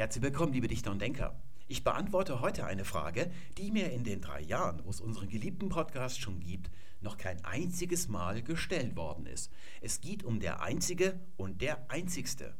Herzlich 0.00 0.24
willkommen, 0.24 0.54
liebe 0.54 0.66
Dichter 0.66 0.92
und 0.92 1.02
Denker. 1.02 1.38
Ich 1.68 1.84
beantworte 1.84 2.40
heute 2.40 2.64
eine 2.64 2.86
Frage, 2.86 3.30
die 3.58 3.70
mir 3.70 3.92
in 3.92 4.02
den 4.02 4.22
drei 4.22 4.40
Jahren, 4.40 4.82
wo 4.86 4.88
es 4.88 4.98
unseren 4.98 5.28
geliebten 5.28 5.68
Podcast 5.68 6.22
schon 6.22 6.40
gibt, 6.40 6.70
noch 7.02 7.18
kein 7.18 7.44
einziges 7.44 8.08
Mal 8.08 8.42
gestellt 8.42 8.96
worden 8.96 9.26
ist. 9.26 9.52
Es 9.82 10.00
geht 10.00 10.24
um 10.24 10.40
der 10.40 10.62
Einzige 10.62 11.20
und 11.36 11.60
der 11.60 11.90
Einzigste. 11.90 12.54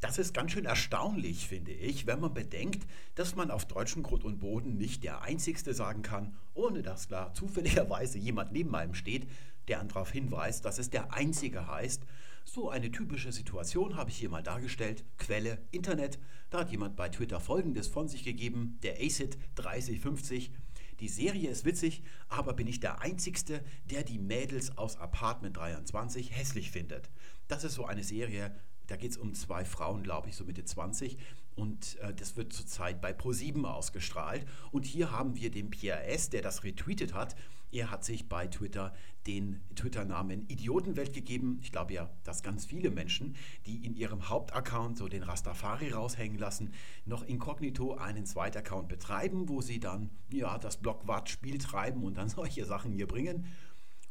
Das 0.00 0.18
ist 0.18 0.34
ganz 0.34 0.50
schön 0.50 0.64
erstaunlich, 0.64 1.46
finde 1.46 1.70
ich, 1.70 2.08
wenn 2.08 2.18
man 2.18 2.34
bedenkt, 2.34 2.84
dass 3.14 3.36
man 3.36 3.52
auf 3.52 3.66
deutschem 3.66 4.02
Grund 4.02 4.24
und 4.24 4.40
Boden 4.40 4.76
nicht 4.76 5.04
der 5.04 5.22
Einzigste 5.22 5.72
sagen 5.72 6.02
kann, 6.02 6.36
ohne 6.52 6.82
dass 6.82 7.06
da 7.06 7.32
zufälligerweise 7.34 8.18
jemand 8.18 8.50
neben 8.50 8.74
einem 8.74 8.94
steht, 8.94 9.28
der 9.68 9.84
darauf 9.84 10.10
hinweist, 10.10 10.64
dass 10.64 10.80
es 10.80 10.90
der 10.90 11.12
Einzige 11.12 11.68
heißt. 11.68 12.02
So 12.44 12.70
eine 12.70 12.90
typische 12.90 13.32
Situation 13.32 13.96
habe 13.96 14.10
ich 14.10 14.16
hier 14.16 14.28
mal 14.28 14.42
dargestellt. 14.42 15.04
Quelle 15.18 15.58
Internet. 15.70 16.18
Da 16.50 16.60
hat 16.60 16.70
jemand 16.70 16.94
bei 16.94 17.08
Twitter 17.08 17.40
Folgendes 17.40 17.88
von 17.88 18.06
sich 18.06 18.22
gegeben. 18.22 18.78
Der 18.82 18.94
ACID 19.00 19.38
3050. 19.56 20.52
Die 21.00 21.08
Serie 21.08 21.50
ist 21.50 21.64
witzig, 21.64 22.04
aber 22.28 22.52
bin 22.52 22.68
ich 22.68 22.78
der 22.78 23.00
Einzigste, 23.00 23.64
der 23.90 24.04
die 24.04 24.18
Mädels 24.18 24.78
aus 24.78 24.96
Apartment 24.96 25.56
23 25.56 26.30
hässlich 26.30 26.70
findet. 26.70 27.10
Das 27.48 27.64
ist 27.64 27.74
so 27.74 27.86
eine 27.86 28.04
Serie, 28.04 28.54
da 28.86 28.96
geht 28.96 29.10
es 29.12 29.16
um 29.16 29.34
zwei 29.34 29.64
Frauen, 29.64 30.02
glaube 30.02 30.28
ich, 30.28 30.36
so 30.36 30.44
Mitte 30.44 30.64
20. 30.64 31.18
Und 31.56 31.98
äh, 32.00 32.14
das 32.14 32.36
wird 32.36 32.52
zurzeit 32.52 33.00
bei 33.00 33.12
Pro7 33.12 33.64
ausgestrahlt. 33.64 34.46
Und 34.70 34.84
hier 34.84 35.10
haben 35.10 35.36
wir 35.36 35.50
den 35.50 35.70
Pierre 35.70 36.04
S., 36.04 36.30
der 36.30 36.42
das 36.42 36.62
retweetet 36.62 37.14
hat. 37.14 37.34
Er 37.74 37.90
hat 37.90 38.04
sich 38.04 38.28
bei 38.28 38.46
Twitter 38.46 38.94
den 39.26 39.60
Twitter-Namen 39.74 40.46
Idiotenwelt 40.46 41.12
gegeben. 41.12 41.58
Ich 41.60 41.72
glaube 41.72 41.92
ja, 41.92 42.08
dass 42.22 42.44
ganz 42.44 42.64
viele 42.64 42.88
Menschen, 42.92 43.34
die 43.66 43.84
in 43.84 43.96
ihrem 43.96 44.28
Hauptaccount 44.28 44.96
so 44.96 45.08
den 45.08 45.24
Rastafari 45.24 45.88
raushängen 45.88 46.38
lassen, 46.38 46.72
noch 47.04 47.24
inkognito 47.24 47.94
einen 47.96 48.26
zweiten 48.26 48.58
Account 48.58 48.88
betreiben, 48.88 49.48
wo 49.48 49.60
sie 49.60 49.80
dann 49.80 50.10
ja 50.30 50.56
das 50.56 50.76
Blockwart-Spiel 50.76 51.58
treiben 51.58 52.04
und 52.04 52.16
dann 52.16 52.28
solche 52.28 52.64
Sachen 52.64 52.92
hier 52.92 53.08
bringen. 53.08 53.46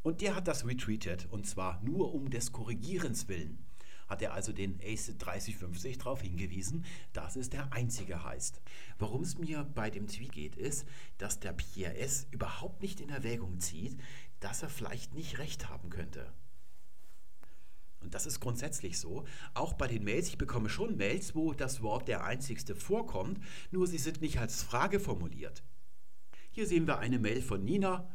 Und 0.02 0.20
der 0.20 0.36
hat 0.36 0.50
das 0.50 0.68
retweetet 0.68 1.30
und 1.32 1.48
zwar 1.48 1.82
nur 1.84 2.14
um 2.14 2.30
des 2.30 2.52
Korrigierens 2.52 3.30
willen 3.30 3.64
hat 4.14 4.22
er 4.22 4.34
also 4.34 4.54
den 4.54 4.80
ACE 4.80 5.16
3050 5.18 5.98
darauf 5.98 6.22
hingewiesen, 6.22 6.86
dass 7.14 7.36
es 7.36 7.50
der 7.50 7.74
einzige 7.74 8.24
heißt. 8.24 8.62
Worum 9.00 9.24
es 9.24 9.40
mir 9.40 9.64
bei 9.64 9.90
dem 9.90 10.06
Tweet 10.06 10.32
geht, 10.32 10.56
ist, 10.56 10.88
dass 11.18 11.40
der 11.40 11.52
Pierre 11.54 11.98
S. 11.98 12.28
überhaupt 12.30 12.84
nicht 12.84 13.02
in 13.02 13.10
Erwägung 13.10 13.60
zieht, 13.60 14.00
dass 14.40 14.62
er 14.62 14.70
vielleicht 14.70 15.16
nicht 15.16 15.40
recht 15.40 15.68
haben 15.68 15.90
könnte. 15.90 16.32
Und 18.02 18.14
das 18.14 18.28
ist 18.28 18.40
grundsätzlich 18.40 19.00
so. 19.00 19.24
Auch 19.56 19.74
bei 19.74 19.88
den 19.88 20.04
Mails, 20.04 20.28
ich 20.28 20.38
bekomme 20.38 20.70
schon 20.70 20.96
Mails, 20.96 21.34
wo 21.34 21.54
das 21.54 21.82
Wort 21.82 22.08
der 22.08 22.24
einzigste 22.24 22.76
vorkommt, 22.76 23.40
nur 23.72 23.88
sie 23.88 23.98
sind 23.98 24.22
nicht 24.22 24.38
als 24.38 24.62
Frage 24.62 25.00
formuliert. 25.00 25.64
Hier 26.52 26.68
sehen 26.68 26.86
wir 26.86 27.00
eine 27.00 27.18
Mail 27.18 27.42
von 27.42 27.66
Nina 27.66 28.08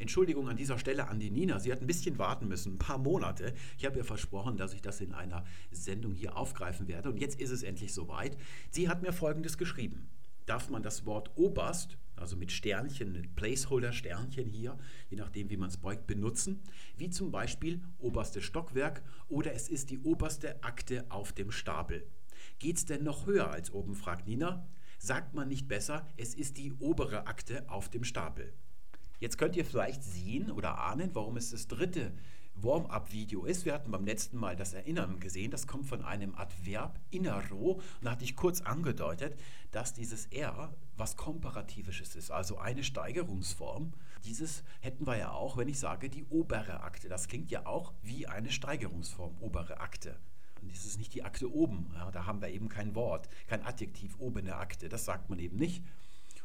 Entschuldigung 0.00 0.48
an 0.48 0.56
dieser 0.56 0.78
Stelle 0.78 1.08
an 1.08 1.20
die 1.20 1.30
Nina. 1.30 1.60
Sie 1.60 1.70
hat 1.70 1.82
ein 1.82 1.86
bisschen 1.86 2.18
warten 2.18 2.48
müssen, 2.48 2.74
ein 2.74 2.78
paar 2.78 2.96
Monate. 2.96 3.52
Ich 3.76 3.84
habe 3.84 3.98
ihr 3.98 4.04
versprochen, 4.04 4.56
dass 4.56 4.72
ich 4.72 4.80
das 4.80 5.00
in 5.00 5.12
einer 5.12 5.44
Sendung 5.70 6.14
hier 6.14 6.36
aufgreifen 6.36 6.88
werde. 6.88 7.10
Und 7.10 7.20
jetzt 7.20 7.38
ist 7.38 7.50
es 7.50 7.62
endlich 7.62 7.92
soweit. 7.92 8.36
Sie 8.70 8.88
hat 8.88 9.02
mir 9.02 9.12
Folgendes 9.12 9.58
geschrieben. 9.58 10.08
Darf 10.46 10.70
man 10.70 10.82
das 10.82 11.04
Wort 11.04 11.30
Oberst, 11.36 11.98
also 12.16 12.34
mit 12.34 12.50
Sternchen, 12.50 13.12
mit 13.12 13.36
Placeholder-Sternchen 13.36 14.48
hier, 14.48 14.78
je 15.10 15.18
nachdem, 15.18 15.50
wie 15.50 15.58
man 15.58 15.68
es 15.68 15.76
beugt, 15.76 16.06
benutzen, 16.06 16.60
wie 16.96 17.10
zum 17.10 17.30
Beispiel 17.30 17.82
oberste 17.98 18.40
Stockwerk 18.40 19.02
oder 19.28 19.52
es 19.52 19.68
ist 19.68 19.90
die 19.90 19.98
oberste 19.98 20.62
Akte 20.64 21.04
auf 21.10 21.32
dem 21.32 21.50
Stapel. 21.50 22.06
Geht 22.58 22.78
es 22.78 22.86
denn 22.86 23.04
noch 23.04 23.26
höher 23.26 23.50
als 23.50 23.70
oben, 23.70 23.94
fragt 23.94 24.26
Nina. 24.26 24.66
Sagt 24.98 25.34
man 25.34 25.48
nicht 25.48 25.68
besser, 25.68 26.06
es 26.16 26.34
ist 26.34 26.56
die 26.56 26.72
obere 26.74 27.26
Akte 27.26 27.68
auf 27.68 27.90
dem 27.90 28.04
Stapel. 28.04 28.52
Jetzt 29.20 29.36
könnt 29.36 29.54
ihr 29.54 29.66
vielleicht 29.66 30.02
sehen 30.02 30.50
oder 30.50 30.78
ahnen, 30.78 31.10
warum 31.12 31.36
es 31.36 31.50
das 31.50 31.68
dritte 31.68 32.10
Warm-up-Video 32.54 33.44
ist. 33.44 33.66
Wir 33.66 33.74
hatten 33.74 33.90
beim 33.90 34.06
letzten 34.06 34.38
Mal 34.38 34.56
das 34.56 34.72
Erinnern 34.72 35.20
gesehen. 35.20 35.50
Das 35.50 35.66
kommt 35.66 35.86
von 35.86 36.02
einem 36.02 36.34
Adverb 36.34 36.98
innero. 37.10 37.72
Und 37.72 37.82
da 38.00 38.12
hatte 38.12 38.24
ich 38.24 38.34
kurz 38.34 38.62
angedeutet, 38.62 39.38
dass 39.72 39.92
dieses 39.92 40.24
R 40.26 40.74
was 40.96 41.16
Komparatives 41.16 42.16
ist, 42.16 42.30
also 42.30 42.56
eine 42.56 42.82
Steigerungsform. 42.82 43.92
Dieses 44.24 44.64
hätten 44.80 45.06
wir 45.06 45.16
ja 45.16 45.32
auch, 45.32 45.58
wenn 45.58 45.68
ich 45.68 45.78
sage, 45.78 46.08
die 46.08 46.24
obere 46.24 46.82
Akte. 46.82 47.10
Das 47.10 47.28
klingt 47.28 47.50
ja 47.50 47.66
auch 47.66 47.92
wie 48.02 48.26
eine 48.26 48.50
Steigerungsform, 48.50 49.36
obere 49.40 49.80
Akte. 49.80 50.16
Und 50.62 50.72
das 50.72 50.86
ist 50.86 50.98
nicht 50.98 51.12
die 51.14 51.24
Akte 51.24 51.52
oben. 51.52 51.90
Ja, 51.94 52.10
da 52.10 52.24
haben 52.24 52.40
wir 52.40 52.48
eben 52.48 52.70
kein 52.70 52.94
Wort, 52.94 53.28
kein 53.48 53.64
Adjektiv, 53.64 54.16
obene 54.18 54.56
Akte. 54.56 54.88
Das 54.88 55.04
sagt 55.04 55.28
man 55.28 55.38
eben 55.38 55.56
nicht. 55.56 55.82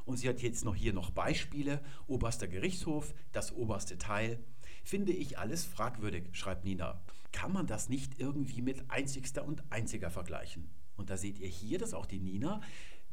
Und 0.06 0.18
sie 0.18 0.30
hat 0.30 0.42
jetzt 0.42 0.66
noch 0.66 0.76
hier 0.76 0.94
noch 0.94 1.10
Beispiele. 1.10 1.84
Oberster 2.08 2.48
Gerichtshof, 2.48 3.14
das 3.32 3.52
oberste 3.54 3.98
Teil. 3.98 4.40
Finde 4.84 5.12
ich 5.12 5.40
alles 5.40 5.66
fragwürdig, 5.66 6.30
schreibt 6.34 6.64
Nina. 6.64 7.02
Kann 7.32 7.52
man 7.52 7.68
das 7.68 7.90
nicht 7.90 8.20
irgendwie 8.20 8.62
mit 8.62 8.90
einzigster 8.90 9.44
und 9.44 9.64
einziger 9.72 10.12
vergleichen? 10.12 10.70
Und 10.96 11.10
da 11.10 11.18
seht 11.18 11.40
ihr 11.40 11.50
hier, 11.50 11.80
dass 11.80 11.94
auch 11.94 12.06
die 12.06 12.20
Nina 12.20 12.62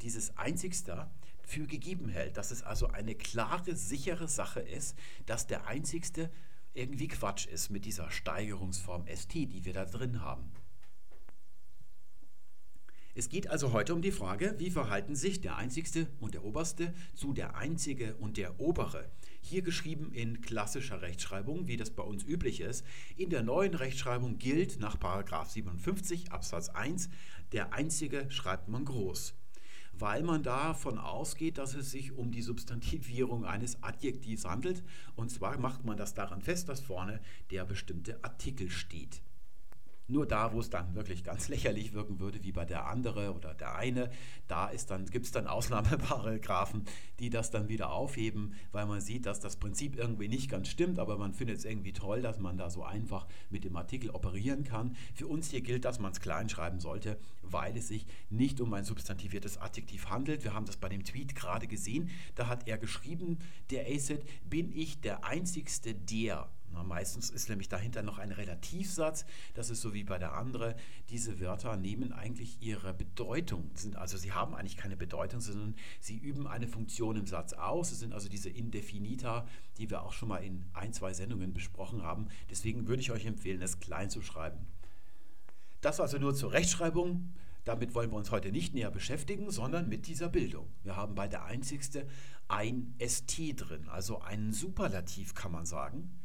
dieses 0.02 0.36
einzigster 0.36 1.10
für 1.42 1.66
gegeben 1.66 2.08
hält, 2.08 2.36
dass 2.36 2.50
es 2.50 2.62
also 2.62 2.88
eine 2.88 3.14
klare, 3.14 3.74
sichere 3.74 4.28
Sache 4.28 4.60
ist, 4.60 4.96
dass 5.26 5.46
der 5.46 5.66
einzigste 5.66 6.30
irgendwie 6.74 7.08
Quatsch 7.08 7.46
ist 7.46 7.70
mit 7.70 7.84
dieser 7.84 8.10
Steigerungsform 8.10 9.06
ST, 9.06 9.34
die 9.34 9.64
wir 9.64 9.72
da 9.72 9.84
drin 9.84 10.20
haben. 10.20 10.50
Es 13.14 13.28
geht 13.28 13.50
also 13.50 13.72
heute 13.72 13.94
um 13.94 14.00
die 14.00 14.10
Frage, 14.10 14.54
wie 14.56 14.70
verhalten 14.70 15.14
sich 15.14 15.42
der 15.42 15.56
Einzigste 15.56 16.06
und 16.18 16.32
der 16.32 16.44
Oberste 16.44 16.94
zu 17.14 17.34
der 17.34 17.56
Einzige 17.56 18.14
und 18.16 18.38
der 18.38 18.58
Obere. 18.58 19.10
Hier 19.42 19.60
geschrieben 19.60 20.12
in 20.12 20.40
klassischer 20.40 21.02
Rechtschreibung, 21.02 21.68
wie 21.68 21.76
das 21.76 21.90
bei 21.90 22.02
uns 22.02 22.24
üblich 22.24 22.62
ist. 22.62 22.86
In 23.18 23.28
der 23.28 23.42
neuen 23.42 23.74
Rechtschreibung 23.74 24.38
gilt 24.38 24.80
nach 24.80 24.96
57 25.46 26.32
Absatz 26.32 26.70
1, 26.70 27.10
der 27.52 27.74
Einzige 27.74 28.30
schreibt 28.30 28.68
man 28.68 28.84
groß 28.86 29.34
weil 29.94 30.22
man 30.22 30.42
davon 30.42 30.98
ausgeht, 30.98 31.58
dass 31.58 31.74
es 31.74 31.90
sich 31.90 32.12
um 32.12 32.32
die 32.32 32.40
Substantivierung 32.40 33.44
eines 33.44 33.82
Adjektivs 33.82 34.46
handelt. 34.46 34.82
Und 35.16 35.30
zwar 35.30 35.58
macht 35.58 35.84
man 35.84 35.98
das 35.98 36.14
daran 36.14 36.40
fest, 36.40 36.68
dass 36.70 36.80
vorne 36.80 37.20
der 37.50 37.66
bestimmte 37.66 38.24
Artikel 38.24 38.70
steht. 38.70 39.22
Nur 40.12 40.26
da, 40.26 40.52
wo 40.52 40.60
es 40.60 40.68
dann 40.68 40.94
wirklich 40.94 41.24
ganz 41.24 41.48
lächerlich 41.54 41.94
wirken 41.94 42.20
würde, 42.20 42.44
wie 42.44 42.52
bei 42.52 42.66
der 42.66 42.86
andere 42.86 43.32
oder 43.34 43.54
der 43.54 43.76
eine, 43.76 44.10
da 44.46 44.70
dann, 44.88 45.06
gibt 45.06 45.24
es 45.24 45.32
dann 45.32 45.46
Ausnahmeparagraphen, 45.46 46.84
die 47.18 47.30
das 47.30 47.50
dann 47.50 47.70
wieder 47.70 47.90
aufheben, 47.90 48.54
weil 48.72 48.84
man 48.84 49.00
sieht, 49.00 49.24
dass 49.24 49.40
das 49.40 49.56
Prinzip 49.56 49.96
irgendwie 49.96 50.28
nicht 50.28 50.50
ganz 50.50 50.68
stimmt, 50.68 50.98
aber 50.98 51.16
man 51.16 51.32
findet 51.32 51.56
es 51.56 51.64
irgendwie 51.64 51.94
toll, 51.94 52.20
dass 52.20 52.38
man 52.38 52.58
da 52.58 52.68
so 52.68 52.84
einfach 52.84 53.26
mit 53.48 53.64
dem 53.64 53.74
Artikel 53.74 54.10
operieren 54.10 54.64
kann. 54.64 54.96
Für 55.14 55.28
uns 55.28 55.50
hier 55.50 55.62
gilt, 55.62 55.86
dass 55.86 55.98
man 55.98 56.12
es 56.12 56.20
klein 56.20 56.50
schreiben 56.50 56.78
sollte, 56.78 57.18
weil 57.40 57.74
es 57.78 57.88
sich 57.88 58.04
nicht 58.28 58.60
um 58.60 58.74
ein 58.74 58.84
substantiviertes 58.84 59.56
Adjektiv 59.56 60.10
handelt. 60.10 60.44
Wir 60.44 60.52
haben 60.52 60.66
das 60.66 60.76
bei 60.76 60.90
dem 60.90 61.04
Tweet 61.04 61.34
gerade 61.34 61.66
gesehen. 61.66 62.10
Da 62.34 62.48
hat 62.48 62.68
er 62.68 62.76
geschrieben, 62.76 63.38
der 63.70 63.86
ACID, 63.86 64.22
bin 64.44 64.76
ich 64.76 65.00
der 65.00 65.24
Einzigste, 65.24 65.94
der 65.94 66.50
na, 66.72 66.82
meistens 66.82 67.30
ist 67.30 67.48
nämlich 67.48 67.68
dahinter 67.68 68.02
noch 68.02 68.18
ein 68.18 68.32
Relativsatz. 68.32 69.24
Das 69.54 69.70
ist 69.70 69.80
so 69.80 69.94
wie 69.94 70.04
bei 70.04 70.18
der 70.18 70.34
andere. 70.34 70.74
Diese 71.10 71.40
Wörter 71.40 71.76
nehmen 71.76 72.12
eigentlich 72.12 72.62
ihre 72.62 72.94
Bedeutung. 72.94 73.70
Sind, 73.74 73.96
also 73.96 74.16
sie 74.16 74.32
haben 74.32 74.54
eigentlich 74.54 74.76
keine 74.76 74.96
Bedeutung, 74.96 75.40
sondern 75.40 75.74
sie 76.00 76.16
üben 76.16 76.46
eine 76.46 76.68
Funktion 76.68 77.16
im 77.16 77.26
Satz 77.26 77.52
aus. 77.52 77.92
Es 77.92 78.00
sind 78.00 78.12
also 78.12 78.28
diese 78.28 78.48
Indefinita, 78.48 79.46
die 79.76 79.90
wir 79.90 80.02
auch 80.02 80.12
schon 80.12 80.28
mal 80.28 80.38
in 80.38 80.64
ein, 80.72 80.92
zwei 80.92 81.12
Sendungen 81.12 81.52
besprochen 81.52 82.02
haben. 82.02 82.28
Deswegen 82.50 82.86
würde 82.88 83.02
ich 83.02 83.10
euch 83.10 83.26
empfehlen, 83.26 83.60
es 83.60 83.80
klein 83.80 84.10
zu 84.10 84.22
schreiben. 84.22 84.66
Das 85.82 86.00
also 86.00 86.18
nur 86.18 86.34
zur 86.34 86.52
Rechtschreibung. 86.52 87.34
Damit 87.64 87.94
wollen 87.94 88.10
wir 88.10 88.16
uns 88.16 88.32
heute 88.32 88.50
nicht 88.50 88.74
näher 88.74 88.90
beschäftigen, 88.90 89.50
sondern 89.50 89.88
mit 89.88 90.08
dieser 90.08 90.28
Bildung. 90.28 90.68
Wir 90.82 90.96
haben 90.96 91.14
bei 91.14 91.28
der 91.28 91.44
einzigste 91.44 92.08
ein 92.48 92.94
ST 92.98 93.38
drin, 93.56 93.88
also 93.88 94.20
einen 94.20 94.52
Superlativ 94.52 95.34
kann 95.34 95.52
man 95.52 95.64
sagen. 95.64 96.21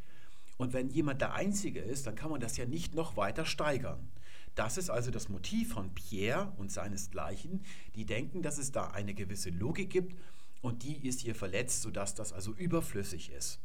Und 0.57 0.73
wenn 0.73 0.89
jemand 0.89 1.21
der 1.21 1.33
Einzige 1.33 1.79
ist, 1.79 2.07
dann 2.07 2.15
kann 2.15 2.31
man 2.31 2.41
das 2.41 2.57
ja 2.57 2.65
nicht 2.65 2.95
noch 2.95 3.15
weiter 3.15 3.45
steigern. 3.45 4.09
Das 4.55 4.77
ist 4.77 4.89
also 4.89 5.11
das 5.11 5.29
Motiv 5.29 5.73
von 5.73 5.93
Pierre 5.93 6.51
und 6.57 6.71
seinesgleichen, 6.71 7.63
die 7.95 8.05
denken, 8.05 8.41
dass 8.41 8.57
es 8.57 8.71
da 8.71 8.87
eine 8.87 9.13
gewisse 9.13 9.51
Logik 9.51 9.91
gibt 9.91 10.15
und 10.61 10.83
die 10.83 11.07
ist 11.07 11.21
hier 11.21 11.35
verletzt, 11.35 11.83
sodass 11.83 12.15
das 12.15 12.33
also 12.33 12.53
überflüssig 12.53 13.31
ist. 13.31 13.59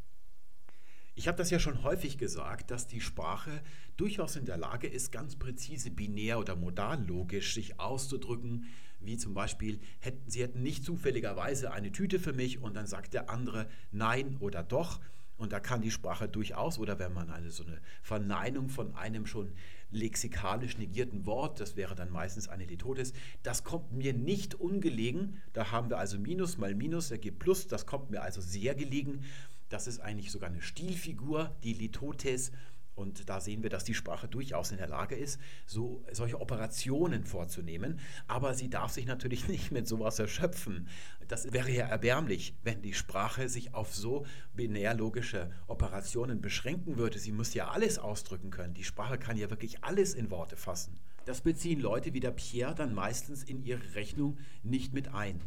Ich 1.15 1.29
habe 1.29 1.39
das 1.39 1.50
ja 1.50 1.59
schon 1.59 1.83
häufig 1.83 2.19
gesagt, 2.19 2.71
dass 2.71 2.87
die 2.87 3.00
Sprache 3.00 3.62
durchaus 3.97 4.37
in 4.37 4.47
der 4.47 4.56
Lage 4.56 4.87
ist, 4.87 5.12
ganz 5.12 5.37
präzise 5.37 5.91
binär 5.91 6.38
oder 6.38 6.56
modallogisch 6.56 7.55
sich 7.55 7.79
auszudrücken, 7.81 8.67
wie 9.00 9.19
zum 9.19 9.35
Beispiel, 9.35 9.81
hätten, 9.99 10.31
Sie 10.31 10.43
hätten 10.43 10.62
nicht 10.62 10.85
zufälligerweise 10.85 11.73
eine 11.73 11.93
Tüte 11.93 12.19
für 12.19 12.33
mich 12.33 12.62
und 12.62 12.75
dann 12.75 12.87
sagt 12.87 13.15
der 13.15 13.31
andere 13.31 13.69
nein 13.91 14.37
oder 14.41 14.62
doch 14.62 15.00
Und 15.37 15.52
da 15.52 15.61
kann 15.61 15.81
die 15.81 15.90
Sprache 15.90 16.29
durchaus, 16.29 16.79
oder 16.79 16.99
wenn 16.99 17.12
man 17.12 17.31
eine 17.31 17.50
so 17.50 17.64
eine 17.64 17.81
Verneinung 18.02 18.69
von 18.69 18.94
einem 18.94 19.26
schon 19.26 19.52
lexikalisch 19.90 20.79
negierten 20.79 21.26
Wort, 21.26 21.61
das 21.61 21.76
wäre 21.76 21.94
dann 21.94 22.11
meistens 22.11 22.49
eine 22.49 22.64
Litotes, 22.64 23.12
das 23.43 23.64
kommt 23.64 23.93
mir 23.93 24.12
nicht 24.12 24.55
ungelegen. 24.55 25.43
Da 25.52 25.70
haben 25.70 25.90
wir 25.90 25.99
also 25.99 26.19
Minus 26.19 26.58
mal 26.58 26.75
Minus 26.75 27.11
ergibt 27.11 27.40
Plus, 27.40 27.67
das 27.67 27.87
kommt 27.87 28.11
mir 28.11 28.23
also 28.23 28.40
sehr 28.40 28.75
gelegen. 28.75 29.25
Das 29.69 29.87
ist 29.87 30.00
eigentlich 30.00 30.31
sogar 30.31 30.50
eine 30.50 30.61
Stilfigur, 30.61 31.56
die 31.64 31.73
Litotes. 31.73 32.52
Und 32.94 33.29
da 33.29 33.41
sehen 33.41 33.62
wir, 33.62 33.71
dass 33.71 33.85
die 33.85 33.94
Sprache 33.94 34.29
durchaus 34.29 34.71
in 34.71 34.77
der 34.77 34.89
Lage 34.89 35.15
ist, 35.15 35.41
so, 35.67 36.05
solche 36.12 36.41
Operationen 36.41 37.25
vorzunehmen. 37.25 37.99
Aber 38.27 38.55
sie 38.55 38.69
darf 38.69 38.93
sich 38.93 39.06
natürlich 39.06 39.49
nicht 39.49 39.73
mit 39.73 39.89
sowas 39.89 40.19
erschöpfen. 40.19 40.89
Das 41.29 41.53
wäre 41.53 41.71
ja 41.71 41.87
erbärmlich, 41.87 42.55
wenn 42.62 42.83
die 42.83 42.94
Sprache 42.94 43.49
sich 43.49 43.75
auf 43.75 43.94
so 43.94 44.27
binärlogische 44.55 45.50
Operationen 45.67 46.41
beschränken 46.41 46.97
würde. 46.99 47.19
Sie 47.19 47.33
muss 47.33 47.55
ja 47.55 47.69
alles 47.69 47.99
ausdrücken 47.99 48.50
können. 48.50 48.75
Die 48.75 48.85
Sprache 48.85 49.19
kann 49.19 49.37
ja 49.37 49.50
wirklich 49.50 49.83
alles 49.83 50.15
in 50.15 50.31
Worte 50.31 50.56
fassen. 50.56 50.99
Das 51.25 51.41
beziehen 51.41 51.81
Leute 51.81 52.15
wie 52.15 52.21
der 52.21 52.33
Pierre 52.33 52.75
dann 52.75 52.95
meistens 52.95 53.45
in 53.45 53.65
ihre 53.65 53.95
Rechnung 53.95 54.38
nicht 54.62 54.93
mit 54.93 55.15
ein. 55.15 55.41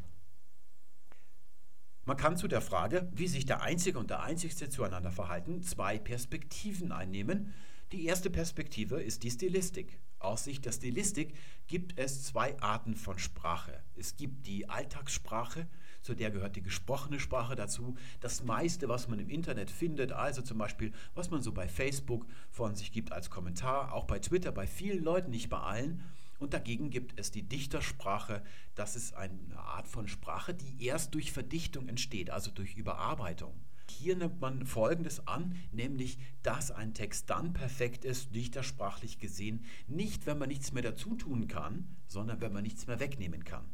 Man 2.07 2.17
kann 2.17 2.37
zu 2.37 2.47
der 2.47 2.61
Frage, 2.61 3.09
wie 3.15 3.27
sich 3.27 3.47
der 3.47 3.63
Einzige 3.63 3.97
und 3.97 4.11
der 4.11 4.21
Einzigste 4.21 4.69
zueinander 4.69 5.09
verhalten, 5.09 5.63
zwei 5.63 5.97
Perspektiven 5.97 6.91
einnehmen. 6.91 7.51
Die 7.91 8.05
erste 8.05 8.29
Perspektive 8.29 9.01
ist 9.01 9.23
die 9.23 9.31
Stilistik. 9.31 9.97
Aus 10.19 10.43
Sicht 10.43 10.65
der 10.65 10.71
Stilistik 10.71 11.33
gibt 11.65 11.97
es 11.97 12.23
zwei 12.23 12.59
Arten 12.61 12.95
von 12.95 13.17
Sprache. 13.17 13.81
Es 13.95 14.15
gibt 14.17 14.45
die 14.45 14.69
Alltagssprache, 14.69 15.67
zu 16.03 16.13
der 16.13 16.29
gehört 16.29 16.55
die 16.55 16.61
gesprochene 16.61 17.19
Sprache 17.19 17.55
dazu. 17.55 17.95
Das 18.19 18.43
meiste, 18.43 18.87
was 18.87 19.07
man 19.07 19.17
im 19.17 19.29
Internet 19.29 19.71
findet, 19.71 20.11
also 20.11 20.43
zum 20.43 20.59
Beispiel, 20.59 20.93
was 21.15 21.31
man 21.31 21.41
so 21.41 21.53
bei 21.53 21.67
Facebook 21.67 22.27
von 22.51 22.75
sich 22.75 22.91
gibt 22.91 23.13
als 23.13 23.31
Kommentar, 23.31 23.93
auch 23.93 24.05
bei 24.05 24.19
Twitter, 24.19 24.51
bei 24.51 24.67
vielen 24.67 25.03
Leuten, 25.03 25.31
nicht 25.31 25.49
bei 25.49 25.57
allen, 25.57 26.03
und 26.39 26.53
dagegen 26.53 26.89
gibt 26.89 27.19
es 27.19 27.31
die 27.31 27.43
Dichtersprache. 27.43 28.43
Das 28.75 28.95
ist 28.95 29.13
eine 29.13 29.57
Art 29.57 29.87
von 29.87 30.07
Sprache, 30.07 30.53
die 30.53 30.85
erst 30.85 31.13
durch 31.13 31.31
Verdichtung 31.31 31.87
entsteht, 31.87 32.29
also 32.29 32.51
durch 32.51 32.75
Überarbeitung. 32.75 33.53
Hier 33.89 34.15
nimmt 34.15 34.41
man 34.41 34.65
Folgendes 34.65 35.27
an, 35.27 35.55
nämlich, 35.71 36.17
dass 36.43 36.71
ein 36.71 36.93
Text 36.93 37.29
dann 37.29 37.53
perfekt 37.53 38.03
ist, 38.03 38.35
dichtersprachlich 38.35 39.19
gesehen, 39.19 39.63
nicht 39.87 40.25
wenn 40.25 40.37
man 40.37 40.49
nichts 40.49 40.73
mehr 40.73 40.83
dazu 40.83 41.15
tun 41.15 41.47
kann, 41.47 41.87
sondern 42.07 42.41
wenn 42.41 42.51
man 42.51 42.63
nichts 42.63 42.87
mehr 42.87 42.99
wegnehmen 42.99 43.45
kann. 43.45 43.65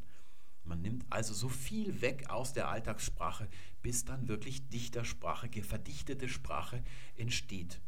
Man 0.64 0.82
nimmt 0.82 1.06
also 1.10 1.34
so 1.34 1.50
viel 1.50 2.02
weg 2.02 2.30
aus 2.30 2.54
der 2.54 2.70
Alltagssprache, 2.70 3.48
bis 3.82 4.06
dann 4.06 4.28
wirklich 4.28 4.70
Dichtersprache, 4.70 5.50
verdichtete 5.64 6.30
Sprache 6.30 6.84
entsteht. 7.18 7.82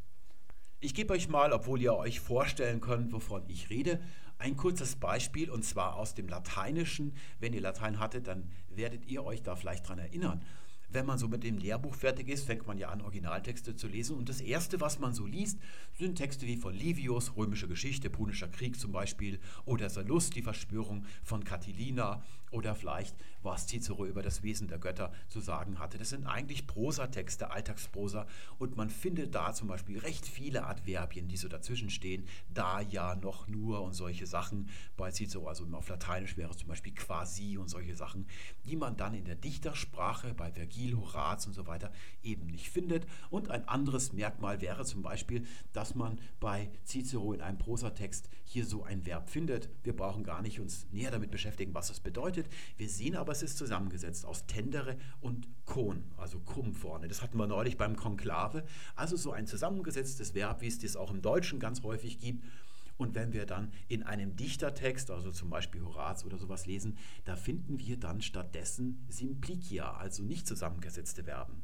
Ich 0.79 0.93
gebe 0.93 1.13
euch 1.13 1.29
mal, 1.29 1.53
obwohl 1.53 1.81
ihr 1.81 1.93
euch 1.93 2.19
vorstellen 2.19 2.81
könnt, 2.81 3.13
wovon 3.13 3.47
ich 3.47 3.69
rede, 3.69 4.01
ein 4.37 4.57
kurzes 4.57 4.95
Beispiel 4.95 5.49
und 5.49 5.63
zwar 5.63 5.95
aus 5.95 6.13
dem 6.13 6.27
Lateinischen. 6.27 7.13
Wenn 7.39 7.53
ihr 7.53 7.61
Latein 7.61 7.99
hattet, 7.99 8.27
dann 8.27 8.49
werdet 8.69 9.05
ihr 9.05 9.23
euch 9.23 9.41
da 9.41 9.55
vielleicht 9.55 9.87
dran 9.87 9.99
erinnern. 9.99 10.41
Wenn 10.93 11.07
man 11.07 11.17
so 11.17 11.27
mit 11.27 11.43
dem 11.43 11.57
Lehrbuch 11.57 11.95
fertig 11.95 12.29
ist, 12.29 12.45
fängt 12.45 12.67
man 12.67 12.77
ja 12.77 12.89
an, 12.89 13.01
Originaltexte 13.01 13.75
zu 13.75 13.87
lesen. 13.87 14.15
Und 14.15 14.29
das 14.29 14.41
Erste, 14.41 14.79
was 14.79 14.99
man 14.99 15.15
so 15.15 15.25
liest, 15.25 15.57
sind 15.97 16.15
Texte 16.17 16.45
wie 16.45 16.55
von 16.55 16.75
Livius, 16.75 17.35
Römische 17.35 17.67
Geschichte, 17.67 18.11
Punischer 18.11 18.47
Krieg 18.47 18.79
zum 18.79 18.91
Beispiel, 18.91 19.39
oder 19.65 19.89
Sallust, 19.89 20.35
die 20.35 20.43
Verschwörung 20.43 21.05
von 21.23 21.43
Catilina, 21.43 22.23
oder 22.51 22.75
vielleicht, 22.75 23.15
was 23.43 23.67
Cicero 23.67 24.05
über 24.05 24.21
das 24.21 24.43
Wesen 24.43 24.67
der 24.67 24.79
Götter 24.79 25.11
zu 25.29 25.39
sagen 25.39 25.79
hatte. 25.79 25.97
Das 25.97 26.09
sind 26.09 26.25
eigentlich 26.25 26.67
Prosatexte, 26.67 27.51
Alltagsprosa. 27.51 28.25
Und 28.57 28.75
man 28.75 28.89
findet 28.89 29.35
da 29.35 29.53
zum 29.53 29.67
Beispiel 29.67 29.99
recht 29.99 30.25
viele 30.25 30.65
Adverbien, 30.65 31.27
die 31.27 31.37
so 31.37 31.47
dazwischen 31.47 31.89
stehen. 31.89 32.25
Da, 32.53 32.81
ja, 32.81 33.15
noch, 33.15 33.47
nur 33.47 33.81
und 33.81 33.93
solche 33.93 34.27
Sachen. 34.27 34.69
Bei 34.97 35.11
Cicero, 35.11 35.47
also 35.47 35.65
auf 35.73 35.89
Lateinisch 35.89 36.37
wäre 36.37 36.51
es 36.51 36.57
zum 36.57 36.67
Beispiel 36.67 36.93
quasi 36.93 37.57
und 37.57 37.69
solche 37.69 37.95
Sachen, 37.95 38.27
die 38.65 38.75
man 38.75 38.97
dann 38.97 39.13
in 39.13 39.25
der 39.25 39.35
Dichtersprache 39.35 40.33
bei 40.33 40.51
Vergil, 40.51 40.95
Horaz 40.97 41.45
und 41.45 41.53
so 41.53 41.67
weiter 41.67 41.91
eben 42.21 42.47
nicht 42.47 42.69
findet. 42.69 43.05
Und 43.29 43.49
ein 43.49 43.67
anderes 43.67 44.13
Merkmal 44.13 44.61
wäre 44.61 44.85
zum 44.85 45.01
Beispiel, 45.01 45.45
dass 45.73 45.95
man 45.95 46.19
bei 46.39 46.71
Cicero 46.85 47.33
in 47.33 47.41
einem 47.41 47.57
Prosatext 47.57 48.29
hier 48.43 48.65
so 48.65 48.83
ein 48.83 49.05
Verb 49.05 49.29
findet. 49.29 49.69
Wir 49.83 49.95
brauchen 49.95 50.23
gar 50.23 50.41
nicht 50.41 50.59
uns 50.59 50.87
näher 50.91 51.11
damit 51.11 51.31
beschäftigen, 51.31 51.73
was 51.73 51.87
das 51.87 51.99
bedeutet 51.99 52.13
bedeutet. 52.13 52.47
Wir 52.77 52.89
sehen 52.89 53.15
aber, 53.15 53.32
es 53.33 53.43
ist 53.43 53.57
zusammengesetzt 53.57 54.25
aus 54.25 54.45
Tendere 54.45 54.97
und 55.19 55.47
Kon, 55.65 56.03
also 56.17 56.39
Kum 56.39 56.73
vorne. 56.73 57.07
Das 57.07 57.21
hatten 57.21 57.37
wir 57.37 57.47
neulich 57.47 57.77
beim 57.77 57.95
Konklave. 57.95 58.63
Also 58.95 59.17
so 59.17 59.31
ein 59.31 59.47
zusammengesetztes 59.47 60.33
Verb, 60.33 60.61
wie 60.61 60.67
es 60.67 60.79
das 60.79 60.95
auch 60.95 61.11
im 61.11 61.21
Deutschen 61.21 61.59
ganz 61.59 61.83
häufig 61.83 62.19
gibt. 62.19 62.45
Und 62.95 63.15
wenn 63.15 63.33
wir 63.33 63.45
dann 63.45 63.71
in 63.87 64.03
einem 64.03 64.35
Dichtertext, 64.35 65.09
also 65.09 65.31
zum 65.31 65.49
Beispiel 65.49 65.83
Horaz 65.83 66.23
oder 66.23 66.37
sowas 66.37 66.67
lesen, 66.67 66.97
da 67.25 67.35
finden 67.35 67.79
wir 67.79 67.97
dann 67.97 68.21
stattdessen 68.21 69.05
Simplicia, 69.09 69.93
also 69.93 70.23
nicht 70.23 70.47
zusammengesetzte 70.47 71.23
Verben. 71.23 71.63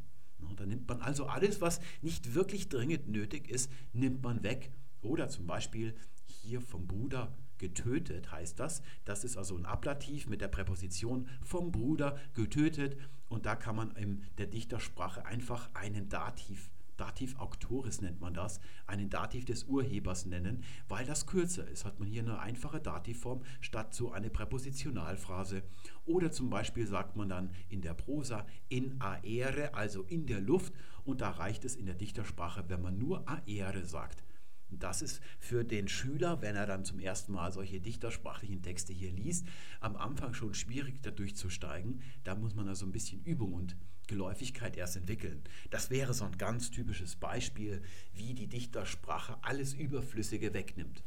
Da 0.56 0.65
nimmt 0.65 0.88
man 0.88 1.01
also 1.01 1.27
alles, 1.27 1.62
was 1.62 1.80
nicht 2.01 2.33
wirklich 2.33 2.68
dringend 2.68 3.07
nötig 3.07 3.50
ist, 3.50 3.72
nimmt 3.94 4.24
man 4.24 4.44
weg. 4.44 4.72
Oder 5.01 5.30
zum 5.30 5.45
Beispiel 5.45 5.95
hier 6.25 6.62
vom 6.62 6.88
Bruder 6.88 7.33
getötet 7.59 8.31
heißt 8.31 8.59
das. 8.59 8.81
Das 9.06 9.23
ist 9.23 9.38
also 9.38 9.56
ein 9.56 9.65
Ablativ 9.65 10.27
mit 10.27 10.41
der 10.41 10.47
Präposition 10.47 11.27
vom 11.44 11.71
Bruder 11.71 12.17
getötet. 12.33 12.97
Und 13.27 13.45
da 13.45 13.56
kann 13.56 13.75
man 13.75 13.91
in 13.91 14.23
der 14.38 14.47
Dichtersprache 14.47 15.25
einfach 15.25 15.69
einen 15.75 16.09
Dativ, 16.09 16.71
Dativ 17.00 17.39
Auctoris 17.39 18.01
nennt 18.01 18.19
man 18.19 18.33
das, 18.33 18.59
einen 18.85 19.09
Dativ 19.09 19.45
des 19.45 19.63
Urhebers 19.63 20.25
nennen, 20.25 20.63
weil 20.89 21.06
das 21.06 21.27
kürzer 21.27 21.65
ist. 21.65 21.85
Hat 21.85 21.97
man 22.00 22.09
hier 22.09 22.23
eine 22.23 22.39
einfache 22.39 22.81
Dativform 22.81 23.44
statt 23.62 23.94
so 23.94 24.12
eine 24.12 24.29
Präpositionalphrase. 24.29 25.63
Oder 26.05 26.31
zum 26.31 26.50
Beispiel 26.50 26.85
sagt 26.85 27.15
man 27.15 27.29
dann 27.29 27.51
in 27.69 27.81
der 27.81 27.94
Prosa 27.94 28.45
in 28.67 29.00
aere, 29.00 29.75
also 29.75 30.03
in 30.03 30.25
der 30.25 30.41
Luft. 30.41 30.73
Und 31.05 31.21
da 31.21 31.29
reicht 31.29 31.63
es 31.63 31.77
in 31.77 31.85
der 31.85 31.95
Dichtersprache, 31.95 32.65
wenn 32.67 32.81
man 32.81 32.97
nur 32.97 33.23
aere 33.27 33.85
sagt. 33.85 34.23
Das 34.71 35.01
ist 35.01 35.21
für 35.39 35.63
den 35.63 35.88
Schüler, 35.88 36.42
wenn 36.42 36.56
er 36.56 36.68
dann 36.68 36.86
zum 36.86 37.00
ersten 37.00 37.33
Mal 37.33 37.51
solche 37.51 37.80
dichtersprachlichen 37.80 38.62
Texte 38.62 38.94
hier 38.94 39.12
liest, 39.12 39.48
am 39.80 39.95
Anfang 39.95 40.33
schon 40.33 40.54
schwierig 40.54 41.01
da 41.01 41.12
durchzusteigen. 41.12 42.01
Da 42.24 42.36
muss 42.36 42.56
man 42.56 42.68
also 42.68 42.86
ein 42.86 42.92
bisschen 42.92 43.24
Übung 43.24 43.54
und 43.54 43.75
Geläufigkeit 44.07 44.75
erst 44.75 44.98
entwickeln. 44.98 45.44
Das 45.69 45.89
wäre 45.89 46.13
so 46.13 46.25
ein 46.25 46.38
ganz 46.38 46.71
typisches 46.71 47.16
Beispiel, 47.16 47.81
wie 48.13 48.33
die 48.33 48.48
Dichtersprache 48.48 49.38
alles 49.44 49.74
Überflüssige 49.74 50.54
wegnimmt. 50.54 51.04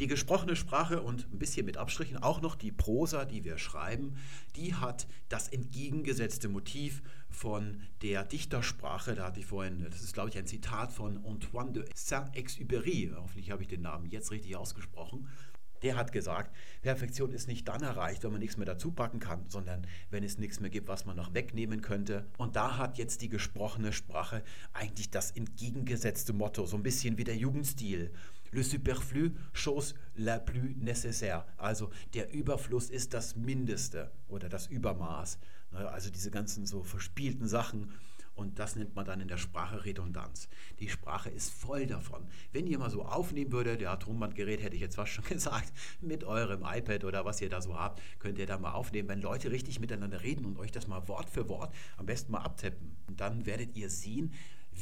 Die 0.00 0.06
gesprochene 0.06 0.54
Sprache 0.54 1.02
und 1.02 1.26
ein 1.32 1.40
bisschen 1.40 1.66
mit 1.66 1.76
Abstrichen 1.76 2.18
auch 2.18 2.40
noch 2.40 2.54
die 2.54 2.70
Prosa, 2.70 3.24
die 3.24 3.42
wir 3.42 3.58
schreiben, 3.58 4.16
die 4.54 4.74
hat 4.74 5.08
das 5.28 5.48
entgegengesetzte 5.48 6.48
Motiv 6.48 7.02
von 7.28 7.80
der 8.02 8.22
Dichtersprache. 8.24 9.16
Da 9.16 9.26
hatte 9.26 9.40
ich 9.40 9.46
vorhin, 9.46 9.84
das 9.90 10.02
ist 10.02 10.14
glaube 10.14 10.28
ich 10.28 10.38
ein 10.38 10.46
Zitat 10.46 10.92
von 10.92 11.24
Antoine 11.24 11.72
de 11.72 11.84
Saint-Exupéry, 11.96 13.12
hoffentlich 13.16 13.50
habe 13.50 13.62
ich 13.62 13.68
den 13.68 13.82
Namen 13.82 14.06
jetzt 14.06 14.30
richtig 14.30 14.54
ausgesprochen. 14.54 15.28
Der 15.82 15.96
hat 15.96 16.12
gesagt, 16.12 16.54
Perfektion 16.82 17.32
ist 17.32 17.46
nicht 17.46 17.68
dann 17.68 17.82
erreicht, 17.82 18.24
wenn 18.24 18.32
man 18.32 18.40
nichts 18.40 18.56
mehr 18.56 18.66
dazu 18.66 18.90
packen 18.90 19.20
kann, 19.20 19.48
sondern 19.48 19.86
wenn 20.10 20.24
es 20.24 20.38
nichts 20.38 20.58
mehr 20.60 20.70
gibt, 20.70 20.88
was 20.88 21.06
man 21.06 21.16
noch 21.16 21.34
wegnehmen 21.34 21.82
könnte. 21.82 22.26
Und 22.36 22.56
da 22.56 22.78
hat 22.78 22.98
jetzt 22.98 23.22
die 23.22 23.28
gesprochene 23.28 23.92
Sprache 23.92 24.42
eigentlich 24.72 25.10
das 25.10 25.30
entgegengesetzte 25.30 26.32
Motto, 26.32 26.66
so 26.66 26.76
ein 26.76 26.82
bisschen 26.82 27.16
wie 27.16 27.24
der 27.24 27.36
Jugendstil. 27.36 28.12
Le 28.50 28.62
superflu, 28.62 29.32
chose 29.52 29.94
la 30.14 30.38
plus 30.38 30.74
nécessaire. 30.76 31.44
Also 31.56 31.90
der 32.14 32.32
Überfluss 32.32 32.90
ist 32.90 33.14
das 33.14 33.36
Mindeste 33.36 34.10
oder 34.28 34.48
das 34.48 34.66
Übermaß. 34.66 35.38
Ne, 35.72 35.88
also 35.88 36.10
diese 36.10 36.30
ganzen 36.30 36.66
so 36.66 36.82
verspielten 36.82 37.46
Sachen. 37.46 37.92
Und 38.34 38.60
das 38.60 38.76
nennt 38.76 38.94
man 38.94 39.04
dann 39.04 39.20
in 39.20 39.26
der 39.26 39.36
Sprache 39.36 39.84
Redundanz. 39.84 40.48
Die 40.78 40.88
Sprache 40.88 41.28
ist 41.28 41.50
voll 41.50 41.88
davon. 41.88 42.24
Wenn 42.52 42.68
ihr 42.68 42.78
mal 42.78 42.88
so 42.88 43.02
aufnehmen 43.02 43.50
würdet, 43.50 43.80
ja, 43.80 43.96
Tonbandgerät 43.96 44.62
hätte 44.62 44.76
ich 44.76 44.80
jetzt 44.80 44.96
was 44.96 45.08
schon 45.08 45.24
gesagt, 45.28 45.72
mit 46.00 46.22
eurem 46.22 46.62
iPad 46.64 47.02
oder 47.02 47.24
was 47.24 47.40
ihr 47.40 47.48
da 47.48 47.60
so 47.60 47.76
habt, 47.76 48.00
könnt 48.20 48.38
ihr 48.38 48.46
da 48.46 48.56
mal 48.56 48.72
aufnehmen, 48.72 49.08
wenn 49.08 49.20
Leute 49.20 49.50
richtig 49.50 49.80
miteinander 49.80 50.22
reden 50.22 50.44
und 50.44 50.56
euch 50.56 50.70
das 50.70 50.86
mal 50.86 51.08
Wort 51.08 51.28
für 51.28 51.48
Wort 51.48 51.74
am 51.96 52.06
besten 52.06 52.30
mal 52.30 52.42
abtippen. 52.42 52.96
Und 53.08 53.20
dann 53.20 53.44
werdet 53.44 53.76
ihr 53.76 53.90
sehen, 53.90 54.32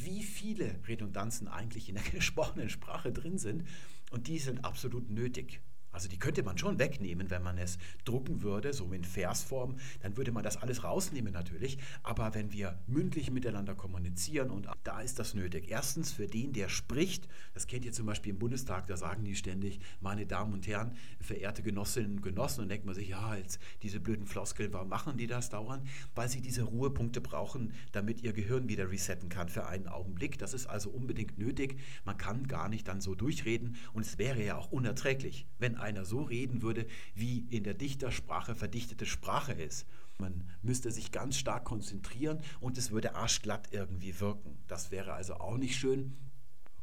wie 0.05 0.23
viele 0.23 0.81
Redundanzen 0.87 1.49
eigentlich 1.49 1.89
in 1.89 1.95
der 1.95 2.05
gesprochenen 2.13 2.69
Sprache 2.69 3.13
drin 3.13 3.39
sind. 3.39 3.65
Und 4.11 4.29
die 4.29 4.39
sind 4.39 4.65
absolut 4.65 5.11
nötig. 5.11 5.61
Also 5.97 6.11
die 6.11 6.19
könnte 6.19 6.43
man 6.43 6.59
schon 6.59 6.79
wegnehmen, 6.79 7.31
wenn 7.31 7.43
man 7.43 7.57
es 7.57 7.79
drucken 8.05 8.43
würde, 8.43 8.75
so 8.75 8.93
in 8.93 9.03
Versform, 9.03 9.77
dann 10.03 10.19
würde 10.19 10.31
man 10.31 10.45
das 10.45 10.59
alles 10.59 10.85
rausnehmen 10.85 11.33
natürlich. 11.33 11.79
Aber 12.03 12.35
wenn 12.35 12.53
wir 12.53 12.79
mündlich 12.87 13.31
miteinander 13.31 13.75
kommunizieren 13.75 14.51
und 14.51 14.69
da 14.85 15.01
ist 15.01 15.19
das 15.19 15.33
nötig. 15.33 15.71
Erstens 15.71 16.13
für 16.13 16.27
den, 16.27 16.53
der 16.53 16.69
spricht, 16.69 17.29
das 17.55 17.67
kennt 17.67 17.87
ihr 17.87 17.93
zum 17.93 18.05
Beispiel 18.05 18.35
im 18.35 18.39
Bundestag, 18.39 18.87
da 18.89 18.99
sagen 18.99 19.25
die 19.25 19.35
ständig, 19.35 19.81
meine 20.03 20.27
Damen 20.27 20.53
und 20.53 20.67
Herren, 20.67 20.95
verehrte 21.19 21.63
Genossinnen 21.63 22.17
und 22.17 22.23
Genossen, 22.23 22.61
und 22.61 22.69
denkt 22.69 22.85
man 22.85 22.95
sich, 22.95 23.09
ja, 23.09 23.35
jetzt 23.35 23.59
diese 23.83 23.99
blöden 23.99 24.27
Floskeln, 24.27 24.75
warum 24.75 24.91
machen 24.91 25.17
die 25.17 25.27
das 25.27 25.49
dauernd? 25.49 25.89
Weil 26.15 26.29
sie 26.29 26.43
diese 26.43 26.65
Ruhepunkte 26.65 27.23
brauchen, 27.23 27.73
damit 27.93 28.21
ihr 28.21 28.35
Gehirn 28.35 28.69
wieder 28.69 28.91
resetten 28.91 29.31
kann 29.31 29.49
für 29.49 29.67
einen 29.67 29.89
Augenblick. 29.89 30.37
Das 30.37 30.53
ist 30.53 30.67
also 30.67 30.91
unbedingt 30.91 31.39
nötig. 31.39 31.81
Man 32.05 32.19
kann 32.19 32.47
gar 32.49 32.69
nicht 32.69 32.87
dann 32.87 33.01
so 33.01 33.15
durchreden 33.15 33.77
und 33.95 34.05
es 34.05 34.19
wäre 34.19 34.45
ja 34.45 34.59
auch 34.59 34.71
unerträglich, 34.71 35.47
wenn 35.59 35.77
einer 35.87 36.05
so 36.05 36.23
reden 36.23 36.63
würde, 36.63 36.87
wie 37.15 37.47
in 37.51 37.63
der 37.63 37.75
Dichtersprache 37.75 38.55
verdichtete 38.55 39.07
Sprache 39.07 39.53
ist. 39.53 39.87
Man 40.19 40.45
müsste 40.63 40.91
sich 40.91 41.13
ganz 41.13 41.37
stark 41.39 41.65
konzentrieren 41.65 42.41
und 42.61 42.77
es 42.77 42.91
würde 42.91 43.15
arschglatt 43.15 43.69
irgendwie 43.71 44.19
wirken. 44.21 44.59
Das 44.67 44.91
wäre 44.91 45.13
also 45.13 45.35
auch 45.35 45.57
nicht 45.57 45.77
schön. 45.77 46.17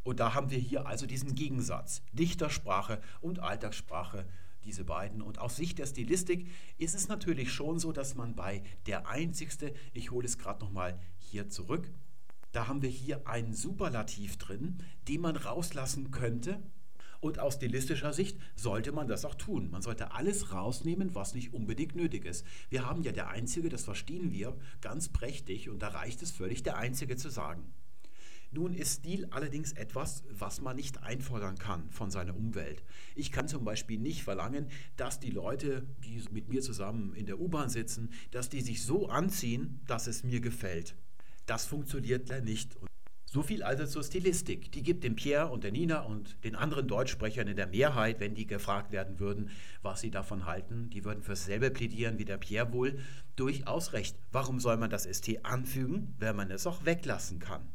Und 0.04 0.20
da 0.20 0.34
haben 0.34 0.52
wir 0.52 0.58
hier 0.58 0.88
also 0.88 1.06
diesen 1.06 1.36
Gegensatz. 1.36 2.02
Dichtersprache 2.14 3.02
und 3.22 3.40
Alltagssprache, 3.40 4.26
diese 4.64 4.86
beiden. 4.86 5.22
Und 5.22 5.40
aus 5.40 5.58
Sicht 5.58 5.80
der 5.80 5.86
Stilistik 5.86 6.50
ist 6.78 6.96
es 6.96 7.08
natürlich 7.10 7.52
schon 7.52 7.80
so, 7.80 7.92
dass 7.92 8.16
man 8.16 8.36
bei 8.36 8.64
der 8.86 9.08
einzigste, 9.08 9.74
ich 9.94 10.12
hole 10.12 10.26
es 10.26 10.38
gerade 10.38 10.64
nochmal 10.64 10.98
hier 11.18 11.50
zurück, 11.50 11.90
da 12.54 12.68
haben 12.68 12.82
wir 12.82 12.90
hier 12.90 13.28
einen 13.28 13.54
Superlativ 13.54 14.38
drin, 14.38 14.78
den 15.08 15.22
man 15.22 15.36
rauslassen 15.36 16.12
könnte, 16.12 16.62
und 17.24 17.40
aus 17.40 17.56
stilistischer 17.56 18.12
Sicht 18.12 18.38
sollte 18.56 18.92
man 18.92 19.08
das 19.08 19.24
auch 19.24 19.36
tun. 19.36 19.72
Man 19.72 19.82
sollte 19.82 20.12
alles 20.12 20.52
rausnehmen, 20.52 21.16
was 21.16 21.34
nicht 21.34 21.54
unbedingt 21.54 21.96
nötig 21.96 22.26
ist. 22.26 22.46
Wir 22.70 22.86
haben 22.86 23.02
ja 23.04 23.14
der 23.14 23.30
Einzige, 23.30 23.70
das 23.70 23.86
verstehen 23.86 24.32
wir 24.32 24.58
ganz 24.82 25.08
prächtig 25.08 25.70
und 25.70 25.80
da 25.80 25.88
reicht 25.88 26.22
es 26.22 26.32
völlig, 26.32 26.64
der 26.64 26.78
Einzige 26.78 27.16
zu 27.16 27.30
sagen. 27.30 27.74
Nun 28.52 28.74
ist 28.74 29.00
Stil 29.00 29.26
allerdings 29.32 29.72
etwas, 29.72 30.24
was 30.30 30.62
man 30.62 30.76
nicht 30.76 31.02
einfordern 31.02 31.58
kann 31.58 31.90
von 31.90 32.12
seiner 32.12 32.36
Umwelt. 32.36 32.84
Ich 33.16 33.32
kann 33.32 33.48
zum 33.48 33.64
Beispiel 33.64 33.98
nicht 33.98 34.24
verlangen, 34.24 34.68
dass 34.96 35.20
die 35.20 35.32
Leute, 35.32 35.88
die 36.04 36.22
mit 36.30 36.50
mir 36.50 36.62
zusammen 36.62 37.16
in 37.16 37.26
der 37.26 37.40
U-Bahn 37.40 37.70
sitzen, 37.70 38.12
dass 38.32 38.50
die 38.50 38.62
sich 38.62 38.84
so 38.84 39.08
anziehen, 39.08 39.80
dass 39.88 40.08
es 40.08 40.24
mir 40.24 40.42
gefällt. 40.42 40.96
Das 41.46 41.66
funktioniert 41.66 42.30
leider 42.30 42.46
nicht. 42.46 42.78
So 43.34 43.42
viel 43.42 43.64
also 43.64 43.88
zur 43.88 44.04
Stilistik. 44.04 44.72
Die 44.74 44.84
gibt 44.84 45.04
dem 45.04 45.16
Pierre 45.16 45.48
und 45.48 45.64
der 45.64 45.72
Nina 45.72 46.02
und 46.02 46.44
den 46.44 46.56
anderen 46.56 46.88
Deutschsprechern 46.88 47.48
in 47.48 47.56
der 47.56 47.66
Mehrheit, 47.66 48.20
wenn 48.20 48.36
die 48.36 48.46
gefragt 48.46 48.92
werden 48.92 49.20
würden, 49.20 49.50
was 49.82 50.02
sie 50.02 50.12
davon 50.12 50.46
halten, 50.46 50.92
die 50.92 51.04
würden 51.04 51.24
für 51.24 51.32
dasselbe 51.32 51.72
plädieren 51.72 52.20
wie 52.20 52.26
der 52.26 52.38
Pierre 52.38 52.72
wohl, 52.72 53.00
durchaus 53.36 53.94
recht. 53.94 54.16
Warum 54.32 54.60
soll 54.60 54.78
man 54.78 54.92
das 54.92 55.06
ST 55.06 55.44
anfügen, 55.44 56.14
wenn 56.20 56.36
man 56.36 56.52
es 56.52 56.68
auch 56.68 56.86
weglassen 56.86 57.40
kann? 57.40 57.68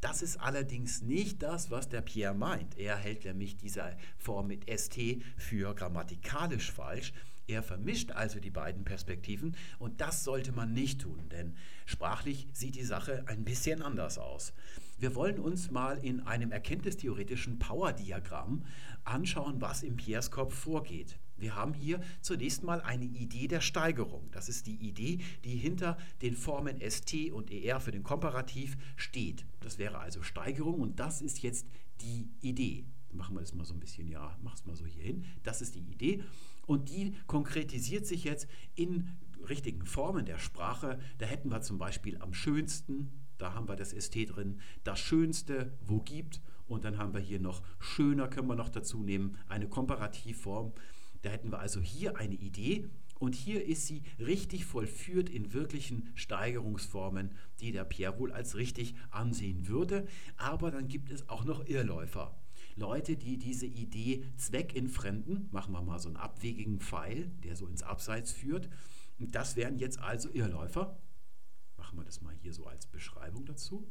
Das 0.00 0.22
ist 0.22 0.36
allerdings 0.36 1.02
nicht 1.02 1.42
das, 1.42 1.72
was 1.72 1.88
der 1.88 2.02
Pierre 2.02 2.36
meint. 2.36 2.78
Er 2.78 2.94
hält 2.94 3.24
nämlich 3.24 3.56
diese 3.56 3.96
Form 4.16 4.46
mit 4.46 4.70
ST 4.70 4.96
für 5.36 5.74
grammatikalisch 5.74 6.70
falsch. 6.70 7.12
Er 7.48 7.62
vermischt 7.62 8.12
also 8.12 8.40
die 8.40 8.50
beiden 8.50 8.84
Perspektiven 8.84 9.56
und 9.78 10.02
das 10.02 10.22
sollte 10.22 10.52
man 10.52 10.74
nicht 10.74 11.00
tun, 11.00 11.30
denn 11.30 11.56
sprachlich 11.86 12.46
sieht 12.52 12.76
die 12.76 12.84
Sache 12.84 13.24
ein 13.26 13.42
bisschen 13.42 13.80
anders 13.80 14.18
aus. 14.18 14.52
Wir 14.98 15.14
wollen 15.14 15.38
uns 15.38 15.70
mal 15.70 15.96
in 15.96 16.20
einem 16.20 16.52
erkenntnistheoretischen 16.52 17.58
Power-Diagramm 17.58 18.66
anschauen, 19.04 19.62
was 19.62 19.82
im 19.82 19.96
Piers 19.96 20.30
Kopf 20.30 20.54
vorgeht. 20.54 21.18
Wir 21.38 21.54
haben 21.54 21.72
hier 21.72 22.00
zunächst 22.20 22.64
mal 22.64 22.82
eine 22.82 23.06
Idee 23.06 23.48
der 23.48 23.62
Steigerung. 23.62 24.28
Das 24.32 24.50
ist 24.50 24.66
die 24.66 24.76
Idee, 24.76 25.20
die 25.44 25.56
hinter 25.56 25.96
den 26.20 26.36
Formen 26.36 26.78
ST 26.86 27.32
und 27.32 27.50
ER 27.50 27.80
für 27.80 27.92
den 27.92 28.02
Komparativ 28.02 28.76
steht. 28.96 29.46
Das 29.60 29.78
wäre 29.78 30.00
also 30.00 30.20
Steigerung 30.22 30.80
und 30.80 31.00
das 31.00 31.22
ist 31.22 31.42
jetzt 31.42 31.66
die 32.02 32.28
Idee. 32.42 32.84
Machen 33.10 33.36
wir 33.36 33.40
das 33.40 33.54
mal 33.54 33.64
so 33.64 33.72
ein 33.72 33.80
bisschen, 33.80 34.08
ja, 34.08 34.36
mach 34.42 34.54
es 34.54 34.66
mal 34.66 34.76
so 34.76 34.84
hier 34.84 35.02
hin. 35.02 35.24
Das 35.44 35.62
ist 35.62 35.76
die 35.76 35.90
Idee. 35.90 36.22
Und 36.68 36.90
die 36.90 37.14
konkretisiert 37.26 38.06
sich 38.06 38.24
jetzt 38.24 38.46
in 38.74 39.08
richtigen 39.48 39.86
Formen 39.86 40.26
der 40.26 40.38
Sprache. 40.38 40.98
Da 41.16 41.24
hätten 41.24 41.50
wir 41.50 41.62
zum 41.62 41.78
Beispiel 41.78 42.18
am 42.18 42.34
schönsten, 42.34 43.10
da 43.38 43.54
haben 43.54 43.68
wir 43.68 43.74
das 43.76 43.90
ST 43.90 44.14
drin, 44.14 44.60
das 44.84 45.00
Schönste, 45.00 45.72
wo 45.80 46.00
gibt. 46.00 46.42
Und 46.66 46.84
dann 46.84 46.98
haben 46.98 47.14
wir 47.14 47.22
hier 47.22 47.40
noch 47.40 47.62
schöner, 47.78 48.28
können 48.28 48.48
wir 48.48 48.54
noch 48.54 48.68
dazu 48.68 49.02
nehmen, 49.02 49.38
eine 49.48 49.66
Komparativform. 49.66 50.72
Da 51.22 51.30
hätten 51.30 51.50
wir 51.50 51.58
also 51.58 51.80
hier 51.80 52.18
eine 52.18 52.34
Idee 52.34 52.90
und 53.18 53.34
hier 53.34 53.64
ist 53.64 53.86
sie 53.86 54.02
richtig 54.18 54.66
vollführt 54.66 55.30
in 55.30 55.54
wirklichen 55.54 56.10
Steigerungsformen, 56.16 57.30
die 57.60 57.72
der 57.72 57.84
Pierre 57.84 58.18
wohl 58.18 58.30
als 58.30 58.56
richtig 58.56 58.94
ansehen 59.10 59.68
würde. 59.68 60.06
Aber 60.36 60.70
dann 60.70 60.86
gibt 60.86 61.10
es 61.10 61.30
auch 61.30 61.46
noch 61.46 61.66
Irrläufer. 61.66 62.37
Leute, 62.78 63.16
die 63.16 63.38
diese 63.38 63.66
Idee 63.66 64.24
zweckentfremden, 64.36 65.48
machen 65.50 65.72
wir 65.72 65.82
mal 65.82 65.98
so 65.98 66.08
einen 66.08 66.16
abwegigen 66.16 66.80
Pfeil, 66.80 67.30
der 67.44 67.56
so 67.56 67.66
ins 67.66 67.82
Abseits 67.82 68.32
führt. 68.32 68.68
Und 69.18 69.34
das 69.34 69.56
wären 69.56 69.78
jetzt 69.78 69.98
also 69.98 70.28
Irrläufer. 70.32 70.98
Machen 71.76 71.98
wir 71.98 72.04
das 72.04 72.20
mal 72.20 72.34
hier 72.34 72.52
so 72.52 72.66
als 72.66 72.86
Beschreibung 72.86 73.44
dazu. 73.44 73.86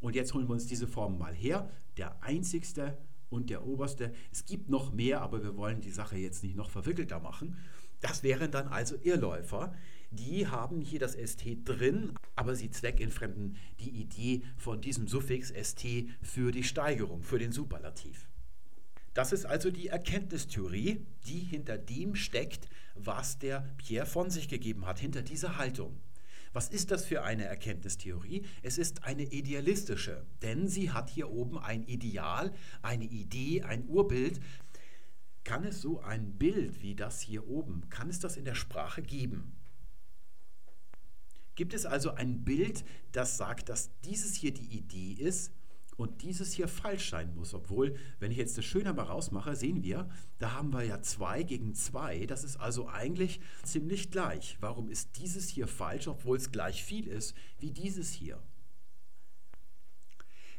Und 0.00 0.14
jetzt 0.14 0.32
holen 0.34 0.48
wir 0.48 0.52
uns 0.52 0.66
diese 0.66 0.86
Formen 0.86 1.18
mal 1.18 1.34
her. 1.34 1.70
Der 1.96 2.22
einzigste 2.22 2.98
und 3.28 3.50
der 3.50 3.66
oberste. 3.66 4.12
Es 4.32 4.44
gibt 4.44 4.68
noch 4.68 4.92
mehr, 4.92 5.22
aber 5.22 5.42
wir 5.42 5.56
wollen 5.56 5.80
die 5.80 5.90
Sache 5.90 6.16
jetzt 6.16 6.42
nicht 6.42 6.56
noch 6.56 6.70
verwickelter 6.70 7.20
machen. 7.20 7.56
Das 8.00 8.22
wären 8.22 8.50
dann 8.50 8.68
also 8.68 8.96
Irrläufer, 9.02 9.74
die 10.10 10.46
haben 10.48 10.80
hier 10.80 10.98
das 10.98 11.12
ST 11.12 11.44
drin, 11.64 12.14
aber 12.34 12.54
sie 12.54 12.70
zweckentfremden 12.70 13.56
die 13.78 13.90
Idee 13.90 14.42
von 14.56 14.80
diesem 14.80 15.06
Suffix 15.06 15.50
ST 15.50 15.86
für 16.20 16.50
die 16.50 16.64
Steigerung, 16.64 17.22
für 17.22 17.38
den 17.38 17.52
Superlativ. 17.52 18.28
Das 19.14 19.32
ist 19.32 19.44
also 19.44 19.70
die 19.70 19.88
Erkenntnistheorie, 19.88 21.06
die 21.26 21.38
hinter 21.38 21.78
dem 21.78 22.14
steckt, 22.14 22.68
was 22.94 23.38
der 23.38 23.68
Pierre 23.76 24.06
von 24.06 24.30
sich 24.30 24.48
gegeben 24.48 24.86
hat, 24.86 24.98
hinter 24.98 25.22
dieser 25.22 25.58
Haltung. 25.58 26.00
Was 26.52 26.68
ist 26.68 26.90
das 26.90 27.04
für 27.04 27.22
eine 27.22 27.44
Erkenntnistheorie? 27.44 28.44
Es 28.62 28.78
ist 28.78 29.04
eine 29.04 29.22
idealistische, 29.22 30.26
denn 30.42 30.66
sie 30.66 30.90
hat 30.90 31.08
hier 31.10 31.30
oben 31.30 31.58
ein 31.58 31.84
Ideal, 31.84 32.52
eine 32.82 33.04
Idee, 33.04 33.62
ein 33.62 33.86
Urbild. 33.86 34.40
Kann 35.44 35.64
es 35.64 35.80
so 35.80 36.00
ein 36.00 36.32
Bild 36.38 36.82
wie 36.82 36.96
das 36.96 37.20
hier 37.20 37.46
oben, 37.46 37.88
kann 37.88 38.10
es 38.10 38.18
das 38.18 38.36
in 38.36 38.44
der 38.44 38.56
Sprache 38.56 39.02
geben? 39.02 39.59
Gibt 41.54 41.74
es 41.74 41.86
also 41.86 42.12
ein 42.12 42.44
Bild, 42.44 42.84
das 43.12 43.36
sagt, 43.36 43.68
dass 43.68 43.90
dieses 44.04 44.34
hier 44.34 44.52
die 44.52 44.76
Idee 44.76 45.12
ist 45.12 45.52
und 45.96 46.22
dieses 46.22 46.52
hier 46.52 46.68
falsch 46.68 47.10
sein 47.10 47.34
muss? 47.34 47.52
Obwohl, 47.52 47.96
wenn 48.18 48.30
ich 48.30 48.38
jetzt 48.38 48.56
das 48.56 48.64
Schöne 48.64 48.92
mal 48.94 49.02
rausmache, 49.02 49.54
sehen 49.54 49.82
wir, 49.82 50.08
da 50.38 50.52
haben 50.52 50.72
wir 50.72 50.82
ja 50.82 51.02
2 51.02 51.42
gegen 51.42 51.74
2. 51.74 52.26
Das 52.26 52.44
ist 52.44 52.56
also 52.56 52.88
eigentlich 52.88 53.40
ziemlich 53.64 54.10
gleich. 54.10 54.56
Warum 54.60 54.88
ist 54.88 55.18
dieses 55.18 55.48
hier 55.48 55.66
falsch, 55.66 56.08
obwohl 56.08 56.36
es 56.36 56.50
gleich 56.52 56.82
viel 56.82 57.06
ist 57.06 57.34
wie 57.58 57.70
dieses 57.70 58.12
hier? 58.12 58.42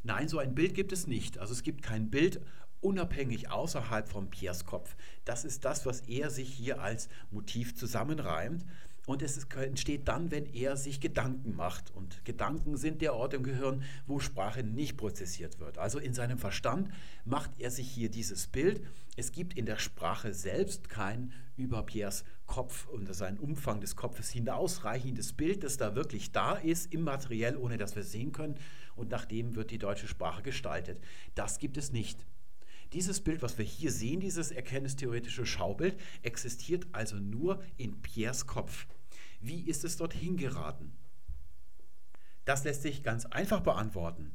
Nein, 0.04 0.28
so 0.28 0.40
ein 0.40 0.56
Bild 0.56 0.74
gibt 0.74 0.92
es 0.92 1.08
nicht. 1.08 1.38
Also 1.38 1.54
es 1.54 1.64
gibt 1.64 1.84
kein 1.84 2.10
Bild 2.10 2.42
unabhängig 2.82 3.50
außerhalb 3.50 4.10
von 4.10 4.30
Piers 4.30 4.66
Kopf. 4.66 4.96
Das 5.24 5.46
ist 5.46 5.66
das, 5.66 5.86
was 5.86 6.02
er 6.02 6.30
sich 6.30 6.52
hier 6.52 6.82
als 6.82 7.10
Motiv 7.30 7.76
zusammenreimt. 7.76 8.66
Und 9.08 9.24
es 9.24 9.44
entsteht 9.56 10.08
dann, 10.08 10.30
wenn 10.30 10.46
er 10.46 10.78
sich 10.78 11.02
Gedanken 11.02 11.56
macht. 11.56 11.90
Und 11.92 12.24
Gedanken 12.24 12.78
sind 12.78 13.02
der 13.02 13.16
Ort 13.16 13.34
im 13.34 13.44
Gehirn, 13.44 13.84
wo 14.06 14.20
Sprache 14.20 14.64
nicht 14.64 14.96
prozessiert 14.96 15.60
wird. 15.60 15.80
Also 15.80 15.98
in 15.98 16.14
seinem 16.14 16.38
Verstand 16.38 16.90
macht 17.26 17.52
er 17.58 17.72
sich 17.72 17.90
hier 17.90 18.10
dieses 18.10 18.48
Bild. 18.48 18.82
Es 19.18 19.32
gibt 19.32 19.58
in 19.58 19.66
der 19.66 19.78
Sprache 19.78 20.34
selbst 20.34 20.88
kein 20.88 21.34
über 21.58 21.84
Pierres 21.84 22.24
Kopf 22.46 22.88
und 22.88 23.14
seinen 23.14 23.40
Umfang 23.40 23.82
des 23.82 23.96
Kopfes 23.96 24.30
hinausreichendes 24.30 25.34
Bild, 25.34 25.64
das 25.64 25.78
da 25.78 25.96
wirklich 25.96 26.32
da 26.32 26.54
ist, 26.54 26.94
immateriell, 26.94 27.58
ohne 27.58 27.78
dass 27.78 27.96
wir 27.96 28.04
sehen 28.04 28.32
können. 28.32 28.56
Und 28.96 29.10
nach 29.10 29.26
dem 29.26 29.56
wird 29.56 29.72
die 29.72 29.78
deutsche 29.78 30.08
Sprache 30.08 30.44
gestaltet. 30.44 31.02
Das 31.34 31.60
gibt 31.60 31.78
es 31.78 31.92
nicht. 31.92 32.26
Dieses 32.94 33.22
Bild, 33.22 33.42
was 33.42 33.58
wir 33.58 33.66
hier 33.66 33.92
sehen, 33.92 34.20
dieses 34.20 34.52
erkenntnistheoretische 34.52 35.46
Schaubild, 35.46 35.98
existiert 36.24 36.88
also 36.92 37.16
nur 37.16 37.64
in 37.78 38.02
Pierres 38.02 38.48
Kopf. 38.48 38.86
Wie 39.40 39.62
ist 39.62 39.86
es 39.86 39.98
dorthin 39.98 40.36
geraten? 40.36 40.92
Das 42.44 42.64
lässt 42.64 42.82
sich 42.82 43.02
ganz 43.02 43.26
einfach 43.26 43.62
beantworten. 43.62 44.34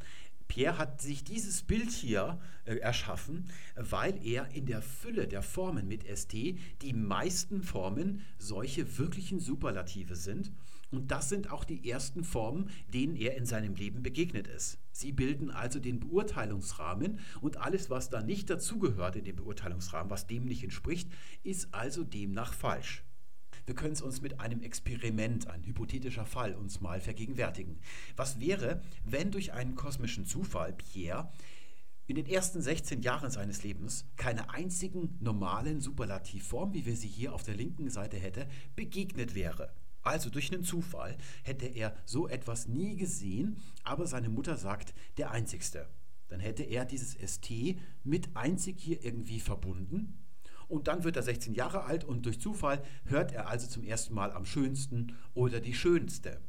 Pierre 0.49 0.79
hat 0.79 1.01
sich 1.01 1.25
dieses 1.25 1.63
Bild 1.63 1.91
hier 1.91 2.39
äh, 2.65 2.77
erschaffen, 2.77 3.51
weil 3.75 4.25
er 4.25 4.49
in 4.55 4.67
der 4.67 4.81
Fülle 4.81 5.27
der 5.27 5.43
Formen 5.43 5.89
mit 5.89 6.05
ST 6.07 6.33
die 6.33 6.93
meisten 6.93 7.63
Formen 7.63 8.25
solche 8.39 8.99
wirklichen 8.99 9.41
Superlative 9.41 10.15
sind 10.15 10.53
Und 10.91 11.11
das 11.11 11.29
sind 11.29 11.51
auch 11.51 11.65
die 11.65 11.91
ersten 11.91 12.23
Formen, 12.23 12.71
denen 12.93 13.17
er 13.17 13.37
in 13.37 13.47
seinem 13.47 13.75
Leben 13.75 14.03
begegnet 14.03 14.47
ist. 14.47 14.79
Sie 14.93 15.13
bilden 15.13 15.51
also 15.51 15.81
den 15.81 16.01
Beurteilungsrahmen 16.01 17.19
und 17.41 17.57
alles, 17.57 17.91
was 17.91 18.09
da 18.09 18.23
nicht 18.23 18.49
dazugehört 18.49 19.17
in 19.17 19.25
dem 19.25 19.37
Beurteilungsrahmen, 19.37 20.11
was 20.11 20.27
dem 20.27 20.45
nicht 20.45 20.63
entspricht, 20.63 21.11
ist 21.43 21.75
also 21.75 22.05
demnach 22.05 22.55
falsch. 22.55 23.05
Wir 23.67 23.75
können 23.75 23.95
es 23.95 24.03
uns 24.03 24.21
mit 24.23 24.39
einem 24.39 24.63
Experiment, 24.63 25.49
ein 25.49 25.65
hypothetischer 25.65 26.25
Fall, 26.25 26.55
uns 26.55 26.81
mal 26.81 27.01
vergegenwärtigen. 27.01 27.81
Was 28.15 28.39
wäre, 28.39 28.81
wenn 29.05 29.33
durch 29.33 29.53
einen 29.53 29.75
kosmischen 29.75 30.25
Zufall 30.25 30.73
Pierre 30.73 31.33
in 32.07 32.15
den 32.15 32.27
ersten 32.27 32.63
16 32.63 33.03
Jahren 33.03 33.31
seines 33.31 33.65
Lebens 33.65 34.07
keine 34.17 34.51
einzigen 34.51 35.19
normalen 35.21 35.81
Superlativform, 35.81 36.75
wie 36.75 36.87
wir 36.87 36.95
sie 36.95 37.09
hier 37.09 37.35
auf 37.35 37.43
der 37.43 37.57
linken 37.57 37.91
Seite 37.91 38.17
hätte, 38.17 38.47
begegnet 38.77 39.35
wäre? 39.35 39.73
Also 40.07 40.31
durch 40.31 40.53
einen 40.53 40.63
Zufall 40.63 41.19
hätte 41.43 41.67
er 41.67 41.97
so 42.05 42.29
etwas 42.29 42.69
nie 42.69 42.95
gesehen, 42.95 43.61
aber 43.83 44.07
seine 44.07 44.29
Mutter 44.29 44.57
sagt, 44.57 44.95
der 45.17 45.33
Einzigste. 45.33 45.89
Dann 46.29 46.39
hätte 46.39 46.63
er 46.63 46.85
dieses 46.85 47.15
ST 47.15 47.51
mit 48.05 48.37
einzig 48.37 48.77
hier 48.79 49.05
irgendwie 49.05 49.41
verbunden. 49.41 50.23
Und 50.69 50.87
dann 50.87 51.03
wird 51.03 51.17
er 51.17 51.25
16 51.25 51.55
Jahre 51.55 51.83
alt 51.83 52.05
und 52.05 52.25
durch 52.25 52.41
Zufall 52.41 52.85
hört 53.05 53.33
er 53.33 53.49
also 53.49 53.67
zum 53.67 53.83
ersten 53.83 54.15
Mal 54.15 54.31
am 54.31 54.47
schönsten 54.47 55.17
oder 55.35 55.59
die 55.59 55.75
schönste. 55.75 56.41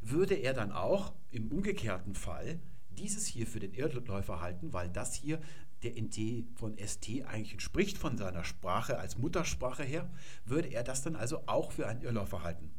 Würde 0.00 0.34
er 0.34 0.52
dann 0.52 0.72
auch 0.72 1.12
im 1.30 1.52
umgekehrten 1.52 2.16
Fall 2.16 2.58
dieses 2.90 3.26
hier 3.26 3.46
für 3.46 3.60
den 3.60 3.72
Irrläufer 3.72 4.40
halten, 4.40 4.72
weil 4.72 4.88
das 4.88 5.14
hier 5.14 5.40
der 5.84 5.92
NT 5.92 6.44
von 6.56 6.76
ST 6.76 7.24
eigentlich 7.24 7.52
entspricht 7.52 7.98
von 7.98 8.18
seiner 8.18 8.42
Sprache 8.42 8.98
als 8.98 9.16
Muttersprache 9.16 9.84
her, 9.84 10.10
würde 10.44 10.68
er 10.68 10.82
das 10.82 11.02
dann 11.02 11.14
also 11.14 11.44
auch 11.46 11.70
für 11.70 11.86
einen 11.86 12.02
Irrläufer 12.02 12.42
halten. 12.42 12.72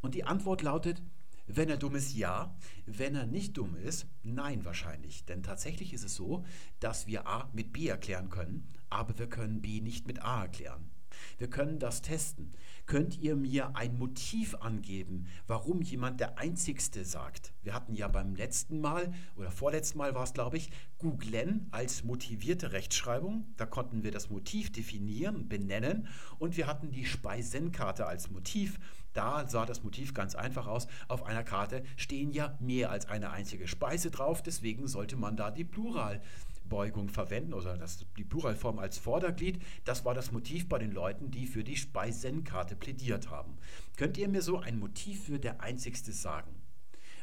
Und 0.00 0.14
die 0.14 0.24
Antwort 0.24 0.62
lautet, 0.62 1.02
wenn 1.46 1.70
er 1.70 1.78
dumm 1.78 1.96
ist, 1.96 2.14
ja. 2.14 2.54
Wenn 2.86 3.14
er 3.14 3.26
nicht 3.26 3.56
dumm 3.56 3.74
ist, 3.76 4.06
nein 4.22 4.64
wahrscheinlich. 4.64 5.24
Denn 5.24 5.42
tatsächlich 5.42 5.92
ist 5.94 6.04
es 6.04 6.14
so, 6.14 6.44
dass 6.78 7.06
wir 7.06 7.26
A 7.26 7.48
mit 7.54 7.72
B 7.72 7.88
erklären 7.88 8.28
können, 8.28 8.68
aber 8.90 9.18
wir 9.18 9.28
können 9.28 9.62
B 9.62 9.80
nicht 9.80 10.06
mit 10.06 10.22
A 10.22 10.42
erklären. 10.42 10.90
Wir 11.38 11.48
können 11.48 11.78
das 11.78 12.02
testen. 12.02 12.52
Könnt 12.86 13.18
ihr 13.18 13.36
mir 13.36 13.76
ein 13.76 13.98
Motiv 13.98 14.54
angeben, 14.56 15.26
warum 15.46 15.82
jemand 15.82 16.20
der 16.20 16.38
Einzigste 16.38 17.04
sagt? 17.04 17.52
Wir 17.62 17.74
hatten 17.74 17.94
ja 17.94 18.08
beim 18.08 18.34
letzten 18.34 18.80
Mal 18.80 19.12
oder 19.36 19.50
vorletzten 19.50 19.98
Mal 19.98 20.14
war 20.14 20.24
es, 20.24 20.32
glaube 20.32 20.56
ich, 20.56 20.70
googlen 20.98 21.68
als 21.70 22.04
motivierte 22.04 22.72
Rechtschreibung. 22.72 23.52
Da 23.56 23.66
konnten 23.66 24.04
wir 24.04 24.10
das 24.10 24.30
Motiv 24.30 24.72
definieren, 24.72 25.48
benennen 25.48 26.08
und 26.38 26.56
wir 26.56 26.66
hatten 26.66 26.90
die 26.90 27.04
Speisenkarte 27.04 28.06
als 28.06 28.30
Motiv. 28.30 28.78
Da 29.18 29.48
sah 29.48 29.66
das 29.66 29.82
Motiv 29.82 30.14
ganz 30.14 30.36
einfach 30.36 30.68
aus. 30.68 30.86
Auf 31.08 31.24
einer 31.24 31.42
Karte 31.42 31.82
stehen 31.96 32.30
ja 32.30 32.56
mehr 32.60 32.92
als 32.92 33.06
eine 33.06 33.32
einzige 33.32 33.66
Speise 33.66 34.12
drauf, 34.12 34.44
deswegen 34.44 34.86
sollte 34.86 35.16
man 35.16 35.36
da 35.36 35.50
die 35.50 35.64
Plural 35.64 36.22
Beugung 36.68 37.08
verwenden 37.08 37.52
oder 37.52 37.76
das, 37.76 38.06
die 38.16 38.22
Pluralform 38.22 38.78
als 38.78 38.96
Vorderglied. 38.96 39.60
Das 39.84 40.04
war 40.04 40.14
das 40.14 40.30
Motiv 40.30 40.68
bei 40.68 40.78
den 40.78 40.92
Leuten, 40.92 41.32
die 41.32 41.48
für 41.48 41.64
die 41.64 41.76
Speisenkarte 41.76 42.76
plädiert 42.76 43.28
haben. 43.28 43.58
Könnt 43.96 44.18
ihr 44.18 44.28
mir 44.28 44.40
so 44.40 44.60
ein 44.60 44.78
Motiv 44.78 45.24
für 45.24 45.40
der 45.40 45.62
Einzigste 45.62 46.12
sagen? 46.12 46.54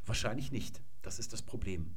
Wahrscheinlich 0.05 0.51
nicht. 0.51 0.81
Das 1.01 1.17
ist 1.17 1.31
das 1.31 1.43
Problem. 1.43 1.95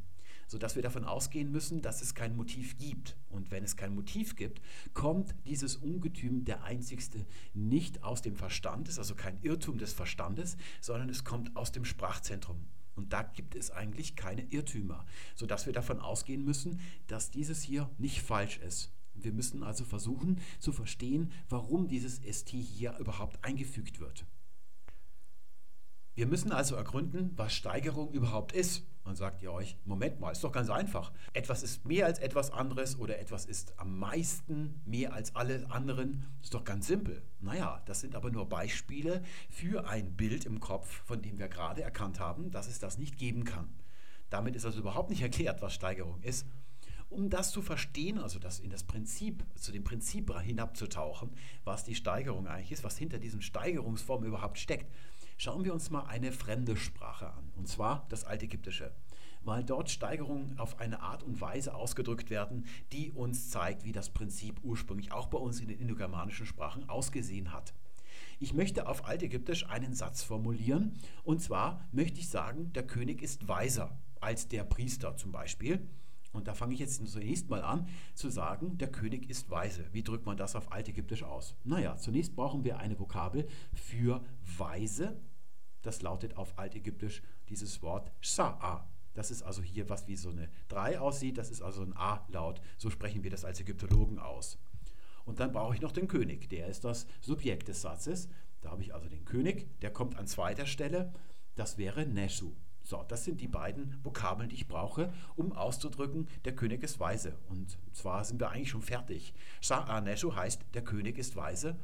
Sodass 0.49 0.75
wir 0.75 0.83
davon 0.83 1.05
ausgehen 1.05 1.53
müssen, 1.53 1.83
dass 1.83 2.03
es 2.03 2.15
kein 2.15 2.35
Motiv 2.35 2.77
gibt. 2.79 3.17
Und 3.29 3.53
wenn 3.53 3.63
es 3.63 3.77
kein 3.77 3.95
Motiv 3.95 4.35
gibt, 4.35 4.61
kommt 4.95 5.35
dieses 5.47 5.77
Ungetüm 5.77 6.45
der 6.45 6.65
Einzigste 6.65 7.25
nicht 7.55 8.03
aus 8.03 8.23
dem 8.23 8.35
Verstand, 8.35 8.89
ist 8.89 8.99
also 8.99 9.15
kein 9.15 9.41
Irrtum 9.43 9.79
des 9.79 9.93
Verstandes, 9.93 10.57
sondern 10.81 11.09
es 11.11 11.23
kommt 11.23 11.55
aus 11.55 11.71
dem 11.71 11.85
Sprachzentrum. 11.85 12.67
Und 12.97 13.13
da 13.13 13.23
gibt 13.23 13.55
es 13.55 13.71
eigentlich 13.71 14.17
keine 14.17 14.43
Irrtümer, 14.51 15.07
sodass 15.37 15.67
wir 15.67 15.73
davon 15.73 16.01
ausgehen 16.01 16.45
müssen, 16.45 16.81
dass 17.07 17.31
dieses 17.31 17.63
hier 17.63 17.89
nicht 17.97 18.23
falsch 18.23 18.59
ist. 18.59 18.91
Wir 19.15 19.33
müssen 19.33 19.63
also 19.63 19.85
versuchen 19.85 20.41
zu 20.59 20.73
verstehen, 20.73 21.31
warum 21.49 21.89
dieses 21.89 22.17
ST 22.17 22.51
hier 22.51 22.97
überhaupt 22.99 23.45
eingefügt 23.45 24.01
wird. 24.01 24.27
Wir 26.19 26.27
müssen 26.27 26.51
also 26.51 26.75
ergründen, 26.75 27.31
was 27.37 27.55
Steigerung 27.55 28.11
überhaupt 28.13 28.51
ist. 28.51 28.85
Dann 29.09 29.17
sagt 29.17 29.41
ihr 29.41 29.51
euch, 29.51 29.79
Moment 29.87 30.21
mal, 30.21 30.33
ist 30.33 30.45
doch 30.45 30.53
ganz 30.53 30.69
einfach. 30.69 31.13
Etwas 31.33 31.63
ist 31.63 31.87
mehr 31.87 32.05
als 32.05 32.19
etwas 32.19 32.51
anderes 32.51 32.99
oder 32.99 33.19
etwas 33.19 33.47
ist 33.47 33.73
am 33.79 33.99
meisten 33.99 34.83
mehr 34.85 35.15
als 35.15 35.35
alle 35.35 35.71
anderen. 35.71 36.27
Ist 36.43 36.53
doch 36.53 36.63
ganz 36.63 36.89
simpel. 36.89 37.23
Naja, 37.41 37.81
das 37.87 38.01
sind 38.01 38.15
aber 38.15 38.31
nur 38.31 38.51
Beispiele 38.51 39.23
für 39.49 39.89
ein 39.89 40.15
Bild 40.15 40.45
im 40.45 40.61
Kopf, 40.61 41.03
von 41.07 41.23
dem 41.23 41.39
wir 41.39 41.49
gerade 41.49 41.81
erkannt 41.81 42.21
haben, 42.21 42.51
dass 42.51 42.69
es 42.69 42.81
das 42.81 42.99
nicht 42.99 43.17
geben 43.17 43.45
kann. 43.45 43.71
Damit 44.29 44.55
ist 44.57 44.67
also 44.67 44.81
überhaupt 44.81 45.09
nicht 45.09 45.23
erklärt, 45.23 45.63
was 45.63 45.73
Steigerung 45.73 46.21
ist. 46.21 46.47
Um 47.09 47.31
das 47.31 47.51
zu 47.51 47.63
verstehen, 47.63 48.19
also 48.19 48.39
das 48.39 48.61
in 48.61 48.69
das 48.69 48.85
Prinzip, 48.85 49.43
zu 49.55 49.73
dem 49.73 49.85
Prinzip 49.85 50.31
hinabzutauchen, 50.39 51.31
was 51.65 51.83
die 51.83 51.95
Steigerung 51.95 52.47
eigentlich 52.47 52.73
ist, 52.73 52.85
was 52.85 52.99
hinter 52.99 53.19
diesen 53.19 53.41
Steigerungsformen 53.41 54.29
überhaupt 54.29 54.59
steckt, 54.59 54.93
Schauen 55.41 55.65
wir 55.65 55.73
uns 55.73 55.91
mal 55.91 56.03
eine 56.03 56.33
fremde 56.33 56.77
Sprache 56.77 57.33
an, 57.33 57.53
und 57.55 57.69
zwar 57.69 58.07
das 58.09 58.25
Altägyptische, 58.25 58.93
weil 59.45 59.63
dort 59.63 59.89
Steigerungen 59.89 60.59
auf 60.59 60.81
eine 60.81 61.01
Art 61.01 61.23
und 61.23 61.41
Weise 61.41 61.77
ausgedrückt 61.77 62.29
werden, 62.29 62.67
die 62.91 63.13
uns 63.13 63.49
zeigt, 63.49 63.85
wie 63.85 63.93
das 63.93 64.11
Prinzip 64.11 64.59
ursprünglich 64.65 65.13
auch 65.13 65.29
bei 65.29 65.39
uns 65.39 65.61
in 65.61 65.69
den 65.69 65.79
indogermanischen 65.79 66.45
Sprachen 66.45 66.89
ausgesehen 66.89 67.53
hat. 67.53 67.73
Ich 68.41 68.53
möchte 68.53 68.89
auf 68.89 69.07
Altägyptisch 69.07 69.65
einen 69.69 69.95
Satz 69.95 70.25
formulieren, 70.25 70.99
und 71.23 71.41
zwar 71.41 71.87
möchte 71.93 72.19
ich 72.19 72.29
sagen, 72.29 72.73
der 72.73 72.89
König 72.89 73.23
ist 73.23 73.47
weiser 73.47 73.97
als 74.21 74.49
der 74.49 74.65
Priester 74.65 75.17
zum 75.17 75.31
Beispiel. 75.31 75.87
Und 76.33 76.49
da 76.49 76.55
fange 76.55 76.75
ich 76.75 76.81
jetzt 76.81 77.07
zunächst 77.07 77.49
mal 77.49 77.63
an 77.63 77.89
zu 78.15 78.29
sagen, 78.29 78.77
der 78.77 78.91
König 78.91 79.31
ist 79.31 79.51
weise. 79.51 79.87
Wie 79.93 80.03
drückt 80.03 80.27
man 80.27 80.37
das 80.37 80.57
auf 80.57 80.73
Altägyptisch 80.73 81.23
aus? 81.23 81.55
Naja, 81.65 81.97
zunächst 81.97 82.35
brauchen 82.35 82.65
wir 82.65 82.79
eine 82.79 82.99
Vokabel 82.99 83.47
für 83.73 84.23
weise. 84.59 85.17
Das 85.83 86.03
lautet 86.03 86.37
auf 86.37 86.59
Altägyptisch 86.59 87.23
dieses 87.49 87.83
Wort 87.83 88.11
Sha'a. 88.23 88.85
Das 89.15 89.31
ist 89.31 89.43
also 89.43 89.63
hier 89.63 89.89
was 89.89 90.07
wie 90.07 90.17
so 90.17 90.31
eine 90.31 90.49
3 90.69 91.01
aussieht, 91.01 91.39
das 91.39 91.51
ist 91.51 91.63
also 91.63 91.83
ein 91.83 91.97
A-Laut. 91.97 92.61
So 92.77 92.89
sprechen 92.91 93.25
wir 93.25 93.31
das 93.31 93.45
als 93.45 93.61
Ägyptologen 93.61 94.19
aus. 94.19 94.59
Und 95.25 95.41
dann 95.41 95.53
brauche 95.53 95.75
ich 95.75 95.81
noch 95.81 95.93
den 95.93 96.09
König, 96.09 96.49
der 96.49 96.69
ist 96.69 96.85
das 96.85 97.07
Subjekt 97.21 97.69
des 97.69 97.83
Satzes. 97.83 98.29
Da 98.61 98.71
habe 98.71 98.83
ich 98.83 98.95
also 98.95 99.09
den 99.09 99.25
König, 99.25 99.81
der 99.81 99.93
kommt 99.93 100.17
an 100.17 100.27
zweiter 100.27 100.67
Stelle, 100.67 101.13
das 101.55 101.79
wäre 101.79 102.07
Neshu. 102.07 102.55
So, 102.83 103.03
das 103.03 103.25
sind 103.25 103.41
die 103.41 103.49
beiden 103.49 104.03
Vokabeln, 104.03 104.49
die 104.49 104.55
ich 104.55 104.69
brauche, 104.69 105.13
um 105.37 105.53
auszudrücken, 105.53 106.29
der 106.45 106.55
König 106.55 106.83
ist 106.83 106.99
weise. 107.01 107.37
Und 107.49 107.77
zwar 107.93 108.25
sind 108.25 108.41
wir 108.41 108.51
eigentlich 108.51 108.71
schon 108.71 108.83
fertig. 108.83 109.35
Sha'aneshu 109.61 110.35
heißt, 110.35 110.63
der 110.73 110.83
König 110.83 111.19
ist 111.19 111.37
weise. 111.37 111.77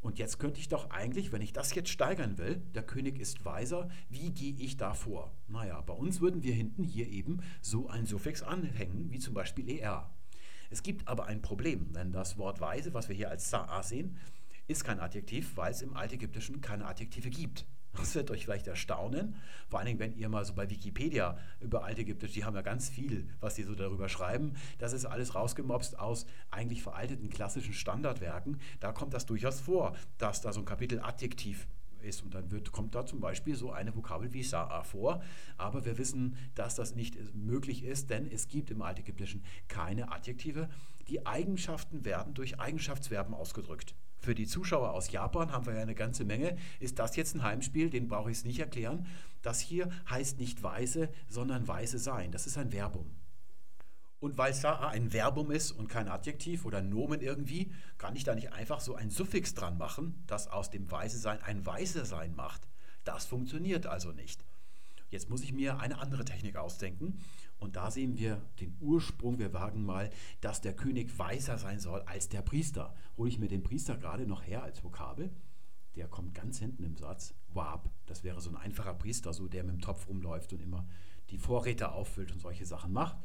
Und 0.00 0.18
jetzt 0.18 0.38
könnte 0.38 0.60
ich 0.60 0.68
doch 0.68 0.90
eigentlich, 0.90 1.30
wenn 1.30 1.42
ich 1.42 1.52
das 1.52 1.74
jetzt 1.74 1.90
steigern 1.90 2.38
will, 2.38 2.62
der 2.74 2.82
König 2.82 3.18
ist 3.18 3.44
weiser, 3.44 3.90
wie 4.08 4.30
gehe 4.30 4.54
ich 4.54 4.78
da 4.78 4.94
vor? 4.94 5.30
Naja, 5.46 5.80
bei 5.82 5.92
uns 5.92 6.20
würden 6.20 6.42
wir 6.42 6.54
hinten 6.54 6.84
hier 6.84 7.06
eben 7.08 7.40
so 7.60 7.88
ein 7.88 8.06
Suffix 8.06 8.42
anhängen, 8.42 9.10
wie 9.10 9.18
zum 9.18 9.34
Beispiel 9.34 9.68
er. 9.68 10.10
Es 10.70 10.82
gibt 10.82 11.06
aber 11.06 11.26
ein 11.26 11.42
Problem, 11.42 11.92
denn 11.92 12.12
das 12.12 12.38
Wort 12.38 12.60
weise, 12.60 12.94
was 12.94 13.08
wir 13.08 13.16
hier 13.16 13.28
als 13.28 13.52
sa'a 13.52 13.82
sehen, 13.82 14.16
ist 14.68 14.84
kein 14.84 15.00
Adjektiv, 15.00 15.56
weil 15.56 15.72
es 15.72 15.82
im 15.82 15.94
Altägyptischen 15.94 16.60
keine 16.60 16.86
Adjektive 16.86 17.28
gibt. 17.28 17.66
Das 18.00 18.14
wird 18.14 18.30
euch 18.30 18.44
vielleicht 18.44 18.66
erstaunen, 18.66 19.36
vor 19.68 19.78
allen 19.78 19.86
Dingen, 19.86 19.98
wenn 19.98 20.16
ihr 20.16 20.28
mal 20.28 20.44
so 20.44 20.54
bei 20.54 20.68
Wikipedia 20.70 21.38
über 21.60 21.84
Altägyptisch, 21.84 22.32
die 22.32 22.44
haben 22.44 22.54
ja 22.54 22.62
ganz 22.62 22.88
viel, 22.88 23.28
was 23.40 23.54
die 23.54 23.62
so 23.62 23.74
darüber 23.74 24.08
schreiben. 24.08 24.54
Das 24.78 24.92
ist 24.92 25.04
alles 25.04 25.34
rausgemobst 25.34 25.98
aus 25.98 26.26
eigentlich 26.50 26.82
veralteten 26.82 27.30
klassischen 27.30 27.74
Standardwerken. 27.74 28.60
Da 28.80 28.92
kommt 28.92 29.14
das 29.14 29.26
durchaus 29.26 29.60
vor, 29.60 29.96
dass 30.18 30.40
da 30.40 30.52
so 30.52 30.60
ein 30.60 30.66
Kapitel 30.66 31.00
Adjektiv 31.00 31.66
ist. 32.02 32.22
Und 32.22 32.34
dann 32.34 32.50
wird, 32.50 32.72
kommt 32.72 32.94
da 32.94 33.06
zum 33.06 33.20
Beispiel 33.20 33.54
so 33.54 33.70
eine 33.70 33.94
Vokabel 33.94 34.32
wie 34.32 34.42
Sa'a 34.42 34.82
vor. 34.82 35.22
Aber 35.56 35.84
wir 35.84 35.98
wissen, 35.98 36.36
dass 36.54 36.74
das 36.74 36.94
nicht 36.94 37.16
möglich 37.34 37.84
ist, 37.84 38.10
denn 38.10 38.30
es 38.30 38.48
gibt 38.48 38.70
im 38.70 38.82
Altägyptischen 38.82 39.44
keine 39.68 40.10
Adjektive. 40.12 40.68
Die 41.08 41.26
Eigenschaften 41.26 42.04
werden 42.04 42.34
durch 42.34 42.58
Eigenschaftsverben 42.58 43.34
ausgedrückt. 43.34 43.94
Für 44.20 44.34
die 44.34 44.46
Zuschauer 44.46 44.90
aus 44.90 45.10
Japan 45.10 45.50
haben 45.50 45.64
wir 45.66 45.74
ja 45.74 45.80
eine 45.80 45.94
ganze 45.94 46.24
Menge. 46.24 46.56
Ist 46.78 46.98
das 46.98 47.16
jetzt 47.16 47.34
ein 47.34 47.42
Heimspiel? 47.42 47.88
Den 47.88 48.06
brauche 48.06 48.30
ich 48.30 48.38
es 48.38 48.44
nicht 48.44 48.60
erklären. 48.60 49.06
Das 49.40 49.60
hier 49.60 49.88
heißt 50.10 50.38
nicht 50.38 50.62
weise, 50.62 51.08
sondern 51.28 51.66
weise 51.66 51.98
sein. 51.98 52.30
Das 52.30 52.46
ist 52.46 52.58
ein 52.58 52.70
Verbum. 52.70 53.10
Und 54.20 54.36
weil 54.36 54.52
Sa'a 54.52 54.88
ein 54.88 55.10
Verbum 55.10 55.50
ist 55.50 55.72
und 55.72 55.88
kein 55.88 56.08
Adjektiv 56.08 56.66
oder 56.66 56.82
Nomen 56.82 57.22
irgendwie, 57.22 57.72
kann 57.96 58.14
ich 58.14 58.24
da 58.24 58.34
nicht 58.34 58.52
einfach 58.52 58.80
so 58.80 58.94
ein 58.94 59.08
Suffix 59.08 59.54
dran 59.54 59.78
machen, 59.78 60.22
das 60.26 60.46
aus 60.48 60.68
dem 60.68 60.90
Weise 60.90 61.18
sein 61.18 61.42
ein 61.42 61.64
Weise 61.64 62.04
sein 62.04 62.36
macht. 62.36 62.68
Das 63.04 63.24
funktioniert 63.24 63.86
also 63.86 64.12
nicht. 64.12 64.44
Jetzt 65.10 65.28
muss 65.28 65.42
ich 65.42 65.52
mir 65.52 65.80
eine 65.80 65.98
andere 65.98 66.24
Technik 66.24 66.56
ausdenken. 66.56 67.18
Und 67.58 67.76
da 67.76 67.90
sehen 67.90 68.16
wir 68.16 68.40
den 68.60 68.76
Ursprung. 68.80 69.38
Wir 69.38 69.52
wagen 69.52 69.84
mal, 69.84 70.10
dass 70.40 70.60
der 70.60 70.74
König 70.74 71.18
weiser 71.18 71.58
sein 71.58 71.78
soll 71.78 72.00
als 72.02 72.28
der 72.28 72.42
Priester. 72.42 72.94
Hole 73.16 73.28
ich 73.28 73.38
mir 73.38 73.48
den 73.48 73.62
Priester 73.62 73.96
gerade 73.96 74.26
noch 74.26 74.46
her 74.46 74.62
als 74.62 74.82
Vokabel. 74.82 75.30
der 75.96 76.06
kommt 76.06 76.34
ganz 76.34 76.58
hinten 76.60 76.84
im 76.84 76.96
Satz. 76.96 77.34
Wab, 77.52 77.90
das 78.06 78.22
wäre 78.22 78.40
so 78.40 78.48
ein 78.48 78.56
einfacher 78.56 78.94
Priester, 78.94 79.32
so 79.32 79.48
der 79.48 79.64
mit 79.64 79.74
dem 79.74 79.80
Topf 79.80 80.08
rumläuft 80.08 80.52
und 80.52 80.62
immer 80.62 80.86
die 81.30 81.38
Vorräte 81.38 81.92
auffüllt 81.92 82.30
und 82.30 82.40
solche 82.40 82.64
Sachen 82.64 82.92
macht. 82.92 83.16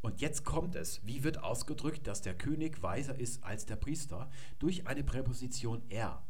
Und 0.00 0.20
jetzt 0.20 0.44
kommt 0.44 0.76
es. 0.76 1.04
Wie 1.06 1.24
wird 1.24 1.42
ausgedrückt, 1.42 2.06
dass 2.06 2.22
der 2.22 2.36
König 2.36 2.82
weiser 2.82 3.18
ist 3.18 3.42
als 3.42 3.66
der 3.66 3.76
Priester? 3.76 4.30
Durch 4.58 4.86
eine 4.86 5.02
Präposition 5.02 5.82
er. 5.88 6.22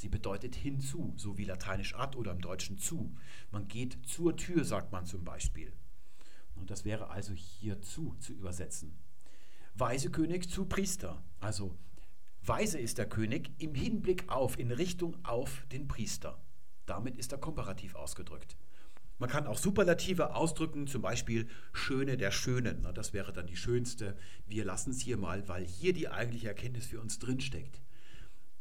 Sie 0.00 0.08
bedeutet 0.08 0.54
hinzu, 0.54 1.12
so 1.18 1.36
wie 1.36 1.44
lateinisch 1.44 1.94
ad 1.94 2.16
oder 2.16 2.32
im 2.32 2.40
Deutschen 2.40 2.78
zu. 2.78 3.14
Man 3.50 3.68
geht 3.68 3.98
zur 4.06 4.34
Tür, 4.34 4.64
sagt 4.64 4.92
man 4.92 5.04
zum 5.04 5.24
Beispiel. 5.24 5.74
Und 6.54 6.70
das 6.70 6.86
wäre 6.86 7.10
also 7.10 7.34
hierzu 7.34 8.16
zu 8.18 8.32
übersetzen. 8.32 8.96
Weise 9.74 10.10
König 10.10 10.48
zu 10.48 10.64
Priester. 10.64 11.22
Also 11.38 11.76
weise 12.40 12.78
ist 12.78 12.96
der 12.96 13.10
König 13.10 13.52
im 13.58 13.74
Hinblick 13.74 14.30
auf, 14.30 14.58
in 14.58 14.72
Richtung 14.72 15.22
auf 15.22 15.66
den 15.70 15.86
Priester. 15.86 16.40
Damit 16.86 17.18
ist 17.18 17.32
er 17.32 17.38
komparativ 17.38 17.94
ausgedrückt. 17.94 18.56
Man 19.18 19.28
kann 19.28 19.46
auch 19.46 19.58
Superlative 19.58 20.34
ausdrücken, 20.34 20.86
zum 20.86 21.02
Beispiel 21.02 21.46
Schöne 21.74 22.16
der 22.16 22.30
Schönen. 22.30 22.88
das 22.94 23.12
wäre 23.12 23.34
dann 23.34 23.46
die 23.46 23.56
schönste. 23.56 24.16
Wir 24.46 24.64
lassen 24.64 24.92
es 24.92 25.00
hier 25.02 25.18
mal, 25.18 25.46
weil 25.46 25.66
hier 25.66 25.92
die 25.92 26.08
eigentliche 26.08 26.48
Erkenntnis 26.48 26.86
für 26.86 27.02
uns 27.02 27.18
drinsteckt. 27.18 27.82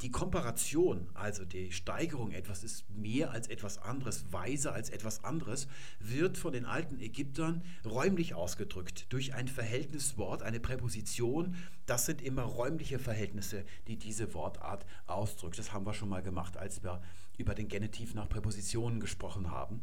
Die 0.02 0.12
Komparation, 0.12 1.10
also 1.14 1.44
die 1.44 1.74
Steigerung, 1.74 2.32
etwas 2.32 2.64
ist 2.64 2.90
mehr 2.90 3.32
als 3.32 3.50
etwas 3.50 3.80
anderes, 3.80 4.32
weiser 4.32 4.72
als 4.72 4.90
etwas 4.90 5.26
anderes, 5.26 5.68
wird 6.00 6.38
von 6.38 6.54
den 6.54 6.66
alten 6.66 7.02
Ägyptern 7.02 7.64
räumlich 7.84 8.34
ausgedrückt 8.34 9.12
durch 9.12 9.34
ein 9.34 9.50
Verhältniswort, 9.50 10.42
eine 10.42 10.62
Präposition. 10.62 11.56
Das 11.86 12.06
sind 12.06 12.22
immer 12.22 12.44
räumliche 12.44 12.98
Verhältnisse, 12.98 13.66
die 13.88 13.98
diese 13.98 14.34
Wortart 14.34 14.86
ausdrückt. 15.06 15.60
Das 15.60 15.74
haben 15.74 15.86
wir 15.86 15.94
schon 15.94 16.08
mal 16.08 16.24
gemacht, 16.24 16.56
als 16.56 16.82
wir 16.82 17.02
über 17.38 17.54
den 17.54 17.68
Genitiv 17.68 18.14
nach 18.14 18.30
Präpositionen 18.30 19.02
gesprochen 19.02 19.52
haben. 19.52 19.82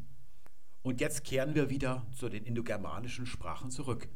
Und 0.83 1.03
jetzt 1.03 1.25
kehren 1.25 1.55
wir 1.55 1.69
wieder 1.69 2.07
zu 2.13 2.31
den 2.31 2.45
indogermanischen 2.45 3.27
Sprachen 3.27 3.71
zurück. 3.71 4.09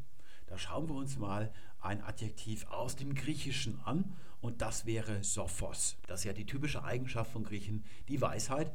Da 0.51 0.57
schauen 0.57 0.89
wir 0.89 0.95
uns 0.95 1.15
mal 1.15 1.49
ein 1.79 2.03
Adjektiv 2.03 2.67
aus 2.67 2.97
dem 2.97 3.15
Griechischen 3.15 3.79
an 3.85 4.17
und 4.41 4.61
das 4.61 4.85
wäre 4.85 5.23
Sophos. 5.23 5.95
Das 6.07 6.19
ist 6.19 6.23
ja 6.25 6.33
die 6.33 6.45
typische 6.45 6.83
Eigenschaft 6.83 7.31
von 7.31 7.45
Griechen, 7.45 7.85
die 8.09 8.19
Weisheit. 8.19 8.69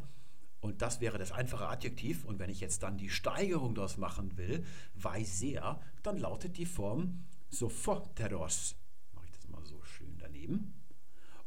Und 0.61 0.81
das 0.81 1.03
wäre 1.03 1.19
das 1.19 1.33
einfache 1.33 1.69
Adjektiv. 1.69 2.25
Und 2.25 2.39
wenn 2.39 2.49
ich 2.49 2.61
jetzt 2.61 2.83
dann 2.83 2.97
die 2.97 3.11
Steigerung 3.11 3.75
daraus 3.75 3.99
machen 3.99 4.39
will, 4.39 4.65
weiser, 4.95 5.79
dann 6.03 6.17
lautet 6.17 6.57
die 6.57 6.65
Form 6.65 7.27
Sophoteros. 7.51 8.75
Mache 9.15 9.27
ich 9.27 9.33
das 9.33 9.47
mal 9.49 9.63
so 9.67 9.83
schön 9.83 10.17
daneben. 10.17 10.73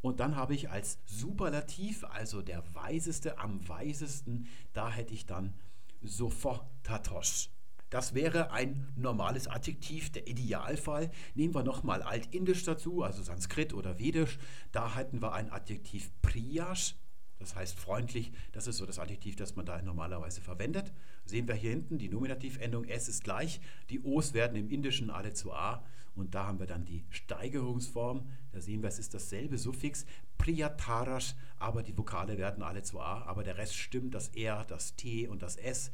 Und 0.02 0.20
dann 0.20 0.36
habe 0.36 0.54
ich 0.54 0.70
als 0.70 1.00
Superlativ, 1.08 2.04
also 2.04 2.44
der 2.44 2.64
Weiseste, 2.76 3.40
am 3.40 3.68
Weisesten, 3.68 4.46
da 4.74 4.92
hätte 4.92 5.16
ich 5.16 5.26
dann 5.26 5.56
Sophotatos. 6.04 7.50
Das 7.90 8.14
wäre 8.14 8.52
ein 8.52 8.88
normales 8.96 9.48
Adjektiv, 9.48 10.12
der 10.12 10.28
Idealfall. 10.28 11.10
Nehmen 11.34 11.56
wir 11.56 11.64
nochmal 11.64 12.04
Altindisch 12.04 12.64
dazu, 12.64 13.04
also 13.04 13.24
Sanskrit 13.24 13.74
oder 13.74 13.98
Vedisch. 13.98 14.38
Da 14.72 14.96
hätten 14.96 15.22
wir 15.22 15.34
ein 15.34 15.52
Adjektiv 15.52 16.12
Priyash, 16.22 16.96
das 17.40 17.56
heißt 17.56 17.80
freundlich. 17.80 18.32
Das 18.52 18.68
ist 18.68 18.78
so 18.78 18.86
das 18.86 19.00
Adjektiv, 19.00 19.36
das 19.38 19.56
man 19.56 19.66
da 19.66 19.82
normalerweise 19.82 20.42
verwendet. 20.42 20.94
Sehen 21.26 21.48
wir 21.48 21.56
hier 21.56 21.72
hinten, 21.72 21.98
die 21.98 22.10
Nominativendung 22.10 22.86
S 22.86 23.08
ist 23.08 23.24
gleich. 23.24 23.60
Die 23.90 24.02
O's 24.02 24.34
werden 24.34 24.56
im 24.56 24.70
Indischen 24.70 25.10
alle 25.10 25.34
zu 25.34 25.54
A. 25.54 25.84
Und 26.16 26.36
da 26.36 26.46
haben 26.46 26.60
wir 26.60 26.68
dann 26.68 26.86
die 26.86 27.06
Steigerungsform. 27.10 28.30
Da 28.52 28.60
sehen 28.60 28.82
wir, 28.84 28.90
es 28.90 29.00
ist 29.00 29.14
dasselbe 29.14 29.58
Suffix 29.58 30.06
Priyatarash, 30.38 31.36
aber 31.58 31.82
die 31.82 31.98
Vokale 31.98 32.38
werden 32.38 32.62
alle 32.62 32.84
zu 32.84 33.00
A. 33.00 33.24
Aber 33.24 33.44
der 33.44 33.58
Rest 33.58 33.76
stimmt, 33.76 34.14
das 34.14 34.28
R, 34.30 34.66
das 34.66 34.96
T 34.96 35.28
und 35.28 35.42
das 35.42 35.56
S. 35.56 35.92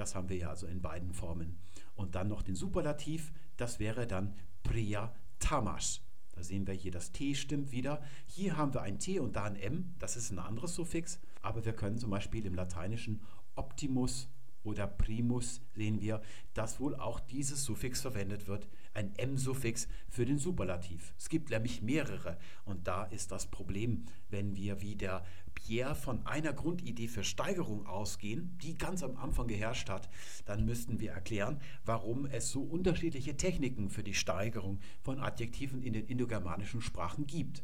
Das 0.00 0.14
haben 0.14 0.30
wir 0.30 0.38
ja 0.38 0.48
also 0.48 0.66
in 0.66 0.80
beiden 0.80 1.12
Formen. 1.12 1.58
Und 1.94 2.14
dann 2.14 2.28
noch 2.28 2.40
den 2.40 2.54
Superlativ, 2.54 3.34
das 3.58 3.80
wäre 3.80 4.06
dann 4.06 4.34
Priya 4.62 5.14
Tamas. 5.40 6.00
Da 6.32 6.42
sehen 6.42 6.66
wir 6.66 6.72
hier, 6.72 6.90
das 6.90 7.12
T 7.12 7.34
stimmt 7.34 7.70
wieder. 7.70 8.02
Hier 8.24 8.56
haben 8.56 8.72
wir 8.72 8.80
ein 8.80 8.98
T 8.98 9.20
und 9.20 9.36
da 9.36 9.44
ein 9.44 9.56
M, 9.56 9.94
das 9.98 10.16
ist 10.16 10.30
ein 10.30 10.38
anderes 10.38 10.74
Suffix, 10.74 11.20
aber 11.42 11.66
wir 11.66 11.74
können 11.74 11.98
zum 11.98 12.08
Beispiel 12.08 12.46
im 12.46 12.54
Lateinischen 12.54 13.20
Optimus 13.56 14.30
oder 14.62 14.86
Primus 14.86 15.60
sehen 15.74 16.00
wir, 16.00 16.22
dass 16.54 16.80
wohl 16.80 16.96
auch 16.96 17.20
dieses 17.20 17.66
Suffix 17.66 18.00
verwendet 18.00 18.48
wird, 18.48 18.68
ein 18.94 19.14
M-Suffix 19.16 19.88
für 20.08 20.24
den 20.24 20.38
Superlativ. 20.38 21.14
Es 21.18 21.28
gibt 21.28 21.50
nämlich 21.50 21.82
mehrere 21.82 22.36
und 22.64 22.86
da 22.86 23.04
ist 23.04 23.32
das 23.32 23.46
Problem, 23.46 24.04
wenn 24.28 24.56
wir 24.56 24.80
wie 24.80 24.96
der 24.96 25.24
Pierre 25.54 25.94
von 25.94 26.26
einer 26.26 26.52
Grundidee 26.52 27.08
für 27.08 27.24
Steigerung 27.24 27.86
ausgehen, 27.86 28.58
die 28.62 28.76
ganz 28.76 29.02
am 29.02 29.16
Anfang 29.16 29.48
geherrscht 29.48 29.88
hat, 29.88 30.08
dann 30.44 30.64
müssten 30.64 31.00
wir 31.00 31.12
erklären, 31.12 31.60
warum 31.84 32.26
es 32.26 32.50
so 32.50 32.62
unterschiedliche 32.62 33.36
Techniken 33.36 33.90
für 33.90 34.02
die 34.02 34.14
Steigerung 34.14 34.80
von 35.02 35.20
Adjektiven 35.20 35.82
in 35.82 35.92
den 35.92 36.06
indogermanischen 36.06 36.80
Sprachen 36.80 37.26
gibt. 37.26 37.62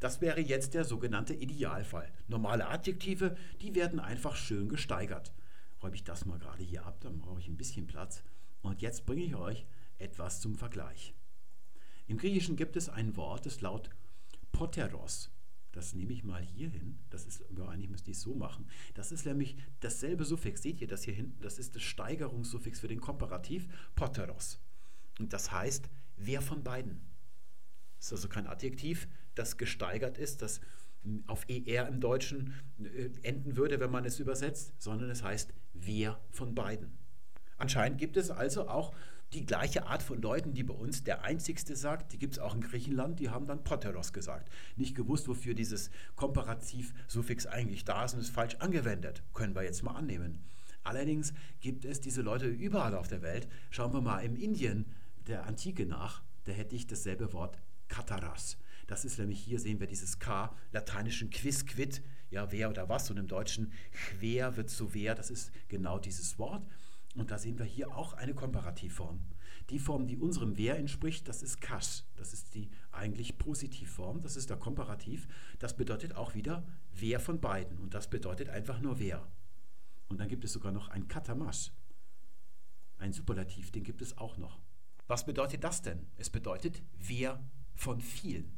Das 0.00 0.20
wäre 0.20 0.40
jetzt 0.40 0.74
der 0.74 0.84
sogenannte 0.84 1.34
Idealfall. 1.34 2.12
Normale 2.28 2.68
Adjektive, 2.68 3.36
die 3.62 3.74
werden 3.74 3.98
einfach 3.98 4.36
schön 4.36 4.68
gesteigert 4.68 5.32
räume 5.82 5.96
ich 5.96 6.04
das 6.04 6.26
mal 6.26 6.38
gerade 6.38 6.62
hier 6.62 6.84
ab, 6.84 7.00
dann 7.00 7.18
brauche 7.18 7.40
ich 7.40 7.48
ein 7.48 7.56
bisschen 7.56 7.86
Platz. 7.86 8.22
Und 8.62 8.82
jetzt 8.82 9.06
bringe 9.06 9.22
ich 9.22 9.36
euch 9.36 9.66
etwas 9.98 10.40
zum 10.40 10.54
Vergleich. 10.54 11.14
Im 12.06 12.18
Griechischen 12.18 12.56
gibt 12.56 12.76
es 12.76 12.88
ein 12.88 13.16
Wort, 13.16 13.46
das 13.46 13.60
laut 13.60 13.90
Poteros. 14.52 15.30
Das 15.72 15.92
nehme 15.92 16.12
ich 16.14 16.24
mal 16.24 16.40
hier 16.40 16.70
hin. 16.70 16.98
Das 17.10 17.26
ist, 17.26 17.44
ja, 17.54 17.68
eigentlich 17.68 17.90
müsste 17.90 18.10
ich 18.10 18.16
es 18.16 18.22
so 18.22 18.34
machen. 18.34 18.66
Das 18.94 19.12
ist 19.12 19.26
nämlich 19.26 19.58
dasselbe 19.80 20.24
Suffix. 20.24 20.62
Seht 20.62 20.80
ihr 20.80 20.88
das 20.88 21.02
hier 21.02 21.12
hinten? 21.12 21.42
Das 21.42 21.58
ist 21.58 21.74
das 21.74 21.82
Steigerungssuffix 21.82 22.80
für 22.80 22.88
den 22.88 23.00
Komparativ 23.00 23.68
Poteros. 23.94 24.58
Und 25.18 25.34
das 25.34 25.52
heißt, 25.52 25.90
wer 26.16 26.40
von 26.40 26.62
beiden? 26.62 27.02
Das 27.98 28.06
ist 28.06 28.12
also 28.12 28.28
kein 28.28 28.46
Adjektiv, 28.46 29.08
das 29.34 29.58
gesteigert 29.58 30.16
ist, 30.16 30.40
das 30.40 30.60
auf 31.26 31.46
ER 31.48 31.88
im 31.88 32.00
Deutschen 32.00 32.54
äh, 32.82 33.10
enden 33.22 33.56
würde, 33.56 33.78
wenn 33.78 33.90
man 33.90 34.04
es 34.04 34.18
übersetzt, 34.18 34.72
sondern 34.78 35.10
es 35.10 35.22
heißt 35.22 35.52
wer 35.74 36.20
von 36.30 36.54
beiden. 36.54 36.98
Anscheinend 37.58 37.98
gibt 37.98 38.16
es 38.16 38.30
also 38.30 38.68
auch 38.68 38.94
die 39.36 39.44
gleiche 39.44 39.86
Art 39.86 40.02
von 40.02 40.22
Leuten, 40.22 40.54
die 40.54 40.62
bei 40.62 40.72
uns 40.72 41.04
der 41.04 41.22
Einzigste 41.22 41.76
sagt, 41.76 42.12
die 42.12 42.18
gibt 42.18 42.34
es 42.34 42.38
auch 42.38 42.54
in 42.54 42.62
Griechenland, 42.62 43.20
die 43.20 43.28
haben 43.28 43.46
dann 43.46 43.62
Poteros 43.62 44.14
gesagt. 44.14 44.50
Nicht 44.76 44.96
gewusst, 44.96 45.28
wofür 45.28 45.52
dieses 45.52 45.90
Komparativ-Suffix 46.16 47.46
eigentlich 47.46 47.84
da 47.84 48.06
ist 48.06 48.14
und 48.14 48.20
ist 48.20 48.30
falsch 48.30 48.56
angewendet. 48.56 49.22
Können 49.34 49.54
wir 49.54 49.62
jetzt 49.62 49.82
mal 49.82 49.94
annehmen. 49.94 50.42
Allerdings 50.84 51.34
gibt 51.60 51.84
es 51.84 52.00
diese 52.00 52.22
Leute 52.22 52.46
überall 52.46 52.94
auf 52.94 53.08
der 53.08 53.20
Welt. 53.20 53.46
Schauen 53.70 53.92
wir 53.92 54.00
mal 54.00 54.20
im 54.20 54.36
Indien 54.36 54.86
der 55.26 55.44
Antike 55.44 55.84
nach, 55.84 56.22
da 56.44 56.52
hätte 56.52 56.74
ich 56.74 56.86
dasselbe 56.86 57.34
Wort 57.34 57.58
Kataras. 57.88 58.56
Das 58.86 59.04
ist 59.04 59.18
nämlich 59.18 59.40
hier 59.40 59.60
sehen 59.60 59.80
wir 59.80 59.86
dieses 59.86 60.18
K, 60.18 60.54
lateinischen 60.72 61.28
Quisquid, 61.28 62.02
ja, 62.30 62.50
wer 62.52 62.70
oder 62.70 62.88
was, 62.88 63.10
und 63.10 63.18
im 63.18 63.26
Deutschen 63.26 63.72
quer 63.92 64.56
wird 64.56 64.70
zu 64.70 64.94
wer, 64.94 65.14
das 65.14 65.30
ist 65.30 65.52
genau 65.68 65.98
dieses 65.98 66.38
Wort. 66.38 66.62
Und 67.16 67.30
da 67.30 67.38
sehen 67.38 67.58
wir 67.58 67.64
hier 67.64 67.96
auch 67.96 68.12
eine 68.12 68.34
Komparativform. 68.34 69.20
Die 69.70 69.78
Form, 69.78 70.06
die 70.06 70.18
unserem 70.18 70.56
wer 70.56 70.78
entspricht, 70.78 71.26
das 71.28 71.42
ist 71.42 71.60
kasch. 71.60 72.04
Das 72.14 72.32
ist 72.32 72.54
die 72.54 72.70
eigentlich 72.92 73.38
Positivform, 73.38 74.20
das 74.20 74.36
ist 74.36 74.50
der 74.50 74.58
Komparativ. 74.58 75.26
Das 75.58 75.76
bedeutet 75.76 76.14
auch 76.14 76.34
wieder 76.34 76.66
wer 76.92 77.18
von 77.18 77.40
beiden. 77.40 77.78
Und 77.78 77.94
das 77.94 78.08
bedeutet 78.08 78.48
einfach 78.48 78.80
nur 78.80 78.98
wer. 78.98 79.26
Und 80.08 80.20
dann 80.20 80.28
gibt 80.28 80.44
es 80.44 80.52
sogar 80.52 80.72
noch 80.72 80.88
ein 80.88 81.08
Katamasch. 81.08 81.72
Ein 82.98 83.12
Superlativ, 83.12 83.72
den 83.72 83.82
gibt 83.82 84.02
es 84.02 84.16
auch 84.18 84.36
noch. 84.36 84.60
Was 85.06 85.24
bedeutet 85.24 85.64
das 85.64 85.82
denn? 85.82 86.06
Es 86.16 86.30
bedeutet 86.30 86.82
wer 86.96 87.42
von 87.74 88.00
vielen. 88.00 88.56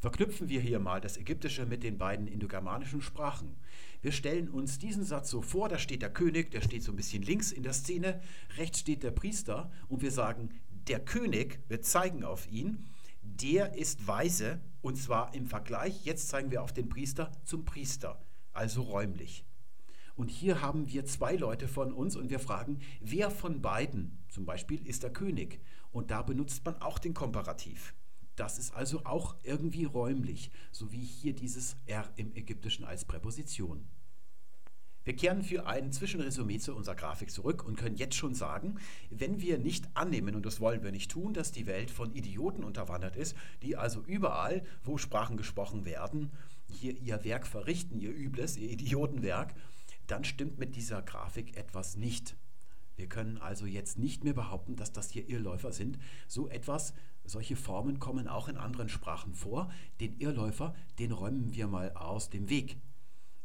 Verknüpfen 0.00 0.48
wir 0.48 0.62
hier 0.62 0.78
mal 0.78 0.98
das 0.98 1.18
Ägyptische 1.18 1.66
mit 1.66 1.82
den 1.82 1.98
beiden 1.98 2.26
indogermanischen 2.26 3.02
Sprachen. 3.02 3.56
Wir 4.00 4.12
stellen 4.12 4.48
uns 4.48 4.78
diesen 4.78 5.04
Satz 5.04 5.28
so 5.28 5.42
vor, 5.42 5.68
da 5.68 5.78
steht 5.78 6.00
der 6.00 6.10
König, 6.10 6.50
der 6.50 6.62
steht 6.62 6.82
so 6.82 6.92
ein 6.92 6.96
bisschen 6.96 7.22
links 7.22 7.52
in 7.52 7.62
der 7.62 7.74
Szene, 7.74 8.22
rechts 8.56 8.80
steht 8.80 9.02
der 9.02 9.10
Priester 9.10 9.70
und 9.88 10.00
wir 10.00 10.10
sagen, 10.10 10.48
der 10.88 11.00
König, 11.00 11.60
wir 11.68 11.82
zeigen 11.82 12.24
auf 12.24 12.50
ihn, 12.50 12.88
der 13.20 13.74
ist 13.74 14.06
weise 14.06 14.62
und 14.80 14.96
zwar 14.96 15.34
im 15.34 15.46
Vergleich, 15.46 16.06
jetzt 16.06 16.30
zeigen 16.30 16.50
wir 16.50 16.62
auf 16.62 16.72
den 16.72 16.88
Priester 16.88 17.30
zum 17.44 17.66
Priester, 17.66 18.24
also 18.54 18.80
räumlich. 18.80 19.44
Und 20.16 20.30
hier 20.30 20.62
haben 20.62 20.88
wir 20.88 21.04
zwei 21.04 21.36
Leute 21.36 21.68
von 21.68 21.92
uns 21.92 22.16
und 22.16 22.30
wir 22.30 22.40
fragen, 22.40 22.78
wer 23.02 23.30
von 23.30 23.60
beiden 23.60 24.18
zum 24.30 24.46
Beispiel 24.46 24.86
ist 24.86 25.02
der 25.02 25.12
König? 25.12 25.60
Und 25.92 26.10
da 26.10 26.22
benutzt 26.22 26.64
man 26.64 26.80
auch 26.80 26.98
den 26.98 27.12
Komparativ. 27.12 27.92
Das 28.40 28.58
ist 28.58 28.74
also 28.74 29.04
auch 29.04 29.36
irgendwie 29.42 29.84
räumlich, 29.84 30.50
so 30.72 30.90
wie 30.92 31.04
hier 31.04 31.34
dieses 31.34 31.76
R 31.84 32.10
im 32.16 32.34
Ägyptischen 32.34 32.86
als 32.86 33.04
Präposition. 33.04 33.86
Wir 35.04 35.14
kehren 35.14 35.42
für 35.42 35.66
ein 35.66 35.92
Zwischenresümee 35.92 36.58
zu 36.58 36.74
unserer 36.74 36.94
Grafik 36.94 37.30
zurück 37.30 37.62
und 37.66 37.76
können 37.76 37.96
jetzt 37.96 38.14
schon 38.14 38.34
sagen, 38.34 38.78
wenn 39.10 39.42
wir 39.42 39.58
nicht 39.58 39.94
annehmen, 39.94 40.34
und 40.34 40.46
das 40.46 40.58
wollen 40.58 40.82
wir 40.82 40.90
nicht 40.90 41.10
tun, 41.10 41.34
dass 41.34 41.52
die 41.52 41.66
Welt 41.66 41.90
von 41.90 42.14
Idioten 42.14 42.64
unterwandert 42.64 43.14
ist, 43.14 43.36
die 43.60 43.76
also 43.76 44.00
überall, 44.06 44.64
wo 44.84 44.96
Sprachen 44.96 45.36
gesprochen 45.36 45.84
werden, 45.84 46.30
hier 46.66 46.96
ihr 46.96 47.22
Werk 47.24 47.46
verrichten, 47.46 48.00
ihr 48.00 48.16
übles, 48.16 48.56
ihr 48.56 48.70
Idiotenwerk, 48.70 49.54
dann 50.06 50.24
stimmt 50.24 50.58
mit 50.58 50.76
dieser 50.76 51.02
Grafik 51.02 51.58
etwas 51.58 51.96
nicht. 51.96 52.36
Wir 52.96 53.06
können 53.06 53.36
also 53.36 53.64
jetzt 53.64 53.98
nicht 53.98 54.24
mehr 54.24 54.34
behaupten, 54.34 54.76
dass 54.76 54.92
das 54.92 55.10
hier 55.10 55.28
Irrläufer 55.28 55.72
sind. 55.72 55.98
So 56.26 56.48
etwas, 56.48 56.92
solche 57.30 57.56
Formen 57.56 57.98
kommen 57.98 58.28
auch 58.28 58.48
in 58.48 58.56
anderen 58.56 58.88
Sprachen 58.88 59.34
vor. 59.34 59.70
Den 60.00 60.18
Irrläufer, 60.18 60.74
den 60.98 61.12
räumen 61.12 61.54
wir 61.54 61.68
mal 61.68 61.92
aus 61.92 62.30
dem 62.30 62.50
Weg. 62.50 62.76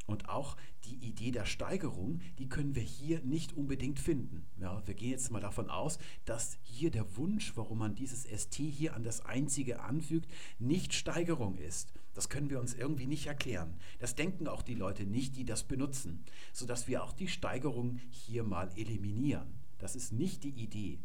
Und 0.06 0.28
auch 0.28 0.56
die 0.84 0.96
Idee 0.96 1.32
der 1.32 1.46
Steigerung, 1.46 2.20
die 2.38 2.48
können 2.48 2.76
wir 2.76 2.82
hier 2.82 3.20
nicht 3.22 3.56
unbedingt 3.56 3.98
finden. 3.98 4.46
Ja, 4.56 4.86
wir 4.86 4.94
gehen 4.94 5.10
jetzt 5.10 5.32
mal 5.32 5.40
davon 5.40 5.68
aus, 5.68 5.98
dass 6.24 6.58
hier 6.62 6.92
der 6.92 7.16
Wunsch, 7.16 7.56
warum 7.56 7.78
man 7.78 7.96
dieses 7.96 8.22
ST 8.24 8.54
hier 8.54 8.94
an 8.94 9.02
das 9.02 9.20
Einzige 9.26 9.80
anfügt, 9.80 10.30
nicht 10.60 10.94
Steigerung 10.94 11.56
ist. 11.58 11.92
Das 12.14 12.28
können 12.28 12.50
wir 12.50 12.60
uns 12.60 12.72
irgendwie 12.72 13.06
nicht 13.06 13.26
erklären. 13.26 13.78
Das 13.98 14.14
denken 14.14 14.46
auch 14.46 14.62
die 14.62 14.74
Leute 14.74 15.04
nicht, 15.04 15.36
die 15.36 15.44
das 15.44 15.64
benutzen, 15.64 16.24
sodass 16.52 16.86
wir 16.86 17.02
auch 17.02 17.12
die 17.12 17.28
Steigerung 17.28 17.98
hier 18.10 18.44
mal 18.44 18.70
eliminieren. 18.76 19.58
Das 19.78 19.96
ist 19.96 20.12
nicht 20.12 20.44
die 20.44 20.50
Idee. 20.50 21.00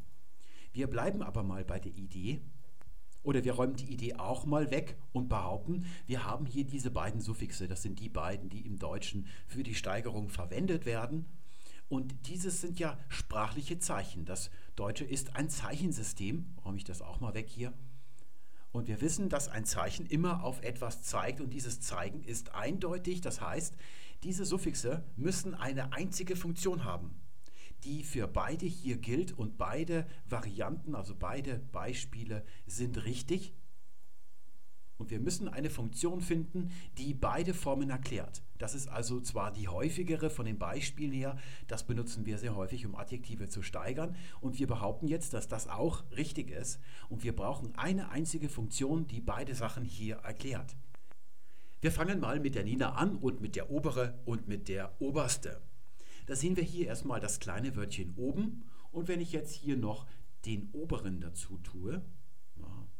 Wir 0.74 0.88
bleiben 0.88 1.22
aber 1.22 1.44
mal 1.44 1.66
bei 1.66 1.80
der 1.80 1.92
Idee, 1.92 2.42
oder 3.24 3.44
wir 3.44 3.54
räumen 3.54 3.76
die 3.76 3.92
Idee 3.92 4.16
auch 4.16 4.46
mal 4.46 4.72
weg 4.72 4.98
und 5.14 5.30
behaupten, 5.30 5.86
wir 6.08 6.26
haben 6.26 6.46
hier 6.46 6.64
diese 6.64 6.92
beiden 6.92 7.22
Suffixe. 7.22 7.68
Das 7.68 7.82
sind 7.82 8.00
die 8.00 8.10
beiden, 8.10 8.50
die 8.50 8.62
im 8.62 8.80
Deutschen 8.80 9.28
für 9.48 9.64
die 9.64 9.76
Steigerung 9.76 10.30
verwendet 10.30 10.86
werden. 10.86 11.26
Und 11.90 12.28
dieses 12.28 12.62
sind 12.62 12.80
ja 12.80 12.98
sprachliche 13.10 13.78
Zeichen. 13.78 14.26
Das 14.26 14.50
Deutsche 14.76 15.04
ist 15.04 15.36
ein 15.36 15.50
Zeichensystem. 15.50 16.46
Räume 16.66 16.78
ich 16.78 16.84
das 16.84 17.02
auch 17.02 17.20
mal 17.20 17.34
weg 17.34 17.50
hier. 17.50 17.74
Und 18.72 18.88
wir 18.88 19.02
wissen, 19.02 19.28
dass 19.28 19.50
ein 19.50 19.66
Zeichen 19.66 20.06
immer 20.06 20.44
auf 20.44 20.64
etwas 20.64 21.04
zeigt 21.04 21.42
und 21.42 21.50
dieses 21.50 21.82
Zeigen 21.82 22.24
ist 22.24 22.56
eindeutig. 22.56 23.20
Das 23.20 23.42
heißt, 23.42 23.76
diese 24.24 24.46
Suffixe 24.46 25.04
müssen 25.18 25.54
eine 25.54 25.92
einzige 25.92 26.38
Funktion 26.38 26.86
haben 26.86 27.21
die 27.84 28.04
für 28.04 28.28
beide 28.28 28.66
hier 28.66 28.98
gilt 28.98 29.32
und 29.32 29.58
beide 29.58 30.08
Varianten, 30.26 30.96
also 30.96 31.16
beide 31.16 31.60
Beispiele 31.72 32.44
sind 32.66 33.06
richtig. 33.06 33.54
Und 34.98 35.10
wir 35.10 35.20
müssen 35.20 35.48
eine 35.48 35.72
Funktion 35.72 36.22
finden, 36.22 36.72
die 37.00 37.16
beide 37.16 37.56
Formen 37.56 37.90
erklärt. 37.90 38.44
Das 38.60 38.76
ist 38.76 38.88
also 38.88 39.20
zwar 39.20 39.52
die 39.52 39.68
häufigere 39.68 40.30
von 40.30 40.46
den 40.46 40.60
Beispielen 40.60 41.12
her, 41.12 41.38
das 41.66 41.88
benutzen 41.88 42.28
wir 42.28 42.38
sehr 42.38 42.56
häufig, 42.56 42.86
um 42.86 42.94
Adjektive 42.94 43.50
zu 43.50 43.64
steigern. 43.64 44.16
Und 44.42 44.60
wir 44.60 44.68
behaupten 44.68 45.08
jetzt, 45.08 45.34
dass 45.34 45.48
das 45.48 45.68
auch 45.68 46.04
richtig 46.16 46.52
ist. 46.52 46.80
Und 47.10 47.24
wir 47.24 47.36
brauchen 47.36 47.74
eine 47.74 48.10
einzige 48.10 48.48
Funktion, 48.48 49.08
die 49.08 49.22
beide 49.22 49.56
Sachen 49.56 49.84
hier 49.84 50.18
erklärt. 50.18 50.76
Wir 51.82 51.92
fangen 51.92 52.20
mal 52.20 52.40
mit 52.40 52.54
der 52.54 52.64
Nina 52.64 52.94
an 52.94 53.16
und 53.16 53.42
mit 53.42 53.56
der 53.56 53.72
obere 53.72 54.20
und 54.26 54.48
mit 54.48 54.68
der 54.68 55.02
oberste. 55.02 55.64
Da 56.26 56.36
sehen 56.36 56.56
wir 56.56 56.64
hier 56.64 56.88
erstmal 56.88 57.20
das 57.20 57.40
kleine 57.40 57.76
Wörtchen 57.76 58.14
oben. 58.16 58.64
Und 58.92 59.08
wenn 59.08 59.22
ich 59.22 59.32
jetzt 59.32 59.54
hier 59.54 59.78
noch 59.78 60.06
den 60.46 60.70
oberen 60.74 61.22
dazu 61.22 61.58
tue, 61.58 62.02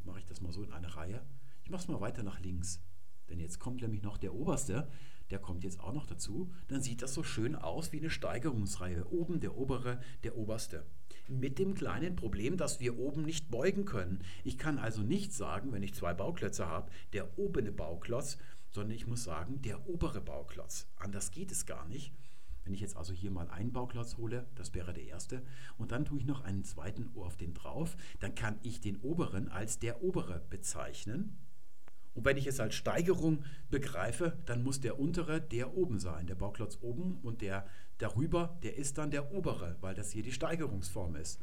mache 0.04 0.20
ich 0.20 0.26
das 0.26 0.42
mal 0.42 0.52
so 0.52 0.64
in 0.64 0.72
eine 0.72 0.96
Reihe. 0.96 1.22
Ich 1.64 1.70
mache 1.70 1.82
es 1.82 1.88
mal 1.88 2.02
weiter 2.02 2.24
nach 2.24 2.40
links. 2.40 2.82
Denn 3.30 3.40
jetzt 3.40 3.60
kommt 3.60 3.82
nämlich 3.82 4.02
noch 4.02 4.18
der 4.18 4.34
oberste, 4.34 4.90
der 5.30 5.40
kommt 5.40 5.64
jetzt 5.64 5.80
auch 5.80 5.94
noch 5.94 6.06
dazu. 6.06 6.52
Dann 6.68 6.82
sieht 6.82 7.02
das 7.02 7.14
so 7.14 7.24
schön 7.24 7.56
aus 7.56 7.94
wie 7.94 8.00
eine 8.00 8.10
Steigerungsreihe. 8.10 9.10
Oben 9.10 9.40
der 9.40 9.58
obere, 9.58 10.02
der 10.24 10.38
oberste. 10.38 10.86
Mit 11.30 11.58
dem 11.60 11.74
kleinen 11.74 12.18
Problem, 12.18 12.58
dass 12.58 12.82
wir 12.82 13.00
oben 13.00 13.24
nicht 13.24 13.50
beugen 13.50 13.86
können. 13.86 14.24
Ich 14.44 14.58
kann 14.58 14.78
also 14.78 15.02
nicht 15.02 15.34
sagen, 15.34 15.72
wenn 15.72 15.84
ich 15.84 15.94
zwei 15.94 16.14
Bauklötze 16.14 16.68
habe, 16.68 16.92
der 17.14 17.40
obere 17.40 17.72
Bauklotz, 17.72 18.38
sondern 18.72 18.96
ich 18.96 19.08
muss 19.08 19.24
sagen, 19.24 19.62
der 19.62 19.88
obere 19.88 20.20
Bauklotz. 20.20 20.88
Anders 20.98 21.32
geht 21.32 21.52
es 21.52 21.66
gar 21.66 21.88
nicht. 21.88 22.14
Wenn 22.64 22.74
ich 22.74 22.82
jetzt 22.82 22.96
also 22.96 23.14
hier 23.14 23.32
mal 23.32 23.50
einen 23.50 23.72
Bauklotz 23.72 24.18
hole, 24.18 24.46
das 24.56 24.74
wäre 24.74 24.94
der 24.94 25.06
erste, 25.06 25.42
und 25.78 25.92
dann 25.92 26.06
tue 26.06 26.20
ich 26.20 26.26
noch 26.26 26.42
einen 26.44 26.64
zweiten 26.64 27.10
auf 27.16 27.38
den 27.38 27.54
drauf, 27.54 27.98
dann 28.20 28.36
kann 28.36 28.60
ich 28.62 28.82
den 28.82 28.98
oberen 28.98 29.50
als 29.50 29.80
der 29.80 30.04
obere 30.04 30.42
bezeichnen. 30.50 31.38
Und 32.14 32.26
wenn 32.26 32.38
ich 32.38 32.48
es 32.48 32.60
als 32.60 32.76
Steigerung 32.76 33.44
begreife, 33.70 34.38
dann 34.46 34.64
muss 34.64 34.82
der 34.82 35.00
untere 35.00 35.42
der 35.42 35.76
oben 35.76 35.98
sein, 36.00 36.28
der 36.28 36.36
Bauklotz 36.36 36.78
oben 36.82 37.20
und 37.24 37.42
der 37.42 37.66
darüber, 37.98 38.60
der 38.64 38.76
ist 38.76 38.98
dann 38.98 39.12
der 39.12 39.32
obere, 39.32 39.78
weil 39.82 39.96
das 39.96 40.12
hier 40.12 40.24
die 40.24 40.34
Steigerungsform 40.34 41.16
ist. 41.16 41.40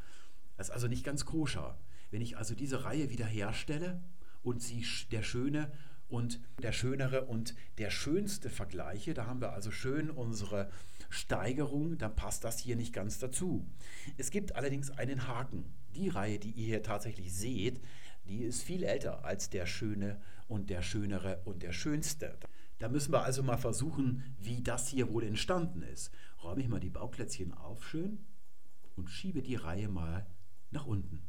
Das 0.56 0.68
ist 0.68 0.74
also 0.74 0.88
nicht 0.88 1.04
ganz 1.04 1.24
koscher. 1.24 1.78
Wenn 2.10 2.20
ich 2.20 2.36
also 2.36 2.54
diese 2.54 2.84
Reihe 2.84 3.10
wieder 3.10 3.26
herstelle 3.26 4.02
und 4.42 4.62
sie 4.62 4.84
der 5.10 5.22
Schöne 5.22 5.72
und 6.08 6.40
der 6.62 6.72
Schönere 6.72 7.26
und 7.26 7.54
der 7.78 7.90
Schönste 7.90 8.50
vergleiche, 8.50 9.14
da 9.14 9.26
haben 9.26 9.40
wir 9.40 9.52
also 9.52 9.70
schön 9.70 10.10
unsere 10.10 10.70
Steigerung, 11.08 11.98
dann 11.98 12.14
passt 12.14 12.44
das 12.44 12.58
hier 12.58 12.76
nicht 12.76 12.92
ganz 12.92 13.18
dazu. 13.18 13.66
Es 14.16 14.30
gibt 14.30 14.56
allerdings 14.56 14.90
einen 14.90 15.26
Haken. 15.26 15.64
Die 15.94 16.08
Reihe, 16.08 16.38
die 16.38 16.50
ihr 16.50 16.66
hier 16.66 16.82
tatsächlich 16.82 17.32
seht, 17.32 17.80
die 18.26 18.42
ist 18.42 18.62
viel 18.62 18.82
älter 18.84 19.24
als 19.24 19.50
der 19.50 19.66
Schöne 19.66 20.20
und 20.48 20.70
der 20.70 20.82
Schönere 20.82 21.40
und 21.44 21.62
der 21.62 21.72
Schönste. 21.72 22.38
Da 22.78 22.88
müssen 22.88 23.12
wir 23.12 23.22
also 23.22 23.42
mal 23.42 23.56
versuchen, 23.56 24.22
wie 24.38 24.62
das 24.62 24.88
hier 24.88 25.12
wohl 25.12 25.24
entstanden 25.24 25.82
ist. 25.82 26.12
Räume 26.42 26.62
ich 26.62 26.68
mal 26.68 26.80
die 26.80 26.90
Bauklötzchen 26.90 27.52
auf 27.52 27.84
schön 27.84 28.24
und 28.96 29.08
schiebe 29.08 29.42
die 29.42 29.56
Reihe 29.56 29.88
mal 29.88 30.26
nach 30.70 30.86
unten. 30.86 31.22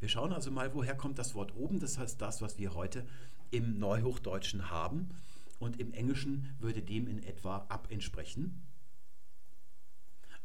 Wir 0.00 0.08
schauen 0.08 0.32
also 0.32 0.50
mal, 0.50 0.74
woher 0.74 0.94
kommt 0.94 1.18
das 1.18 1.34
Wort 1.34 1.54
oben. 1.54 1.80
Das 1.80 1.98
heißt 1.98 2.20
das, 2.20 2.42
was 2.42 2.58
wir 2.58 2.74
heute 2.74 3.06
im 3.50 3.78
Neuhochdeutschen 3.78 4.70
haben. 4.70 5.10
Und 5.58 5.80
im 5.80 5.92
Englischen 5.92 6.54
würde 6.58 6.82
dem 6.82 7.06
in 7.06 7.22
etwa 7.22 7.58
ab 7.68 7.88
entsprechen. 7.90 8.62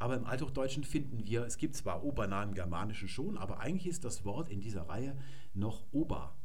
Aber 0.01 0.15
im 0.15 0.25
Althochdeutschen 0.25 0.83
finden 0.83 1.27
wir, 1.27 1.45
es 1.45 1.59
gibt 1.59 1.75
zwar 1.75 2.03
Ober 2.03 2.25
im 2.25 2.55
Germanischen 2.55 3.07
schon, 3.07 3.37
aber 3.37 3.59
eigentlich 3.59 3.85
ist 3.85 4.03
das 4.03 4.25
Wort 4.25 4.49
in 4.49 4.59
dieser 4.59 4.89
Reihe 4.89 5.15
noch 5.53 5.85
Ober. 5.91 6.35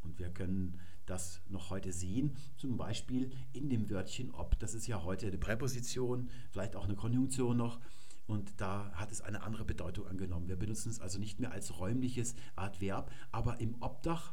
Und 0.00 0.18
wir 0.18 0.30
können 0.30 0.80
das 1.04 1.42
noch 1.46 1.68
heute 1.68 1.92
sehen, 1.92 2.34
zum 2.56 2.78
Beispiel 2.78 3.30
in 3.52 3.68
dem 3.68 3.90
Wörtchen 3.90 4.30
ob. 4.30 4.58
Das 4.58 4.72
ist 4.72 4.86
ja 4.86 5.04
heute 5.04 5.26
eine 5.26 5.36
Präposition, 5.36 6.30
vielleicht 6.50 6.76
auch 6.76 6.84
eine 6.84 6.94
Konjunktion 6.94 7.58
noch. 7.58 7.78
Und 8.26 8.58
da 8.58 8.90
hat 8.94 9.12
es 9.12 9.20
eine 9.20 9.42
andere 9.42 9.66
Bedeutung 9.66 10.06
angenommen. 10.06 10.48
Wir 10.48 10.56
benutzen 10.56 10.88
es 10.88 10.98
also 10.98 11.18
nicht 11.18 11.40
mehr 11.40 11.52
als 11.52 11.78
räumliches 11.78 12.34
Adverb, 12.56 13.10
aber 13.32 13.60
im 13.60 13.82
Obdach 13.82 14.32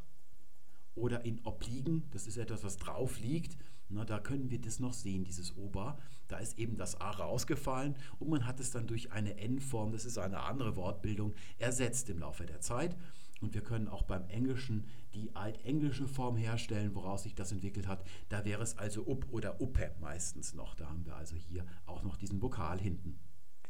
oder 0.96 1.26
in 1.26 1.42
Obliegen, 1.44 2.04
das 2.12 2.26
ist 2.26 2.38
etwas, 2.38 2.64
was 2.64 2.78
drauf 2.78 3.20
liegt, 3.20 3.58
na, 3.90 4.06
da 4.06 4.20
können 4.20 4.50
wir 4.50 4.62
das 4.62 4.80
noch 4.80 4.94
sehen, 4.94 5.26
dieses 5.26 5.58
Ober. 5.58 6.00
Da 6.32 6.38
ist 6.38 6.58
eben 6.58 6.78
das 6.78 7.00
A 7.02 7.12
rausgefallen 7.12 7.96
und 8.20 8.30
man 8.30 8.46
hat 8.46 8.60
es 8.60 8.72
dann 8.72 8.88
durch 8.88 9.12
eine 9.12 9.38
N-Form, 9.38 9.92
das 9.92 10.06
ist 10.06 10.18
eine 10.18 10.42
andere 10.42 10.76
Wortbildung, 10.76 11.34
ersetzt 11.58 12.10
im 12.10 12.20
Laufe 12.20 12.46
der 12.46 12.62
Zeit. 12.62 12.96
Und 13.42 13.54
wir 13.56 13.62
können 13.62 13.88
auch 13.88 14.04
beim 14.04 14.28
Englischen 14.30 14.86
die 15.14 15.36
altenglische 15.36 16.08
Form 16.08 16.38
herstellen, 16.38 16.96
woraus 16.96 17.24
sich 17.24 17.36
das 17.36 17.52
entwickelt 17.52 17.88
hat. 17.88 18.06
Da 18.30 18.46
wäre 18.46 18.62
es 18.62 18.78
also 18.78 19.08
up 19.12 19.26
oder 19.32 19.60
uppe 19.60 19.92
meistens 20.00 20.54
noch. 20.54 20.76
Da 20.76 20.88
haben 20.88 21.06
wir 21.06 21.16
also 21.16 21.36
hier 21.36 21.66
auch 21.86 22.04
noch 22.04 22.18
diesen 22.18 22.42
Vokal 22.42 22.80
hinten. 22.80 23.20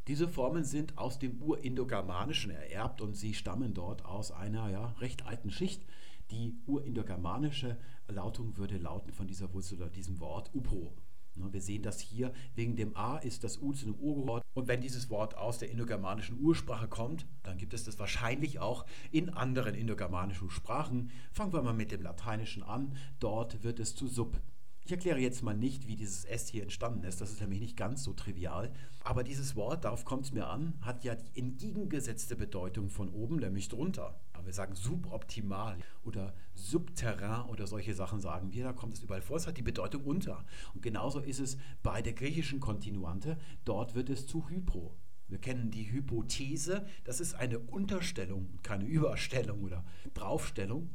Diese 0.07 0.27
Formen 0.27 0.65
sind 0.65 0.97
aus 0.97 1.19
dem 1.19 1.41
Urindogermanischen 1.41 2.51
ererbt 2.51 3.01
und 3.01 3.15
sie 3.15 3.33
stammen 3.33 3.73
dort 3.73 4.03
aus 4.03 4.31
einer 4.31 4.69
ja, 4.69 4.87
recht 4.99 5.25
alten 5.25 5.51
Schicht. 5.51 5.85
Die 6.31 6.55
urindogermanische 6.65 7.77
Lautung 8.07 8.57
würde 8.57 8.77
lauten 8.77 9.13
von 9.13 9.27
dieser 9.27 9.53
Wurzel 9.53 9.77
oder 9.77 9.89
diesem 9.89 10.19
Wort 10.19 10.53
Upo. 10.53 10.93
Ne, 11.35 11.51
wir 11.51 11.61
sehen 11.61 11.83
das 11.83 11.99
hier, 11.99 12.33
wegen 12.55 12.75
dem 12.75 12.95
A 12.95 13.17
ist 13.17 13.43
das 13.43 13.57
U 13.57 13.73
zu 13.73 13.85
einem 13.85 13.95
U 13.95 14.15
geworden. 14.21 14.43
Und 14.53 14.67
wenn 14.67 14.81
dieses 14.81 15.09
Wort 15.09 15.37
aus 15.37 15.59
der 15.59 15.71
indogermanischen 15.71 16.39
Ursprache 16.39 16.87
kommt, 16.87 17.25
dann 17.43 17.57
gibt 17.57 17.73
es 17.73 17.83
das 17.83 17.99
wahrscheinlich 17.99 18.59
auch 18.59 18.85
in 19.11 19.29
anderen 19.29 19.75
indogermanischen 19.75 20.49
Sprachen. 20.49 21.11
Fangen 21.31 21.53
wir 21.53 21.61
mal 21.61 21.73
mit 21.73 21.91
dem 21.91 22.01
Lateinischen 22.01 22.63
an. 22.63 22.95
Dort 23.19 23.63
wird 23.63 23.79
es 23.79 23.95
zu 23.95 24.07
Sub. 24.07 24.41
Ich 24.83 24.91
erkläre 24.91 25.19
jetzt 25.19 25.43
mal 25.43 25.55
nicht, 25.55 25.87
wie 25.87 25.95
dieses 25.95 26.25
S 26.25 26.49
hier 26.49 26.63
entstanden 26.63 27.03
ist. 27.03 27.21
Das 27.21 27.31
ist 27.31 27.39
nämlich 27.39 27.61
nicht 27.61 27.77
ganz 27.77 28.03
so 28.03 28.13
trivial. 28.13 28.71
Aber 29.03 29.23
dieses 29.23 29.55
Wort, 29.55 29.85
darauf 29.85 30.05
kommt 30.05 30.25
es 30.25 30.31
mir 30.33 30.47
an, 30.47 30.73
hat 30.81 31.03
ja 31.03 31.15
die 31.15 31.39
entgegengesetzte 31.39 32.35
Bedeutung 32.35 32.89
von 32.89 33.09
oben, 33.09 33.37
nämlich 33.37 33.69
drunter. 33.69 34.19
Aber 34.41 34.47
wir 34.47 34.53
sagen 34.55 34.73
suboptimal 34.73 35.77
oder 36.01 36.33
subterrain 36.55 37.47
oder 37.47 37.67
solche 37.67 37.93
Sachen 37.93 38.19
sagen 38.19 38.51
wir, 38.51 38.63
da 38.63 38.73
kommt 38.73 38.95
es 38.95 39.03
überall 39.03 39.21
vor. 39.21 39.37
Es 39.37 39.45
hat 39.45 39.55
die 39.55 39.61
Bedeutung 39.61 40.03
unter. 40.03 40.43
Und 40.73 40.81
genauso 40.81 41.19
ist 41.19 41.39
es 41.39 41.59
bei 41.83 42.01
der 42.01 42.13
griechischen 42.13 42.59
Kontinuante. 42.59 43.37
Dort 43.65 43.93
wird 43.93 44.09
es 44.09 44.25
zu 44.25 44.49
hypro. 44.49 44.97
Wir 45.27 45.37
kennen 45.37 45.69
die 45.69 45.91
Hypothese, 45.91 46.87
das 47.03 47.19
ist 47.19 47.35
eine 47.35 47.59
Unterstellung, 47.59 48.57
keine 48.63 48.85
Überstellung 48.85 49.61
oder 49.61 49.85
Draufstellung. 50.15 50.89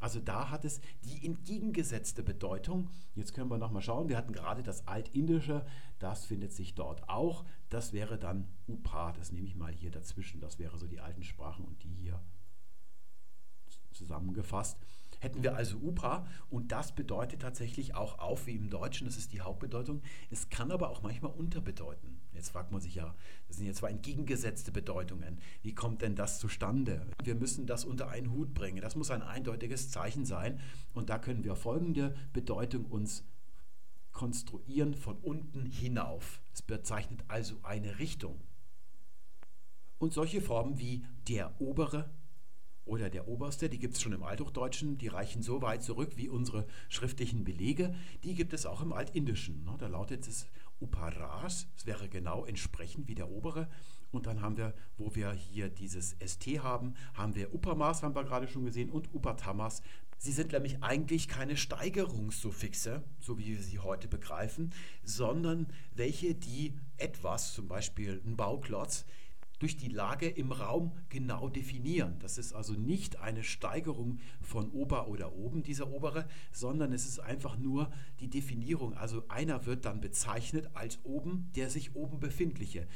Also 0.00 0.18
da 0.18 0.48
hat 0.48 0.64
es 0.64 0.80
die 1.04 1.26
entgegengesetzte 1.26 2.22
Bedeutung. 2.22 2.88
Jetzt 3.14 3.34
können 3.34 3.50
wir 3.50 3.58
nochmal 3.58 3.82
schauen. 3.82 4.08
Wir 4.08 4.16
hatten 4.16 4.32
gerade 4.32 4.62
das 4.62 4.88
Altindische, 4.88 5.66
das 5.98 6.24
findet 6.24 6.54
sich 6.54 6.74
dort 6.74 7.10
auch. 7.10 7.44
Das 7.68 7.92
wäre 7.92 8.18
dann 8.18 8.48
Upa, 8.66 9.12
das 9.12 9.32
nehme 9.32 9.46
ich 9.46 9.54
mal 9.54 9.72
hier 9.72 9.90
dazwischen. 9.90 10.40
Das 10.40 10.58
wäre 10.58 10.78
so 10.78 10.86
die 10.86 11.00
alten 11.00 11.22
Sprachen 11.22 11.66
und 11.66 11.82
die 11.82 11.92
hier 11.92 12.22
zusammengefasst. 13.96 14.78
Hätten 15.20 15.42
wir 15.42 15.56
also 15.56 15.78
UPA 15.78 16.26
und 16.50 16.72
das 16.72 16.94
bedeutet 16.94 17.40
tatsächlich 17.42 17.94
auch 17.94 18.18
auf 18.18 18.46
wie 18.46 18.54
im 18.54 18.68
Deutschen, 18.68 19.06
das 19.06 19.16
ist 19.16 19.32
die 19.32 19.40
Hauptbedeutung. 19.40 20.02
Es 20.30 20.50
kann 20.50 20.70
aber 20.70 20.90
auch 20.90 21.02
manchmal 21.02 21.32
unterbedeuten. 21.32 22.20
Jetzt 22.32 22.50
fragt 22.50 22.70
man 22.70 22.82
sich 22.82 22.94
ja, 22.94 23.14
das 23.48 23.56
sind 23.56 23.66
jetzt 23.66 23.78
zwei 23.78 23.90
entgegengesetzte 23.90 24.70
Bedeutungen. 24.70 25.38
Wie 25.62 25.74
kommt 25.74 26.02
denn 26.02 26.16
das 26.16 26.38
zustande? 26.38 27.06
Wir 27.24 27.34
müssen 27.34 27.66
das 27.66 27.86
unter 27.86 28.10
einen 28.10 28.30
Hut 28.30 28.52
bringen. 28.52 28.82
Das 28.82 28.94
muss 28.94 29.10
ein 29.10 29.22
eindeutiges 29.22 29.90
Zeichen 29.90 30.26
sein. 30.26 30.60
Und 30.92 31.08
da 31.08 31.18
können 31.18 31.44
wir 31.44 31.56
folgende 31.56 32.14
Bedeutung 32.34 32.84
uns 32.84 33.24
konstruieren 34.12 34.94
von 34.94 35.16
unten 35.18 35.66
hinauf. 35.66 36.40
Es 36.52 36.62
bezeichnet 36.62 37.24
also 37.28 37.56
eine 37.62 37.98
Richtung. 37.98 38.40
Und 39.98 40.12
solche 40.12 40.42
Formen 40.42 40.78
wie 40.78 41.04
der 41.28 41.58
obere, 41.60 42.10
oder 42.86 43.10
der 43.10 43.28
oberste, 43.28 43.68
die 43.68 43.78
gibt 43.78 43.94
es 43.94 44.02
schon 44.02 44.12
im 44.12 44.22
Althochdeutschen, 44.22 44.96
die 44.96 45.08
reichen 45.08 45.42
so 45.42 45.60
weit 45.60 45.82
zurück 45.82 46.12
wie 46.16 46.28
unsere 46.28 46.66
schriftlichen 46.88 47.44
Belege. 47.44 47.94
Die 48.24 48.34
gibt 48.34 48.52
es 48.52 48.64
auch 48.64 48.80
im 48.80 48.92
Altindischen. 48.92 49.64
Ne? 49.64 49.74
Da 49.78 49.88
lautet 49.88 50.26
es 50.26 50.46
Uparas, 50.80 51.66
das 51.74 51.86
wäre 51.86 52.08
genau 52.08 52.44
entsprechend 52.44 53.08
wie 53.08 53.14
der 53.14 53.28
obere. 53.28 53.68
Und 54.12 54.26
dann 54.26 54.40
haben 54.40 54.56
wir, 54.56 54.72
wo 54.96 55.14
wir 55.14 55.32
hier 55.32 55.68
dieses 55.68 56.16
ST 56.24 56.46
haben, 56.62 56.94
haben 57.14 57.34
wir 57.34 57.52
Upamas, 57.52 58.02
haben 58.02 58.14
wir 58.14 58.24
gerade 58.24 58.46
schon 58.48 58.64
gesehen, 58.64 58.90
und 58.90 59.12
Upatamas. 59.12 59.82
Sie 60.18 60.32
sind 60.32 60.52
nämlich 60.52 60.82
eigentlich 60.82 61.28
keine 61.28 61.56
Steigerungssuffixe, 61.56 63.02
so 63.20 63.38
wie 63.38 63.48
wir 63.48 63.62
sie 63.62 63.80
heute 63.80 64.08
begreifen, 64.08 64.72
sondern 65.02 65.66
welche, 65.94 66.34
die 66.34 66.74
etwas, 66.96 67.52
zum 67.52 67.68
Beispiel 67.68 68.22
ein 68.24 68.36
Bauklotz, 68.36 69.04
durch 69.58 69.76
die 69.76 69.88
Lage 69.88 70.28
im 70.28 70.52
Raum 70.52 70.92
genau 71.08 71.48
definieren. 71.48 72.18
Das 72.20 72.38
ist 72.38 72.52
also 72.52 72.74
nicht 72.74 73.20
eine 73.20 73.42
Steigerung 73.42 74.18
von 74.40 74.70
Ober 74.70 75.08
oder 75.08 75.34
oben, 75.34 75.62
dieser 75.62 75.90
obere, 75.90 76.28
sondern 76.52 76.92
es 76.92 77.06
ist 77.06 77.20
einfach 77.20 77.56
nur 77.56 77.90
die 78.20 78.28
Definierung. 78.28 78.94
Also 78.94 79.24
einer 79.28 79.66
wird 79.66 79.84
dann 79.84 80.00
bezeichnet 80.00 80.70
als 80.74 80.98
oben, 81.04 81.50
der 81.56 81.70
sich 81.70 81.94
oben 81.94 82.20
befindliche. 82.20 82.86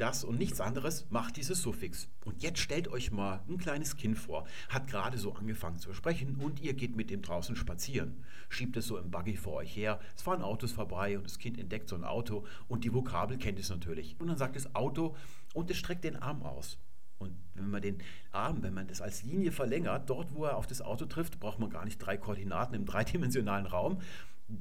Das 0.00 0.24
und 0.24 0.38
nichts 0.38 0.62
anderes 0.62 1.04
macht 1.10 1.36
dieses 1.36 1.60
Suffix. 1.60 2.08
Und 2.24 2.42
jetzt 2.42 2.58
stellt 2.58 2.88
euch 2.88 3.10
mal 3.10 3.42
ein 3.46 3.58
kleines 3.58 3.96
Kind 3.96 4.16
vor, 4.18 4.46
hat 4.70 4.86
gerade 4.86 5.18
so 5.18 5.34
angefangen 5.34 5.76
zu 5.76 5.92
sprechen 5.92 6.36
und 6.36 6.58
ihr 6.58 6.72
geht 6.72 6.96
mit 6.96 7.10
dem 7.10 7.20
draußen 7.20 7.54
spazieren. 7.54 8.24
Schiebt 8.48 8.78
es 8.78 8.86
so 8.86 8.96
im 8.96 9.10
Buggy 9.10 9.36
vor 9.36 9.56
euch 9.56 9.76
her, 9.76 10.00
es 10.16 10.22
fahren 10.22 10.40
Autos 10.40 10.72
vorbei 10.72 11.18
und 11.18 11.24
das 11.24 11.38
Kind 11.38 11.58
entdeckt 11.58 11.90
so 11.90 11.96
ein 11.96 12.04
Auto 12.04 12.46
und 12.66 12.84
die 12.84 12.94
Vokabel 12.94 13.36
kennt 13.36 13.58
es 13.58 13.68
natürlich. 13.68 14.18
Und 14.18 14.28
dann 14.28 14.38
sagt 14.38 14.56
es 14.56 14.74
Auto 14.74 15.16
und 15.52 15.70
es 15.70 15.76
streckt 15.76 16.04
den 16.04 16.16
Arm 16.16 16.44
aus. 16.44 16.78
Und 17.18 17.36
wenn 17.52 17.68
man 17.68 17.82
den 17.82 17.98
Arm, 18.32 18.62
wenn 18.62 18.72
man 18.72 18.88
das 18.88 19.02
als 19.02 19.22
Linie 19.22 19.52
verlängert, 19.52 20.08
dort 20.08 20.34
wo 20.34 20.46
er 20.46 20.56
auf 20.56 20.66
das 20.66 20.80
Auto 20.80 21.04
trifft, 21.04 21.38
braucht 21.38 21.58
man 21.58 21.68
gar 21.68 21.84
nicht 21.84 21.98
drei 21.98 22.16
Koordinaten 22.16 22.74
im 22.74 22.86
dreidimensionalen 22.86 23.66
Raum, 23.66 24.00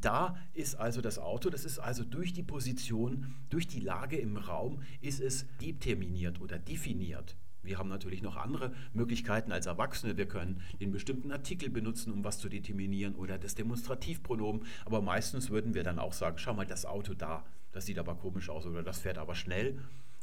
da 0.01 0.35
ist 0.53 0.75
also 0.75 1.01
das 1.01 1.19
Auto, 1.19 1.49
das 1.49 1.65
ist 1.65 1.79
also 1.79 2.03
durch 2.03 2.33
die 2.33 2.43
Position, 2.43 3.35
durch 3.49 3.67
die 3.67 3.79
Lage 3.79 4.17
im 4.17 4.37
Raum, 4.37 4.81
ist 5.01 5.19
es 5.19 5.45
determiniert 5.61 6.41
oder 6.41 6.59
definiert. 6.59 7.35
Wir 7.61 7.77
haben 7.77 7.89
natürlich 7.89 8.21
noch 8.21 8.37
andere 8.37 8.73
Möglichkeiten 8.93 9.51
als 9.51 9.65
Erwachsene. 9.65 10.17
Wir 10.17 10.27
können 10.27 10.61
den 10.79 10.91
bestimmten 10.91 11.31
Artikel 11.31 11.69
benutzen, 11.69 12.13
um 12.13 12.23
was 12.23 12.39
zu 12.39 12.47
determinieren 12.47 13.15
oder 13.15 13.37
das 13.37 13.55
Demonstrativpronomen. 13.55 14.65
Aber 14.85 15.01
meistens 15.01 15.49
würden 15.49 15.73
wir 15.73 15.83
dann 15.83 15.99
auch 15.99 16.13
sagen, 16.13 16.37
schau 16.37 16.53
mal, 16.53 16.65
das 16.65 16.85
Auto 16.85 17.13
da, 17.13 17.45
das 17.71 17.85
sieht 17.85 17.99
aber 17.99 18.15
komisch 18.15 18.49
aus 18.49 18.65
oder 18.65 18.81
das 18.81 18.99
fährt 18.99 19.17
aber 19.17 19.35
schnell. 19.35 19.77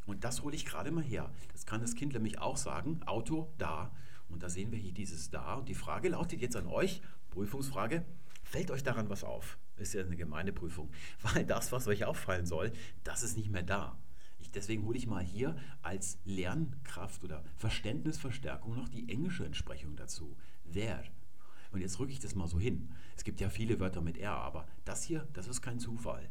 Und 0.07 0.23
das 0.23 0.41
hole 0.41 0.55
ich 0.55 0.65
gerade 0.65 0.89
mal 0.89 1.03
her. 1.03 1.29
Das 1.51 1.65
kann 1.65 1.81
das 1.81 1.93
Kind 1.93 2.13
nämlich 2.13 2.39
auch 2.39 2.57
sagen, 2.57 3.01
Auto 3.05 3.53
da. 3.57 3.91
Und 4.29 4.41
da 4.41 4.49
sehen 4.49 4.71
wir 4.71 4.79
hier 4.79 4.93
dieses 4.93 5.29
da. 5.29 5.55
Und 5.55 5.69
die 5.69 5.75
Frage 5.75 6.09
lautet 6.09 6.41
jetzt 6.41 6.55
an 6.55 6.67
euch, 6.67 7.01
Prüfungsfrage, 7.29 8.03
Fällt 8.49 8.71
euch 8.71 8.81
daran 8.81 9.09
was 9.09 9.25
auf? 9.25 9.57
Ist 9.75 9.93
ja 9.93 10.01
eine 10.01 10.15
gemeine 10.15 10.53
Prüfung. 10.53 10.89
Weil 11.21 11.45
das, 11.45 11.73
was 11.73 11.87
euch 11.87 12.05
auffallen 12.05 12.45
soll, 12.45 12.71
das 13.03 13.21
ist 13.21 13.35
nicht 13.35 13.49
mehr 13.49 13.63
da. 13.63 13.97
Ich, 14.39 14.51
deswegen 14.51 14.85
hole 14.85 14.97
ich 14.97 15.05
mal 15.05 15.23
hier 15.23 15.57
als 15.81 16.17
Lernkraft 16.23 17.25
oder 17.25 17.43
Verständnisverstärkung 17.57 18.75
noch 18.75 18.87
die 18.87 19.09
englische 19.09 19.45
Entsprechung 19.45 19.97
dazu. 19.97 20.37
There. 20.71 21.03
Und 21.73 21.81
jetzt 21.81 21.99
rücke 21.99 22.13
ich 22.13 22.21
das 22.21 22.35
mal 22.35 22.47
so 22.47 22.57
hin. 22.57 22.89
Es 23.17 23.25
gibt 23.25 23.41
ja 23.41 23.49
viele 23.49 23.81
Wörter 23.81 23.99
mit 23.99 24.17
R, 24.17 24.31
aber 24.31 24.65
das 24.85 25.03
hier, 25.03 25.27
das 25.33 25.47
ist 25.47 25.61
kein 25.61 25.79
Zufall. 25.79 26.29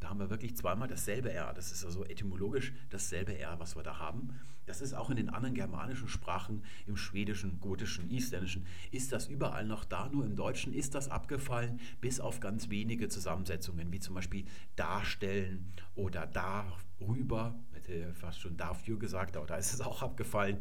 Da 0.00 0.10
haben 0.10 0.20
wir 0.20 0.30
wirklich 0.30 0.56
zweimal 0.56 0.88
dasselbe 0.88 1.32
R. 1.32 1.52
Das 1.54 1.72
ist 1.72 1.84
also 1.84 2.04
etymologisch 2.04 2.72
dasselbe 2.90 3.38
R, 3.38 3.58
was 3.58 3.76
wir 3.76 3.82
da 3.82 3.98
haben. 3.98 4.38
Das 4.66 4.80
ist 4.80 4.94
auch 4.94 5.10
in 5.10 5.16
den 5.16 5.30
anderen 5.30 5.54
germanischen 5.54 6.08
Sprachen, 6.08 6.64
im 6.86 6.96
Schwedischen, 6.96 7.60
Gotischen, 7.60 8.10
Isländischen, 8.10 8.66
ist 8.90 9.12
das 9.12 9.28
überall 9.28 9.64
noch 9.64 9.84
da. 9.84 10.08
Nur 10.08 10.24
im 10.24 10.36
Deutschen 10.36 10.72
ist 10.74 10.94
das 10.94 11.08
abgefallen, 11.08 11.80
bis 12.00 12.20
auf 12.20 12.40
ganz 12.40 12.68
wenige 12.68 13.08
Zusammensetzungen, 13.08 13.92
wie 13.92 14.00
zum 14.00 14.14
Beispiel 14.14 14.44
darstellen 14.74 15.72
oder 15.94 16.26
darüber. 16.26 17.54
Hätte 17.72 18.12
fast 18.14 18.40
schon 18.40 18.56
dafür 18.56 18.98
gesagt, 18.98 19.36
aber 19.36 19.46
da 19.46 19.56
ist 19.56 19.72
es 19.72 19.80
auch 19.80 20.02
abgefallen. 20.02 20.58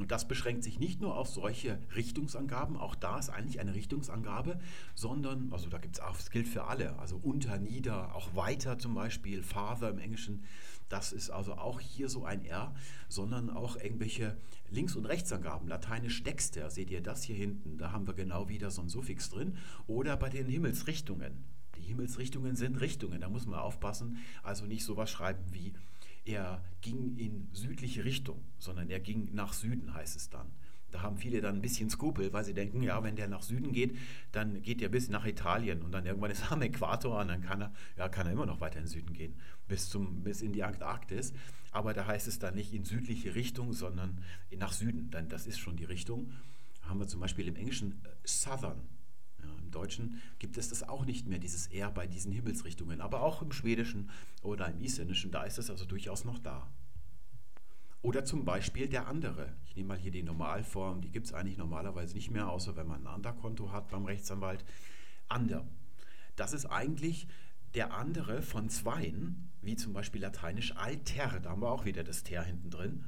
Und 0.00 0.10
das 0.10 0.26
beschränkt 0.26 0.64
sich 0.64 0.80
nicht 0.80 1.02
nur 1.02 1.14
auf 1.14 1.28
solche 1.28 1.78
Richtungsangaben, 1.94 2.78
auch 2.78 2.94
da 2.94 3.18
ist 3.18 3.28
eigentlich 3.28 3.60
eine 3.60 3.74
Richtungsangabe, 3.74 4.58
sondern, 4.94 5.52
also 5.52 5.68
da 5.68 5.76
gibt 5.76 5.96
es 5.96 6.00
auch, 6.00 6.18
es 6.18 6.30
gilt 6.30 6.48
für 6.48 6.64
alle, 6.64 6.98
also 6.98 7.20
unter, 7.22 7.58
nieder, 7.58 8.14
auch 8.14 8.34
weiter 8.34 8.78
zum 8.78 8.94
Beispiel, 8.94 9.42
farther 9.42 9.90
im 9.90 9.98
Englischen, 9.98 10.42
das 10.88 11.12
ist 11.12 11.28
also 11.28 11.52
auch 11.52 11.80
hier 11.80 12.08
so 12.08 12.24
ein 12.24 12.46
R, 12.46 12.74
sondern 13.10 13.50
auch 13.50 13.76
irgendwelche 13.76 14.38
Links- 14.70 14.96
und 14.96 15.04
Rechtsangaben, 15.04 15.68
lateinisch 15.68 16.22
dexter, 16.22 16.70
seht 16.70 16.90
ihr 16.90 17.02
das 17.02 17.22
hier 17.22 17.36
hinten, 17.36 17.76
da 17.76 17.92
haben 17.92 18.06
wir 18.06 18.14
genau 18.14 18.48
wieder 18.48 18.70
so 18.70 18.80
ein 18.80 18.88
Suffix 18.88 19.28
drin, 19.28 19.58
oder 19.86 20.16
bei 20.16 20.30
den 20.30 20.46
Himmelsrichtungen. 20.46 21.44
Die 21.76 21.82
Himmelsrichtungen 21.82 22.56
sind 22.56 22.80
Richtungen, 22.80 23.20
da 23.20 23.28
muss 23.28 23.44
man 23.44 23.60
aufpassen, 23.60 24.16
also 24.42 24.64
nicht 24.64 24.82
sowas 24.82 25.10
schreiben 25.10 25.44
wie 25.52 25.74
er 26.30 26.62
ging 26.80 27.16
in 27.16 27.48
südliche 27.52 28.04
Richtung, 28.04 28.42
sondern 28.58 28.90
er 28.90 29.00
ging 29.00 29.28
nach 29.32 29.52
Süden, 29.52 29.94
heißt 29.94 30.16
es 30.16 30.30
dann. 30.30 30.46
Da 30.90 31.02
haben 31.02 31.18
viele 31.18 31.40
dann 31.40 31.56
ein 31.56 31.62
bisschen 31.62 31.88
Skrupel, 31.88 32.32
weil 32.32 32.44
sie 32.44 32.54
denken, 32.54 32.82
ja, 32.82 33.02
wenn 33.02 33.14
der 33.14 33.28
nach 33.28 33.42
Süden 33.42 33.72
geht, 33.72 33.96
dann 34.32 34.60
geht 34.62 34.82
er 34.82 34.88
bis 34.88 35.08
nach 35.08 35.24
Italien 35.24 35.82
und 35.82 35.92
dann 35.92 36.04
irgendwann 36.04 36.32
ist 36.32 36.42
er 36.42 36.52
am 36.52 36.62
Äquator 36.62 37.20
und 37.20 37.28
dann 37.28 37.42
kann 37.42 37.62
er, 37.62 37.72
ja, 37.96 38.08
kann 38.08 38.26
er 38.26 38.32
immer 38.32 38.46
noch 38.46 38.60
weiter 38.60 38.78
in 38.78 38.84
den 38.84 38.90
Süden 38.90 39.12
gehen, 39.12 39.34
bis, 39.68 39.88
zum, 39.88 40.22
bis 40.22 40.42
in 40.42 40.52
die 40.52 40.64
Antarktis. 40.64 41.32
Aber 41.70 41.94
da 41.94 42.06
heißt 42.06 42.26
es 42.26 42.40
dann 42.40 42.54
nicht 42.56 42.72
in 42.74 42.84
südliche 42.84 43.34
Richtung, 43.36 43.72
sondern 43.72 44.18
nach 44.56 44.72
Süden. 44.72 45.10
Dann, 45.10 45.28
das 45.28 45.46
ist 45.46 45.58
schon 45.58 45.76
die 45.76 45.84
Richtung. 45.84 46.32
Da 46.82 46.88
haben 46.88 46.98
wir 46.98 47.06
zum 47.06 47.20
Beispiel 47.20 47.46
im 47.46 47.54
Englischen 47.54 47.92
äh, 48.04 48.08
Southern 48.24 48.80
ja, 49.42 49.54
Im 49.62 49.70
Deutschen 49.70 50.20
gibt 50.38 50.56
es 50.58 50.68
das 50.68 50.88
auch 50.88 51.04
nicht 51.04 51.26
mehr, 51.26 51.38
dieses 51.38 51.66
R 51.68 51.90
bei 51.90 52.06
diesen 52.06 52.32
Himmelsrichtungen. 52.32 53.00
Aber 53.00 53.22
auch 53.22 53.42
im 53.42 53.52
Schwedischen 53.52 54.10
oder 54.42 54.68
im 54.68 54.80
Isländischen, 54.80 55.30
da 55.30 55.44
ist 55.44 55.58
es 55.58 55.70
also 55.70 55.84
durchaus 55.84 56.24
noch 56.24 56.38
da. 56.38 56.68
Oder 58.02 58.24
zum 58.24 58.44
Beispiel 58.44 58.88
der 58.88 59.08
andere. 59.08 59.52
Ich 59.66 59.76
nehme 59.76 59.88
mal 59.88 59.98
hier 59.98 60.10
die 60.10 60.22
Normalform, 60.22 61.02
die 61.02 61.10
gibt 61.10 61.26
es 61.26 61.34
eigentlich 61.34 61.58
normalerweise 61.58 62.14
nicht 62.14 62.30
mehr, 62.30 62.48
außer 62.48 62.76
wenn 62.76 62.86
man 62.86 63.02
ein 63.02 63.14
Anderkonto 63.14 63.72
hat 63.72 63.90
beim 63.90 64.06
Rechtsanwalt. 64.06 64.64
Ander. 65.28 65.66
Das 66.36 66.52
ist 66.52 66.66
eigentlich 66.66 67.28
der 67.74 67.94
andere 67.94 68.42
von 68.42 68.68
zweien, 68.70 69.50
wie 69.62 69.76
zum 69.76 69.92
Beispiel 69.92 70.22
lateinisch 70.22 70.74
alter, 70.76 71.40
da 71.40 71.50
haben 71.50 71.62
wir 71.62 71.70
auch 71.70 71.84
wieder 71.84 72.02
das 72.02 72.22
ter 72.22 72.42
hinten 72.42 72.70
drin 72.70 73.04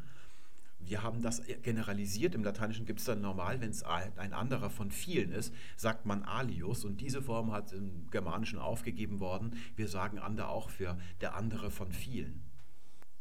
wir 0.85 1.03
haben 1.03 1.23
das 1.23 1.42
generalisiert. 1.62 2.35
Im 2.35 2.45
Lateinischen 2.45 2.87
gibt 2.87 3.01
es 3.01 3.07
dann 3.07 3.21
normal, 3.21 3.61
wenn 3.61 3.71
es 3.71 3.83
ein 3.83 4.33
anderer 4.33 4.71
von 4.71 4.90
vielen 4.90 5.33
ist, 5.33 5.55
sagt 5.77 6.07
man 6.07 6.23
alius. 6.23 6.85
Und 6.85 7.01
diese 7.01 7.23
Form 7.23 7.53
hat 7.53 7.73
im 7.73 8.09
Germanischen 8.11 8.59
aufgegeben 8.59 9.21
worden. 9.21 9.57
Wir 9.77 9.88
sagen 9.88 10.18
ander 10.18 10.49
auch 10.49 10.71
für 10.71 10.99
der 11.21 11.35
andere 11.35 11.71
von 11.71 11.92
vielen. 11.92 12.42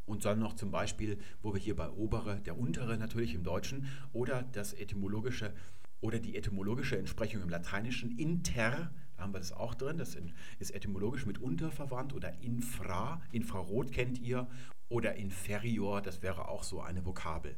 Und 0.05 0.25
dann 0.25 0.39
noch 0.39 0.55
zum 0.55 0.71
Beispiel, 0.71 1.19
wo 1.41 1.53
wir 1.53 1.59
hier 1.59 1.75
bei 1.75 1.89
obere, 1.89 2.41
der 2.41 2.57
untere 2.57 2.97
natürlich 2.97 3.33
im 3.33 3.43
Deutschen 3.43 3.87
oder 4.13 4.43
das 4.43 4.73
etymologische 4.73 5.53
oder 6.01 6.19
die 6.19 6.35
etymologische 6.35 6.97
Entsprechung 6.97 7.43
im 7.43 7.49
Lateinischen 7.49 8.17
inter, 8.17 8.91
da 9.15 9.23
haben 9.23 9.33
wir 9.33 9.39
das 9.39 9.53
auch 9.53 9.75
drin, 9.75 9.97
das 9.97 10.17
ist 10.59 10.71
etymologisch 10.71 11.27
mit 11.27 11.37
unter 11.37 11.71
verwandt 11.71 12.13
oder 12.13 12.33
infra, 12.41 13.21
Infrarot 13.31 13.91
kennt 13.91 14.19
ihr 14.19 14.47
oder 14.91 15.15
inferior, 15.15 16.01
das 16.01 16.21
wäre 16.21 16.49
auch 16.49 16.63
so 16.63 16.81
eine 16.81 17.05
Vokabel. 17.05 17.55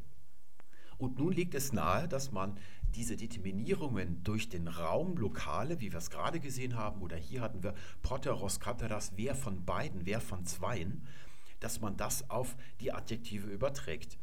Und 0.99 1.17
nun 1.17 1.33
liegt 1.33 1.55
es 1.55 1.73
nahe, 1.73 2.07
dass 2.07 2.31
man 2.31 2.57
diese 2.95 3.17
Determinierungen 3.17 4.23
durch 4.23 4.49
den 4.49 4.67
Raum 4.67 5.17
Lokale, 5.17 5.81
wie 5.81 5.91
wir 5.91 5.97
es 5.97 6.11
gerade 6.11 6.39
gesehen 6.39 6.75
haben, 6.75 7.01
oder 7.01 7.17
hier 7.17 7.41
hatten 7.41 7.63
wir 7.63 7.73
Proteros, 8.03 8.59
Kateras, 8.59 9.13
wer 9.15 9.33
von 9.33 9.65
beiden, 9.65 10.05
wer 10.05 10.21
von 10.21 10.45
zweien, 10.45 11.07
dass 11.59 11.81
man 11.81 11.97
das 11.97 12.29
auf 12.29 12.55
die 12.79 12.91
Adjektive 12.91 13.47
überträgt 13.47 14.19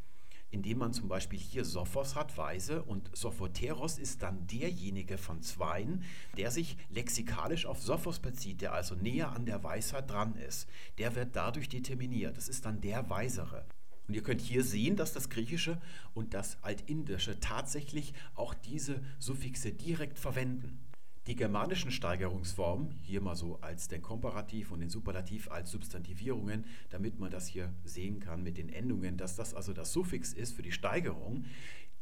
indem 0.51 0.79
man 0.79 0.93
zum 0.93 1.09
Beispiel 1.09 1.39
hier 1.39 1.65
Sophos 1.65 2.17
hat, 2.17 2.37
Weise, 2.37 2.83
und 2.83 3.11
Sophoteros 3.17 3.99
ist 3.99 4.23
dann 4.23 4.47
derjenige 4.47 5.19
von 5.19 5.43
Zweien, 5.43 6.03
der 6.37 6.51
sich 6.51 6.77
lexikalisch 6.91 7.67
auf 7.67 7.81
Sophos 7.81 8.19
bezieht, 8.19 8.61
der 8.61 8.73
also 8.73 8.95
näher 8.95 9.33
an 9.33 9.47
der 9.47 9.63
Weisheit 9.63 10.11
dran 10.11 10.35
ist. 10.37 10.69
Der 10.99 11.15
wird 11.15 11.37
dadurch 11.37 11.69
determiniert. 11.69 12.37
Das 12.37 12.49
ist 12.49 12.67
dann 12.67 12.81
der 12.81 13.09
Weisere. 13.11 13.65
Und 14.09 14.15
ihr 14.15 14.23
könnt 14.23 14.41
hier 14.41 14.65
sehen, 14.65 14.97
dass 14.97 15.13
das 15.13 15.31
Griechische 15.31 15.81
und 16.15 16.35
das 16.35 16.59
Altindische 16.63 17.39
tatsächlich 17.39 18.13
auch 18.35 18.55
diese 18.55 19.01
Suffixe 19.21 19.71
direkt 19.71 20.19
verwenden. 20.19 20.81
Die 21.27 21.37
germanischen 21.37 21.91
Steigerungsformen, 21.91 22.99
hier 23.03 23.21
mal 23.21 23.37
so 23.37 23.59
als 23.61 23.89
den 23.89 24.01
Komparativ 24.01 24.73
und 24.73 24.81
den 24.81 24.89
Superlativ 24.89 25.51
als 25.51 25.71
Substantivierungen, 25.71 26.65
damit 26.89 27.19
man 27.19 27.31
das 27.31 27.47
hier 27.47 27.73
sehen 27.85 28.21
kann 28.21 28.43
mit 28.43 28.57
den 28.57 28.71
Endungen, 28.71 29.17
dass 29.17 29.37
das 29.37 29.55
also 29.55 29.73
das 29.73 29.93
Suffix 29.93 30.33
ist 30.33 30.53
für 30.53 30.63
die 30.63 30.73
Steigerung, 30.73 31.45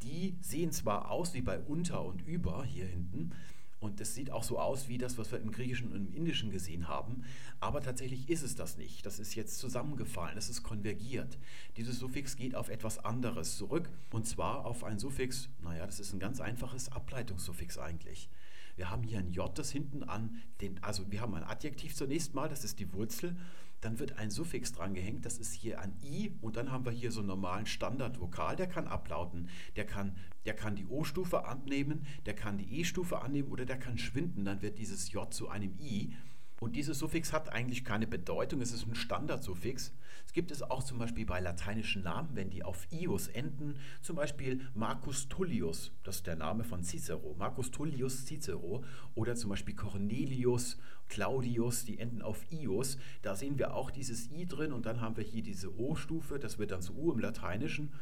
die 0.03 0.37
sehen 0.41 0.71
zwar 0.71 1.11
aus 1.11 1.35
wie 1.35 1.43
bei 1.43 1.59
unter 1.59 2.05
und 2.05 2.23
über 2.23 2.65
hier 2.65 2.87
hinten, 2.87 3.33
und 3.81 4.01
das 4.01 4.15
sieht 4.15 4.33
auch 4.33 4.43
so 4.43 4.59
aus 4.59 4.89
wie 4.89 4.99
das, 4.99 5.19
was 5.19 5.31
wir 5.31 5.41
im 5.41 5.53
Griechischen 5.53 5.93
und 5.93 5.95
im 5.95 6.13
Indischen 6.13 6.51
gesehen 6.51 6.89
haben. 6.89 7.23
Aber 7.61 7.81
tatsächlich 7.81 8.29
ist 8.29 8.43
es 8.43 8.57
das 8.57 8.77
nicht. 8.77 9.07
Das 9.07 9.21
ist 9.21 9.37
jetzt 9.37 9.59
zusammengefallen, 9.59 10.37
es 10.37 10.49
ist 10.49 10.65
konvergiert. 10.65 11.39
Dieses 11.77 12.01
Suffix 12.01 12.37
geht 12.37 12.57
auf 12.57 12.71
etwas 12.71 12.99
anderes 13.05 13.57
zurück. 13.57 13.89
Und 14.11 14.27
zwar 14.27 14.67
auf 14.67 14.83
ein 14.83 14.99
Suffix, 14.99 15.49
naja, 15.63 15.87
das 15.87 16.01
ist 16.01 16.13
ein 16.13 16.19
ganz 16.19 16.41
einfaches 16.41 16.91
Ableitungssuffix 16.91 17.79
eigentlich. 17.79 18.29
Wir 18.79 18.91
haben 18.91 19.03
hier 19.03 19.19
ein 19.19 19.33
J, 19.33 19.59
das 19.59 19.73
hinten 19.73 20.05
an 20.05 20.37
den, 20.61 20.81
also 20.85 21.11
wir 21.11 21.21
haben 21.21 21.35
ein 21.35 21.43
Adjektiv 21.43 21.97
zunächst 21.97 22.35
mal, 22.35 22.49
das 22.49 22.63
ist 22.63 22.79
die 22.79 22.93
Wurzel. 22.93 23.37
Dann 23.81 23.99
wird 23.99 24.19
ein 24.19 24.31
Suffix 24.31 24.73
dran 24.73 24.95
gehängt, 24.95 25.25
das 25.25 25.37
ist 25.37 25.53
hier 25.53 25.81
ein 25.81 25.97
I. 26.01 26.33
Und 26.41 26.57
dann 26.57 26.71
haben 26.71 26.85
wir 26.85 26.93
hier 26.93 27.11
so 27.11 27.19
einen 27.19 27.29
normalen 27.29 27.67
Standardvokal, 27.67 28.55
der 28.55 28.69
kann 28.69 28.87
ablauten, 28.87 29.49
der 29.75 29.85
kann, 29.85 30.17
der 30.47 30.55
kann 30.55 30.77
die 30.77 30.87
O-Stufe 30.87 31.45
annehmen, 31.45 32.07
der 32.25 32.35
kann 32.35 32.57
die 32.57 32.81
E-Stufe 32.81 33.21
annehmen 33.21 33.49
oder 33.49 33.67
der 33.67 33.79
kann 33.79 33.99
schwinden, 33.99 34.45
dann 34.45 34.63
wird 34.63 34.79
dieses 34.79 35.11
J 35.11 35.33
zu 35.35 35.49
einem 35.49 35.77
I 35.81 36.15
und 36.61 36.75
dieses 36.75 36.99
Suffix 36.99 37.33
hat 37.33 37.53
eigentlich 37.53 37.85
keine 37.85 38.07
Bedeutung, 38.07 38.61
es 38.61 38.73
ist 38.73 38.87
ein 38.87 38.95
Standardsuffix. 38.95 39.93
Es 40.27 40.33
gibt 40.33 40.51
es 40.51 40.63
auch 40.63 40.83
zum 40.83 40.99
Beispiel 40.99 41.25
bei 41.25 41.41
lateinischen 41.41 42.03
Namen, 42.03 42.31
wenn 42.35 42.51
die 42.51 42.63
auf 42.63 42.87
ius 42.93 43.29
enden, 43.29 43.77
zum 44.03 44.17
Beispiel 44.17 44.61
Marcus 44.75 45.29
Tullius, 45.29 45.93
das 46.05 46.17
ist 46.17 46.27
der 46.27 46.37
Name 46.37 46.65
von 46.65 46.83
Cicero, 46.83 47.35
Marcus 47.39 47.71
Tullius 47.71 48.27
Cicero 48.27 48.85
oder 49.15 49.37
zum 49.37 49.51
Beispiel 49.51 49.75
Cornelius, 49.75 50.77
Claudius, 51.09 51.85
die 51.85 51.99
enden 51.99 52.21
auf 52.21 52.45
ius. 52.53 52.99
Da 53.23 53.37
sehen 53.37 53.59
wir 53.59 53.75
auch 53.75 53.91
dieses 53.91 54.31
i 54.31 54.45
drin 54.45 54.73
und 54.73 54.85
dann 54.85 55.01
haben 55.01 55.17
wir 55.17 55.25
hier 55.25 55.43
diese 55.43 55.75
O-Stufe, 55.79 56.39
das 56.39 56.59
wird 56.59 56.73
dann 56.73 56.83
zu 56.83 56.95
U 56.95 57.13
im 57.13 57.21
Lateinischen. 57.21 57.93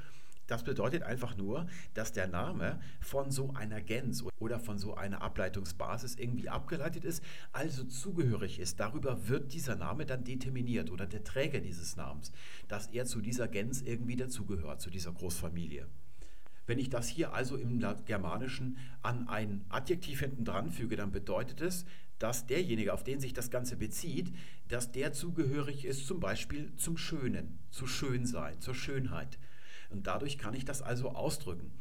Das 0.46 0.62
bedeutet 0.62 1.02
einfach 1.02 1.36
nur, 1.36 1.66
dass 1.94 2.12
der 2.12 2.28
Name 2.28 2.80
von 3.00 3.30
so 3.30 3.52
einer 3.54 3.80
Gens 3.80 4.24
oder 4.38 4.60
von 4.60 4.78
so 4.78 4.94
einer 4.94 5.22
Ableitungsbasis 5.22 6.16
irgendwie 6.16 6.48
abgeleitet 6.48 7.04
ist, 7.04 7.22
also 7.52 7.84
zugehörig 7.84 8.60
ist. 8.60 8.78
Darüber 8.78 9.28
wird 9.28 9.52
dieser 9.52 9.76
Name 9.76 10.06
dann 10.06 10.24
determiniert 10.24 10.90
oder 10.90 11.06
der 11.06 11.24
Träger 11.24 11.60
dieses 11.60 11.96
Namens, 11.96 12.32
dass 12.68 12.88
er 12.88 13.06
zu 13.06 13.20
dieser 13.20 13.48
Gens 13.48 13.82
irgendwie 13.82 14.16
dazugehört, 14.16 14.80
zu 14.80 14.90
dieser 14.90 15.12
Großfamilie. 15.12 15.86
Wenn 16.66 16.78
ich 16.78 16.90
das 16.90 17.08
hier 17.08 17.32
also 17.32 17.56
im 17.56 17.80
Germanischen 18.06 18.76
an 19.02 19.28
ein 19.28 19.64
Adjektiv 19.68 20.20
hinten 20.20 20.44
dran 20.44 20.70
füge, 20.70 20.96
dann 20.96 21.12
bedeutet 21.12 21.60
es, 21.60 21.84
dass 22.18 22.46
derjenige, 22.46 22.92
auf 22.92 23.04
den 23.04 23.20
sich 23.20 23.34
das 23.34 23.50
Ganze 23.50 23.76
bezieht, 23.76 24.32
dass 24.68 24.90
der 24.90 25.12
zugehörig 25.12 25.84
ist 25.84 26.06
zum 26.06 26.18
Beispiel 26.18 26.74
zum 26.76 26.96
Schönen, 26.96 27.58
zu 27.70 27.86
Schönsein, 27.86 28.60
zur 28.60 28.74
Schönheit. 28.74 29.38
Und 29.90 30.06
dadurch 30.06 30.38
kann 30.38 30.54
ich 30.54 30.64
das 30.64 30.82
also 30.82 31.10
ausdrücken. 31.10 31.72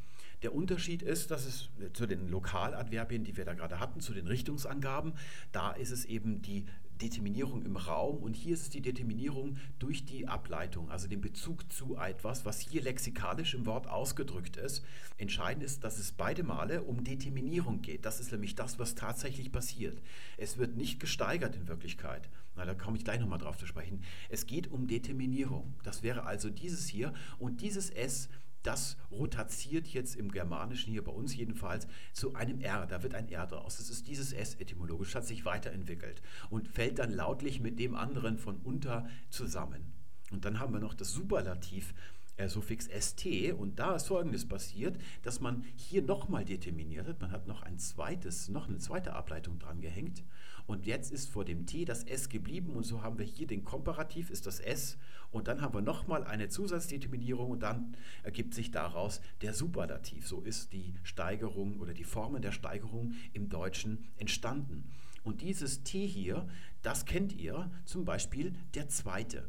Der 0.41 0.53
Unterschied 0.53 1.01
ist, 1.01 1.32
dass 1.32 1.45
es 1.45 1.70
zu 1.93 2.06
den 2.06 2.28
Lokaladverbien, 2.28 3.24
die 3.24 3.38
wir 3.38 3.45
da 3.45 3.53
gerade 3.53 3.80
hatten, 3.80 3.99
zu 3.99 4.14
den 4.14 4.28
Richtungsangaben, 4.28 5.14
da 5.51 5.72
ist 5.72 5.91
es 5.91 6.06
eben 6.06 6.41
die 6.41 6.66
Determinierung 7.01 7.66
im 7.66 7.76
Raum 7.76 8.18
und 8.18 8.36
hier 8.36 8.53
ist 8.53 8.62
es 8.62 8.70
die 8.70 8.82
Determinierung 8.82 9.58
durch 9.80 10.06
die 10.06 10.28
Ableitung, 10.28 10.89
also 10.89 11.08
den 11.08 11.20
Bezug 11.20 11.72
zu 11.72 11.97
etwas, 11.97 12.45
was 12.45 12.60
hier 12.60 12.82
lexikalisch 12.82 13.53
im 13.53 13.66
Wort 13.66 13.88
ausgedrückt 13.88 14.56
ist. 14.58 14.84
Entscheidend 15.18 15.64
ist, 15.64 15.84
dass 15.84 15.99
es 15.99 16.12
beide 16.14 16.43
Male 16.43 16.84
um 16.84 17.03
Determinierung 17.03 17.82
geht. 17.82 18.06
Das 18.06 18.20
ist 18.20 18.32
nämlich 18.32 18.56
das, 18.56 18.80
was 18.80 18.95
tatsächlich 18.95 19.51
passiert. 19.51 20.01
Es 20.38 20.58
wird 20.58 20.78
nicht 20.78 20.99
gesteigert 20.99 21.56
in 21.56 21.68
Wirklichkeit. 21.68 22.30
Na, 22.56 22.66
da 22.66 22.74
komme 22.74 22.97
ich 22.97 23.03
gleich 23.03 23.20
nochmal 23.20 23.39
drauf 23.39 23.58
zu 23.58 23.68
sprechen. 23.68 24.01
Es 24.30 24.45
geht 24.45 24.72
um 24.72 24.88
Determinierung. 24.88 25.76
Das 25.84 26.03
wäre 26.03 26.24
also 26.26 26.49
dieses 26.49 26.88
hier 26.88 27.14
und 27.38 27.62
dieses 27.62 27.89
S 27.89 28.30
das 28.66 28.97
rotaziert 29.12 29.88
jetzt 29.88 30.16
im 30.16 30.32
Germanischen, 30.32 30.91
hier 30.91 31.03
bei 31.03 31.12
uns 31.12 31.36
jedenfalls, 31.36 31.88
zu 32.14 32.34
einem 32.34 32.60
R. 32.62 32.88
Da 32.88 33.03
wird 33.03 33.14
ein 33.14 33.30
R 33.30 33.45
draus. 33.45 33.78
Das 33.78 33.91
ist 33.91 34.08
dieses 34.08 34.34
S 34.34 34.56
etymologisch, 34.56 35.14
hat 35.14 35.28
sich 35.28 35.45
weiterentwickelt 35.45 36.22
und 36.49 36.68
fällt 36.68 36.97
dann 36.97 37.12
lautlich 37.12 37.60
mit 37.60 37.78
dem 37.78 37.95
anderen 37.95 38.39
von 38.39 38.58
unter 38.58 39.08
zusammen. 39.30 39.93
Und 40.32 40.45
dann 40.45 40.60
haben 40.60 40.74
wir 40.74 40.80
noch 40.80 40.95
das 40.95 41.12
Superlativ 41.12 41.93
Suffix 42.48 42.88
st 42.88 43.54
und 43.58 43.80
da 43.80 43.96
ist 43.96 44.08
folgendes 44.08 44.48
passiert, 44.48 44.98
dass 45.24 45.40
man 45.40 45.64
hier 45.76 46.02
nochmal 46.02 46.46
determiniert 46.46 47.08
hat, 47.08 47.22
man 47.22 47.32
hat 47.32 47.48
noch 47.48 47.62
ein 47.64 47.80
zweites, 47.80 48.50
noch 48.50 48.68
eine 48.68 48.78
zweite 48.78 49.14
Ableitung 49.14 49.58
dran 49.60 49.82
gehängt. 49.82 50.24
Und 50.68 50.88
jetzt 50.88 51.12
ist 51.12 51.30
vor 51.30 51.46
dem 51.46 51.66
t 51.66 51.86
das 51.86 52.04
s 52.04 52.30
geblieben. 52.30 52.72
Und 52.72 52.84
so 52.84 53.04
haben 53.04 53.20
wir 53.20 53.26
hier 53.26 53.46
den 53.46 53.64
Komparativ 53.64 54.30
ist 54.30 54.48
das 54.48 54.60
s. 54.60 54.98
Und 55.32 55.48
dann 55.48 55.62
haben 55.62 55.74
wir 55.76 55.82
nochmal 55.82 56.24
eine 56.24 56.50
Zusatzdeterminierung. 56.50 57.52
Und 57.52 57.60
dann 57.62 57.96
ergibt 58.24 58.54
sich 58.54 58.72
daraus 58.72 59.22
der 59.42 59.54
Superlativ. 59.54 60.28
So 60.28 60.42
ist 60.42 60.74
die 60.74 60.96
Steigerung 61.04 61.80
oder 61.80 61.94
die 61.94 62.04
Formen 62.04 62.42
der 62.42 62.52
Steigerung 62.52 63.14
im 63.34 63.50
Deutschen 63.50 64.06
entstanden. 64.18 64.90
Und 65.24 65.42
dieses 65.42 65.84
T 65.84 66.06
hier, 66.06 66.48
das 66.82 67.06
kennt 67.06 67.34
ihr. 67.34 67.70
Zum 67.86 68.06
Beispiel 68.06 68.56
der 68.74 68.90
zweite. 68.90 69.48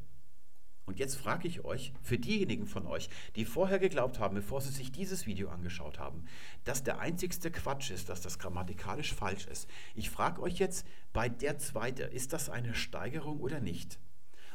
Und 0.86 1.00
jetzt 1.00 1.16
frage 1.16 1.48
ich 1.48 1.64
euch, 1.64 1.92
für 2.00 2.16
diejenigen 2.16 2.66
von 2.66 2.86
euch, 2.86 3.10
die 3.34 3.44
vorher 3.44 3.80
geglaubt 3.80 4.20
haben, 4.20 4.36
bevor 4.36 4.60
sie 4.60 4.70
sich 4.70 4.92
dieses 4.92 5.26
Video 5.26 5.48
angeschaut 5.48 5.98
haben, 5.98 6.24
dass 6.64 6.84
der 6.84 7.00
einzigste 7.00 7.50
Quatsch 7.50 7.90
ist, 7.90 8.08
dass 8.08 8.20
das 8.20 8.38
grammatikalisch 8.38 9.12
falsch 9.12 9.46
ist. 9.46 9.68
Ich 9.96 10.10
frage 10.10 10.40
euch 10.40 10.58
jetzt, 10.58 10.86
bei 11.12 11.28
der 11.28 11.58
zweite, 11.58 12.04
ist 12.04 12.32
das 12.32 12.48
eine 12.48 12.74
Steigerung 12.74 13.40
oder 13.40 13.60
nicht? 13.60 13.98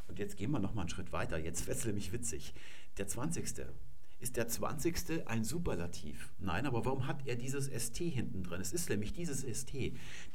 Und 0.08 0.20
jetzt 0.20 0.38
gehen 0.38 0.52
wir 0.52 0.60
noch 0.60 0.74
mal 0.74 0.82
einen 0.82 0.90
Schritt 0.90 1.12
weiter. 1.12 1.38
Jetzt 1.38 1.68
wird 1.68 1.78
es 1.78 1.86
nämlich 1.86 2.14
witzig. 2.14 2.54
Der 2.98 3.08
20. 3.08 3.66
Ist 4.22 4.38
der 4.38 4.48
20. 4.48 5.28
ein 5.28 5.44
Superlativ? 5.44 6.32
Nein, 6.38 6.68
aber 6.68 6.86
warum 6.86 7.08
hat 7.08 7.26
er 7.26 7.36
dieses 7.36 7.66
ST 7.66 7.98
hinten 7.98 8.44
drin? 8.44 8.62
Es 8.62 8.72
ist 8.72 8.88
nämlich 8.88 9.14
dieses 9.14 9.42
ST. 9.42 9.74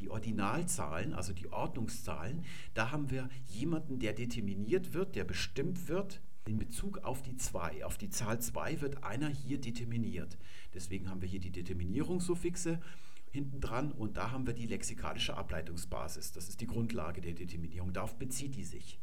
Die 0.01 0.11
Ordinalzahlen, 0.11 1.15
also 1.15 1.33
die 1.33 1.53
Ordnungszahlen, 1.53 2.45
da 2.75 2.91
haben 2.91 3.13
wir 3.13 3.29
jemanden, 3.47 4.01
der 4.01 4.13
determiniert 4.13 4.93
wird, 4.93 5.15
der 5.15 5.23
bestimmt 5.23 5.87
wird. 5.87 6.21
In 6.49 6.59
Bezug 6.59 6.99
auf 6.99 7.23
die 7.23 7.37
2, 7.37 7.85
auf 7.85 7.97
die 7.97 8.11
Zahl 8.11 8.41
2 8.41 8.81
wird 8.81 9.05
einer 9.05 9.29
hier 9.29 9.61
determiniert. 9.61 10.37
Deswegen 10.75 11.09
haben 11.09 11.23
wir 11.23 11.29
hier 11.29 11.41
die 11.41 11.53
Determinierungssuffixe 11.53 12.81
hinten 13.31 13.61
dran 13.61 13.93
und 13.93 14.17
da 14.17 14.33
haben 14.33 14.49
wir 14.49 14.55
die 14.55 14.67
lexikalische 14.67 15.37
Ableitungsbasis. 15.37 16.33
Das 16.33 16.49
ist 16.49 16.61
die 16.61 16.67
Grundlage 16.67 17.21
der 17.21 17.35
Determinierung. 17.35 17.93
Darauf 17.93 18.17
bezieht 18.19 18.57
die 18.57 18.65
sich. 18.65 18.99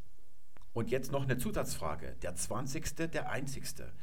Und 0.74 0.90
jetzt 0.90 1.12
noch 1.12 1.24
eine 1.24 1.38
Zusatzfrage. 1.38 2.18
Der 2.22 2.36
20. 2.36 3.12
der 3.12 3.30
einzigste. 3.30 3.94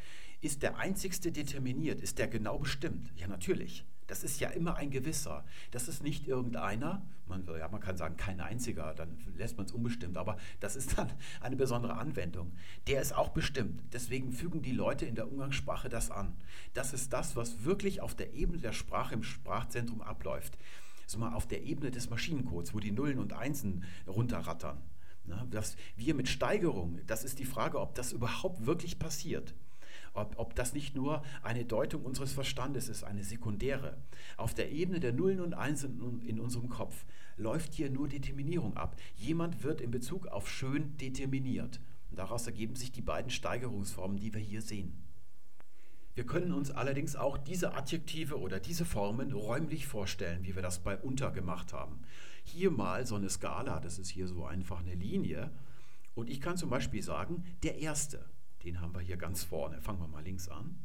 Ist 0.41 0.63
der 0.63 0.79
einzigste 0.79 1.33
determiniert? 1.33 2.01
Ist 2.01 2.19
der 2.19 2.29
genau 2.29 2.59
bestimmt? 2.59 3.11
Ja, 3.17 3.29
natürlich. 3.29 3.85
Das 4.07 4.25
ist 4.25 4.41
ja 4.41 4.49
immer 4.49 4.75
ein 4.75 4.91
Gewisser. 4.91 5.45
Das 5.71 5.87
ist 5.87 6.03
nicht 6.03 6.27
irgendeiner. 6.27 7.07
Man, 7.29 7.47
ja, 7.47 7.69
man 7.69 7.81
kann 7.81 7.97
sagen, 7.97 8.17
kein 8.17 8.41
einziger, 8.41 8.93
dann 8.93 9.19
lässt 9.37 9.57
man 9.57 9.67
es 9.67 9.73
unbestimmt. 9.73 10.17
Aber 10.17 10.37
das 10.59 10.75
ist 10.75 10.99
dann 10.99 11.13
eine 11.41 11.55
besondere 11.55 11.95
Anwendung. 11.95 12.53
Der 12.89 13.01
ist 13.01 13.15
auch 13.15 13.29
bestimmt. 13.29 13.83
Deswegen 13.93 14.33
fügen 14.33 14.63
die 14.63 14.73
Leute 14.73 15.07
in 15.07 15.15
der 15.15 15.31
Umgangssprache 15.31 15.89
das 15.89 16.11
an. 16.11 16.35
Das 16.75 16.93
ist 16.93 17.13
das, 17.13 17.37
was 17.37 17.65
wirklich 17.65 18.01
auf 18.01 18.17
der 18.17 18.35
Ebene 18.35 18.59
der 18.59 18.73
Sprache 18.73 19.15
im 19.15 19.23
Sprachzentrum 19.23 20.01
abläuft. 20.01 20.59
Also 21.05 21.19
mal 21.19 21.35
auf 21.35 21.47
der 21.47 21.63
Ebene 21.63 21.91
des 21.91 22.11
Maschinencodes, 22.11 22.75
wo 22.75 22.81
die 22.81 22.93
Nullen 22.93 23.19
und 23.19 23.33
Einsen 23.33 23.85
runterrattern. 24.09 24.79
Na, 25.27 25.47
dass 25.51 25.77
wir 25.97 26.15
mit 26.15 26.29
Steigerung, 26.29 26.99
das 27.07 27.23
ist 27.25 27.39
die 27.39 27.45
Frage, 27.45 27.79
ob 27.79 27.95
das 27.95 28.11
überhaupt 28.11 28.67
wirklich 28.67 28.99
passiert. 28.99 29.55
Ob, 30.13 30.35
ob 30.39 30.55
das 30.57 30.75
nicht 30.75 30.97
nur 30.97 31.23
eine 31.43 31.65
Deutung 31.65 32.05
unseres 32.05 32.33
Verstandes 32.33 32.89
ist, 32.89 33.05
eine 33.05 33.23
sekundäre. 33.23 33.97
Auf 34.37 34.55
der 34.55 34.73
Ebene 34.73 35.01
der 35.01 35.13
Nullen 35.13 35.41
und 35.41 35.55
Einsen 35.55 36.21
in 36.27 36.41
unserem 36.41 36.69
Kopf 36.69 37.05
läuft 37.37 37.75
hier 37.75 37.91
nur 37.91 38.09
Determinierung 38.09 38.77
ab. 38.77 38.97
Jemand 39.17 39.63
wird 39.63 39.81
in 39.81 39.91
Bezug 39.91 40.27
auf 40.27 40.51
schön 40.51 40.97
determiniert. 40.97 41.81
Und 42.11 42.19
daraus 42.19 42.47
ergeben 42.47 42.75
sich 42.75 42.91
die 42.91 43.03
beiden 43.03 43.31
Steigerungsformen, 43.31 44.19
die 44.19 44.35
wir 44.35 44.41
hier 44.41 44.63
sehen. 44.63 45.05
Wir 46.15 46.27
können 46.27 46.53
uns 46.53 46.73
allerdings 46.73 47.15
auch 47.15 47.39
diese 47.39 47.75
Adjektive 47.75 48.39
oder 48.39 48.59
diese 48.59 48.85
Formen 48.85 49.33
räumlich 49.33 49.87
vorstellen, 49.87 50.45
wie 50.45 50.57
wir 50.57 50.63
das 50.63 50.81
bei 50.81 50.99
unter 50.99 51.31
gemacht 51.31 51.73
haben. 51.73 52.01
Hier 52.43 52.71
mal 52.73 53.07
so 53.07 53.15
eine 53.15 53.31
Skala, 53.31 53.79
das 53.79 53.99
ist 53.99 54.11
hier 54.11 54.27
so 54.27 54.45
einfach 54.45 54.81
eine 54.81 54.95
Linie. 54.95 55.53
Und 56.15 56.29
ich 56.29 56.41
kann 56.41 56.57
zum 56.57 56.69
Beispiel 56.69 57.03
sagen, 57.03 57.45
der 57.63 57.79
Erste. 57.79 58.25
Den 58.65 58.81
haben 58.81 58.95
wir 58.95 59.01
hier 59.01 59.17
ganz 59.17 59.45
vorne. 59.45 59.81
Fangen 59.81 60.01
wir 60.01 60.09
mal 60.09 60.23
links 60.23 60.49
an. 60.49 60.79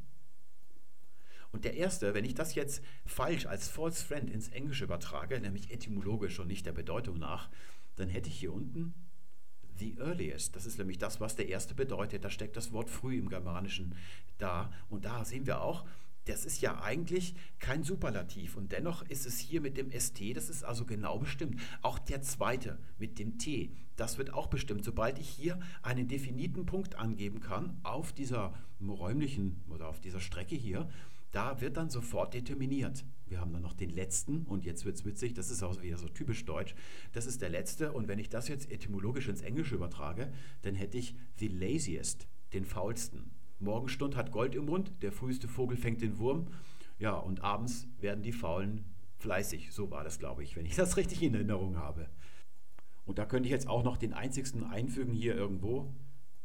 Und 1.51 1.63
der 1.63 1.75
erste, 1.75 2.13
wenn 2.13 2.25
ich 2.25 2.33
das 2.33 2.53
jetzt 2.55 2.83
falsch 3.05 3.45
als 3.45 3.69
false 3.69 4.03
friend 4.03 4.29
ins 4.29 4.49
Englische 4.49 4.83
übertrage, 4.83 5.39
nämlich 5.39 5.71
etymologisch 5.71 6.39
und 6.39 6.47
nicht 6.47 6.65
der 6.65 6.73
Bedeutung 6.73 7.17
nach, 7.17 7.49
dann 7.95 8.09
hätte 8.09 8.29
ich 8.29 8.37
hier 8.37 8.53
unten 8.53 8.93
the 9.77 9.97
earliest. 9.99 10.55
Das 10.55 10.65
ist 10.65 10.77
nämlich 10.77 10.97
das, 10.97 11.19
was 11.19 11.35
der 11.35 11.47
erste 11.47 11.73
bedeutet. 11.73 12.23
Da 12.23 12.29
steckt 12.29 12.57
das 12.57 12.71
Wort 12.71 12.89
früh 12.89 13.17
im 13.17 13.29
Germanischen 13.29 13.95
da. 14.37 14.71
Und 14.89 15.05
da 15.05 15.25
sehen 15.25 15.45
wir 15.45 15.61
auch, 15.61 15.85
das 16.25 16.45
ist 16.45 16.61
ja 16.61 16.81
eigentlich 16.81 17.35
kein 17.59 17.83
Superlativ 17.83 18.57
und 18.57 18.71
dennoch 18.71 19.03
ist 19.03 19.25
es 19.25 19.37
hier 19.37 19.61
mit 19.61 19.77
dem 19.77 19.91
ST, 19.91 20.35
das 20.35 20.49
ist 20.49 20.63
also 20.63 20.85
genau 20.85 21.19
bestimmt. 21.19 21.59
Auch 21.81 21.99
der 21.99 22.21
zweite 22.21 22.79
mit 22.97 23.19
dem 23.19 23.37
T, 23.37 23.71
das 23.95 24.17
wird 24.17 24.33
auch 24.33 24.47
bestimmt. 24.47 24.83
Sobald 24.83 25.19
ich 25.19 25.29
hier 25.29 25.59
einen 25.81 26.07
definiten 26.07 26.65
Punkt 26.65 26.95
angeben 26.95 27.39
kann 27.39 27.79
auf 27.83 28.11
dieser 28.11 28.53
räumlichen 28.81 29.63
oder 29.69 29.87
auf 29.87 30.01
dieser 30.01 30.19
Strecke 30.19 30.55
hier, 30.55 30.89
da 31.31 31.59
wird 31.59 31.77
dann 31.77 31.89
sofort 31.89 32.33
determiniert. 32.33 33.03
Wir 33.27 33.41
haben 33.41 33.51
dann 33.51 33.61
noch 33.61 33.73
den 33.73 33.89
letzten 33.89 34.43
und 34.43 34.63
jetzt 34.63 34.85
wird 34.85 34.95
es 34.95 35.05
witzig, 35.05 35.33
das 35.33 35.51
ist 35.51 35.63
auch 35.63 35.81
wieder 35.81 35.97
so 35.97 36.07
typisch 36.07 36.45
deutsch. 36.45 36.75
Das 37.11 37.25
ist 37.25 37.41
der 37.41 37.49
letzte 37.49 37.91
und 37.91 38.07
wenn 38.07 38.19
ich 38.19 38.29
das 38.29 38.47
jetzt 38.47 38.71
etymologisch 38.71 39.27
ins 39.27 39.41
Englische 39.41 39.75
übertrage, 39.75 40.31
dann 40.61 40.75
hätte 40.75 40.97
ich 40.97 41.15
the 41.37 41.49
laziest, 41.49 42.27
den 42.53 42.65
faulsten. 42.65 43.31
Morgenstund 43.59 44.15
hat 44.15 44.31
Gold 44.31 44.55
im 44.55 44.65
Mund, 44.65 44.91
der 45.01 45.11
früheste 45.11 45.47
Vogel 45.47 45.77
fängt 45.77 46.01
den 46.01 46.17
Wurm. 46.17 46.47
Ja, 46.99 47.15
und 47.15 47.43
abends 47.43 47.87
werden 47.99 48.23
die 48.23 48.31
Faulen 48.31 48.85
fleißig. 49.17 49.73
So 49.73 49.91
war 49.91 50.03
das, 50.03 50.19
glaube 50.19 50.43
ich, 50.43 50.55
wenn 50.55 50.65
ich 50.65 50.75
das 50.75 50.97
richtig 50.97 51.21
in 51.23 51.33
Erinnerung 51.33 51.77
habe. 51.77 52.09
Und 53.05 53.17
da 53.19 53.25
könnte 53.25 53.47
ich 53.47 53.51
jetzt 53.51 53.67
auch 53.67 53.83
noch 53.83 53.97
den 53.97 54.13
einzigsten 54.13 54.63
einfügen 54.63 55.13
hier 55.13 55.35
irgendwo. 55.35 55.93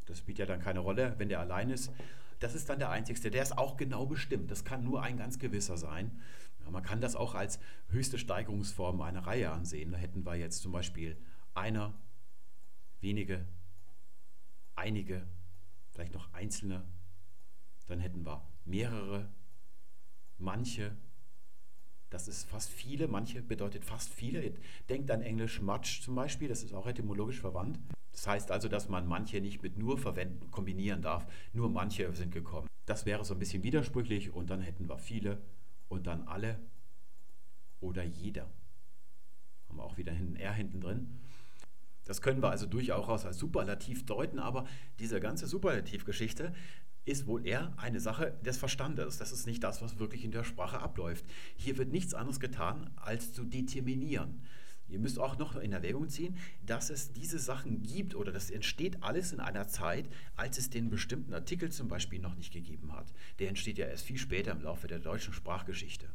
Das 0.07 0.19
spielt 0.19 0.39
ja 0.39 0.47
dann 0.47 0.61
keine 0.61 0.81
Rolle, 0.81 1.15
wenn 1.19 1.29
der 1.29 1.41
allein 1.41 1.71
ist. 1.71 1.91
Das 2.39 2.55
ist 2.55 2.69
dann 2.69 2.79
der 2.79 2.91
einzigste. 2.91 3.31
Der 3.31 3.43
ist 3.43 3.57
auch 3.57 3.77
genau 3.77 4.07
bestimmt. 4.07 4.51
Das 4.51 4.65
kann 4.65 4.85
nur 4.85 5.03
ein 5.03 5.17
ganz 5.17 5.39
gewisser 5.39 5.77
sein. 5.77 6.21
Ja, 6.65 6.71
man 6.71 6.83
kann 6.83 7.01
das 7.01 7.17
auch 7.17 7.35
als 7.35 7.59
höchste 7.89 8.19
Steigerungsform 8.19 9.01
einer 9.01 9.27
Reihe 9.27 9.51
ansehen. 9.51 9.93
Da 9.93 9.99
hätten 9.99 10.25
wir 10.25 10.37
jetzt 10.37 10.63
zum 10.63 10.73
Beispiel 10.73 11.17
einer, 11.55 11.95
wenige, 13.01 13.47
einige, 14.75 15.27
vielleicht 15.91 16.15
noch 16.15 16.33
einzelne, 16.33 16.83
dann 17.91 18.01
hätten 18.01 18.24
wir 18.24 18.43
mehrere, 18.64 19.28
manche, 20.38 20.97
das 22.09 22.28
ist 22.28 22.49
fast 22.49 22.70
viele, 22.70 23.09
manche 23.09 23.43
bedeutet 23.43 23.84
fast 23.84 24.12
viele. 24.12 24.55
Denkt 24.88 25.11
an 25.11 25.22
Englisch 25.22 25.61
much 25.61 26.03
zum 26.03 26.14
Beispiel, 26.14 26.49
das 26.49 26.62
ist 26.62 26.72
auch 26.72 26.86
etymologisch 26.86 27.41
verwandt. 27.41 27.78
Das 28.12 28.26
heißt 28.26 28.51
also, 28.51 28.68
dass 28.68 28.88
man 28.88 29.07
manche 29.07 29.41
nicht 29.41 29.62
mit 29.62 29.78
nur 29.78 29.99
verwenden, 29.99 30.51
kombinieren 30.51 31.03
darf. 31.03 31.26
Nur 31.53 31.70
manche 31.70 32.12
sind 32.14 32.32
gekommen. 32.32 32.68
Das 32.86 33.07
wäre 33.07 33.24
so 33.24 33.34
ein 33.34 33.38
bisschen 33.38 33.62
widersprüchlich 33.62 34.32
und 34.32 34.51
dann 34.51 34.61
hätten 34.61 34.88
wir 34.88 34.99
viele 34.99 35.41
und 35.88 36.07
dann 36.07 36.26
alle 36.26 36.59
oder 37.80 38.03
jeder. 38.03 38.51
Haben 39.68 39.78
wir 39.78 39.84
auch 39.84 39.97
wieder 39.97 40.12
hinten 40.12 40.36
R 40.36 40.53
hinten 40.53 40.80
drin. 40.80 41.20
Das 42.05 42.20
können 42.22 42.43
wir 42.43 42.51
also 42.51 42.66
durchaus 42.66 43.24
als 43.24 43.38
Superlativ 43.38 44.05
deuten, 44.05 44.41
aber 44.41 44.66
diese 44.99 45.20
ganze 45.20 45.47
Superlativgeschichte, 45.47 46.53
ist 47.05 47.26
wohl 47.26 47.46
eher 47.46 47.72
eine 47.76 48.01
Sache 48.01 48.38
des 48.44 48.59
Verstandes. 48.59 49.18
Das 49.18 49.32
ist 49.32 49.46
nicht 49.46 49.62
das, 49.62 49.82
was 49.82 49.98
wirklich 49.98 50.24
in 50.24 50.32
der 50.32 50.44
Sprache 50.44 50.80
abläuft. 50.80 51.24
Hier 51.57 51.78
wird 51.78 51.92
nichts 51.92 52.14
anderes 52.14 52.40
getan, 52.40 52.90
als 52.96 53.32
zu 53.32 53.44
determinieren. 53.44 54.42
Ihr 54.90 54.98
müsst 54.98 55.18
auch 55.18 55.38
noch 55.38 55.57
in 55.57 55.72
Erwägung 55.72 56.09
ziehen, 56.09 56.36
dass 56.66 56.90
es 56.90 57.12
diese 57.12 57.38
Sachen 57.38 57.82
gibt 57.82 58.14
oder 58.14 58.32
das 58.32 58.51
entsteht 58.51 59.03
alles 59.03 59.32
in 59.32 59.40
einer 59.40 59.68
Zeit, 59.68 60.09
als 60.34 60.59
es 60.59 60.68
den 60.68 60.90
bestimmten 60.90 61.32
Artikel 61.32 61.70
zum 61.70 61.86
Beispiel 61.88 62.18
noch 62.18 62.34
nicht 62.34 62.53
gegeben 62.53 62.92
hat. 62.92 63.12
Der 63.38 63.48
entsteht 63.48 63.78
ja 63.78 63.86
erst 63.86 64.05
viel 64.05 64.18
später 64.18 64.51
im 64.51 64.62
Laufe 64.62 64.88
der 64.88 64.98
deutschen 64.98 65.32
Sprachgeschichte. 65.32 66.09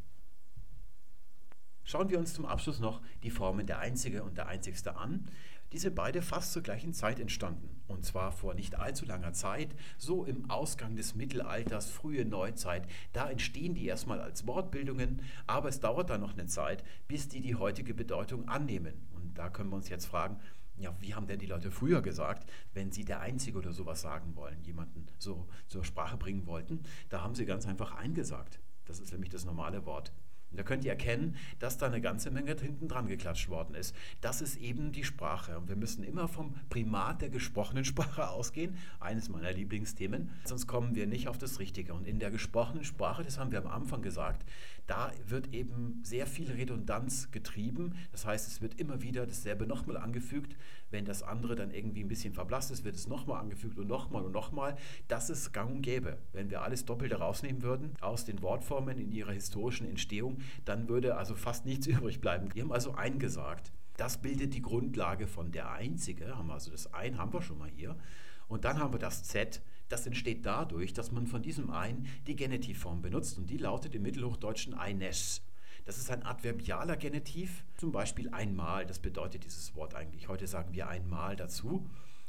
Schauen 1.88 2.10
wir 2.10 2.18
uns 2.18 2.34
zum 2.34 2.48
Abschluss 2.48 2.80
noch 2.80 3.00
die 3.22 3.30
Formen 3.30 3.68
der 3.68 3.78
Einzige 3.78 4.24
und 4.24 4.40
der 4.40 4.48
Einzigste 4.48 4.98
an. 4.98 5.28
Die 5.72 5.78
sind 5.78 5.94
beide 5.94 6.24
fast 6.24 6.52
zur 6.52 6.64
gleichen 6.64 6.94
Zeit 6.94 7.20
entstanden. 7.20 7.80
Und 7.88 8.04
zwar 8.04 8.32
vor 8.32 8.56
nicht 8.56 8.74
allzu 8.74 9.06
langer 9.06 9.34
Zeit, 9.34 9.76
so 10.00 10.26
im 10.26 10.50
Ausgang 10.50 10.96
des 10.96 11.14
Mittelalters, 11.14 11.92
frühe 11.92 12.26
Neuzeit. 12.26 12.88
Da 13.14 13.30
entstehen 13.30 13.76
die 13.76 13.86
erstmal 13.86 14.20
als 14.20 14.48
Wortbildungen, 14.48 15.22
aber 15.46 15.70
es 15.70 15.80
dauert 15.80 16.10
dann 16.10 16.22
noch 16.22 16.34
eine 16.34 16.48
Zeit, 16.48 16.84
bis 17.08 17.28
die 17.28 17.42
die 17.42 17.54
heutige 17.54 17.94
Bedeutung 17.94 18.48
annehmen. 18.48 19.08
Und 19.14 19.38
da 19.38 19.50
können 19.50 19.70
wir 19.70 19.76
uns 19.76 19.90
jetzt 19.90 20.08
fragen, 20.08 20.40
ja, 20.78 20.92
wie 21.02 21.14
haben 21.14 21.28
denn 21.28 21.40
die 21.40 21.46
Leute 21.46 21.70
früher 21.70 22.02
gesagt, 22.02 22.50
wenn 22.74 22.92
sie 22.92 23.06
der 23.06 23.20
Einzige 23.20 23.60
oder 23.60 23.74
sowas 23.74 24.02
sagen 24.02 24.36
wollen, 24.36 24.64
jemanden 24.64 25.06
so 25.20 25.48
zur 25.68 25.86
Sprache 25.86 26.18
bringen 26.18 26.48
wollten? 26.48 26.82
Da 27.10 27.22
haben 27.22 27.36
sie 27.36 27.46
ganz 27.46 27.68
einfach 27.68 27.94
eingesagt. 27.94 28.60
Das 28.86 29.00
ist 29.00 29.12
nämlich 29.12 29.30
das 29.30 29.46
normale 29.46 29.86
Wort. 29.86 30.12
Da 30.52 30.64
könnt 30.64 30.86
ihr 30.86 30.92
erkennen, 30.92 31.36
dass 31.60 31.78
da 31.78 31.88
eine 31.88 32.02
ganze 32.02 32.32
Menge 32.32 32.56
hinten 32.60 32.88
dran 32.88 33.08
geklatscht 33.08 33.50
worden 33.50 33.76
ist. 33.76 33.96
Das 34.22 34.42
ist 34.42 34.58
eben 34.58 34.92
die 34.92 35.04
Sprache. 35.04 35.58
Und 35.58 35.68
wir 35.68 35.76
müssen 35.76 36.04
immer 36.04 36.28
vom 36.28 36.56
Primat 36.70 37.22
der 37.22 37.30
gesprochenen 37.30 37.86
Sprache 37.86 38.30
ausgehen. 38.30 38.78
Eines 39.00 39.30
meiner 39.30 39.52
Lieblingsthemen. 39.52 40.32
Sonst 40.46 40.68
kommen 40.68 40.96
wir 40.96 41.08
nicht 41.08 41.28
auf 41.28 41.38
das 41.38 41.60
Richtige. 41.60 41.94
Und 41.94 42.08
in 42.08 42.20
der 42.20 42.32
gesprochenen 42.32 42.84
Sprache, 42.84 43.24
das 43.24 43.38
haben 43.38 43.52
wir 43.52 43.60
am 43.60 43.68
Anfang 43.68 44.02
gesagt, 44.02 44.46
da 44.88 45.12
wird 45.28 45.54
eben 45.54 46.00
sehr 46.04 46.28
viel 46.28 46.52
Redundanz 46.52 47.32
getrieben. 47.32 47.96
Das 48.12 48.26
heißt, 48.26 48.48
es 48.48 48.62
wird 48.62 48.80
immer 48.80 49.02
wieder 49.02 49.26
dasselbe 49.26 49.66
nochmal 49.66 49.98
angefügt. 49.98 50.56
Wenn 50.96 51.04
das 51.04 51.24
andere 51.24 51.58
dann 51.58 51.72
irgendwie 51.72 52.06
ein 52.06 52.08
bisschen 52.08 52.34
verblasst 52.34 52.72
ist, 52.72 52.86
wird 52.86 52.96
es 52.96 53.06
nochmal 53.06 53.42
angefügt 53.42 53.78
und 53.78 53.88
nochmal 53.88 54.24
und 54.24 54.32
nochmal. 54.32 54.78
Das 55.10 55.30
ist 55.30 55.52
gang 55.52 55.70
und 55.70 55.82
gäbe. 55.82 56.20
Wenn 56.32 56.50
wir 56.50 56.62
alles 56.62 56.86
Doppelte 56.86 57.18
rausnehmen 57.18 57.64
würden 57.64 57.92
aus 58.00 58.24
den 58.24 58.42
Wortformen 58.42 58.98
in 58.98 59.12
ihrer 59.12 59.34
historischen 59.34 59.90
Entstehung, 59.90 60.38
dann 60.64 60.88
würde 60.88 61.18
also 61.18 61.36
fast 61.36 61.66
nichts 61.66 61.86
übrig 61.88 62.22
bleiben. 62.22 62.48
Wir 62.54 62.64
haben 62.64 62.72
also 62.72 62.94
eingesagt. 62.94 63.74
Das 63.98 64.22
bildet 64.22 64.54
die 64.54 64.62
Grundlage 64.62 65.28
von 65.28 65.52
der 65.52 65.70
Einzige. 65.70 66.38
Haben 66.38 66.48
wir 66.48 66.54
also 66.54 66.72
das 66.72 66.94
Ein 66.94 67.18
haben 67.18 67.34
wir 67.34 67.42
schon 67.42 67.58
mal 67.58 67.70
hier. 67.76 67.98
Und 68.48 68.64
dann 68.64 68.80
haben 68.80 68.94
wir 68.94 69.00
das 69.00 69.24
Z. 69.24 69.62
Das 69.90 70.08
entsteht 70.08 70.46
dadurch, 70.46 70.94
dass 70.94 71.12
man 71.12 71.28
von 71.28 71.42
diesem 71.42 71.72
Ein 71.72 72.08
die 72.26 72.38
Genitivform 72.38 73.02
benutzt 73.02 73.38
und 73.38 73.50
die 73.50 73.58
lautet 73.58 73.96
im 73.96 74.04
Mittelhochdeutschen 74.04 74.74
eines. 74.74 75.42
Das 75.86 76.00
ist 76.00 76.10
ein 76.10 76.26
adverbialer 76.26 76.98
Genitiv, 76.98 77.64
zum 77.78 77.92
Beispiel 77.92 78.30
einmal, 78.30 78.88
das 78.88 78.98
bedeutet 78.98 79.44
dieses 79.44 79.76
Wort 79.76 79.94
eigentlich. 79.94 80.28
Heute 80.28 80.48
sagen 80.48 80.74
wir 80.74 80.90
einmal 80.90 81.36
dazu. 81.36 81.88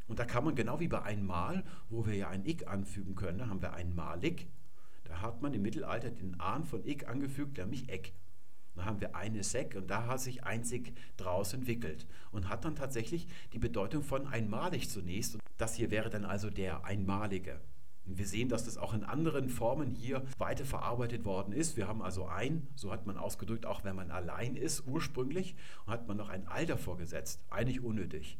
Und 0.08 0.18
da 0.18 0.26
kann 0.26 0.44
man 0.44 0.54
genau 0.54 0.78
wie 0.78 0.88
bei 0.88 1.02
einmal, 1.02 1.64
wo 1.88 2.06
wir 2.06 2.14
ja 2.14 2.28
ein 2.28 2.44
Ik 2.44 2.68
anfügen 2.68 3.14
können, 3.14 3.38
da 3.38 3.48
haben 3.48 3.62
wir 3.62 3.72
einmalig. 3.72 4.46
Da 5.04 5.22
hat 5.22 5.40
man 5.40 5.54
im 5.54 5.62
Mittelalter 5.62 6.10
den 6.10 6.38
Ahn 6.38 6.66
von 6.66 6.84
Ik 6.84 7.08
angefügt, 7.08 7.56
nämlich 7.56 7.88
Eck. 7.88 8.12
Da 8.74 8.84
haben 8.84 9.00
wir 9.00 9.16
eine 9.16 9.42
Sek 9.42 9.74
und 9.74 9.90
da 9.90 10.06
hat 10.06 10.20
sich 10.20 10.44
einzig 10.44 10.92
draus 11.16 11.54
entwickelt 11.54 12.06
und 12.32 12.50
hat 12.50 12.66
dann 12.66 12.76
tatsächlich 12.76 13.26
die 13.54 13.58
Bedeutung 13.58 14.02
von 14.02 14.26
einmalig 14.26 14.90
zunächst. 14.90 15.38
Das 15.56 15.74
hier 15.76 15.90
wäre 15.90 16.10
dann 16.10 16.26
also 16.26 16.50
der 16.50 16.84
Einmalige. 16.84 17.58
Wir 18.06 18.26
sehen, 18.26 18.48
dass 18.48 18.64
das 18.64 18.78
auch 18.78 18.94
in 18.94 19.04
anderen 19.04 19.48
Formen 19.48 19.90
hier 19.90 20.22
weiter 20.38 20.64
verarbeitet 20.64 21.24
worden 21.24 21.52
ist. 21.52 21.76
Wir 21.76 21.88
haben 21.88 22.02
also 22.02 22.26
ein, 22.26 22.66
so 22.76 22.92
hat 22.92 23.06
man 23.06 23.16
ausgedrückt, 23.16 23.66
auch 23.66 23.84
wenn 23.84 23.96
man 23.96 24.10
allein 24.10 24.54
ist, 24.54 24.86
ursprünglich, 24.86 25.56
hat 25.86 26.06
man 26.06 26.16
noch 26.16 26.28
ein 26.28 26.46
All 26.46 26.66
davor 26.66 26.96
gesetzt. 26.96 27.40
Eigentlich 27.50 27.82
unnötig. 27.82 28.38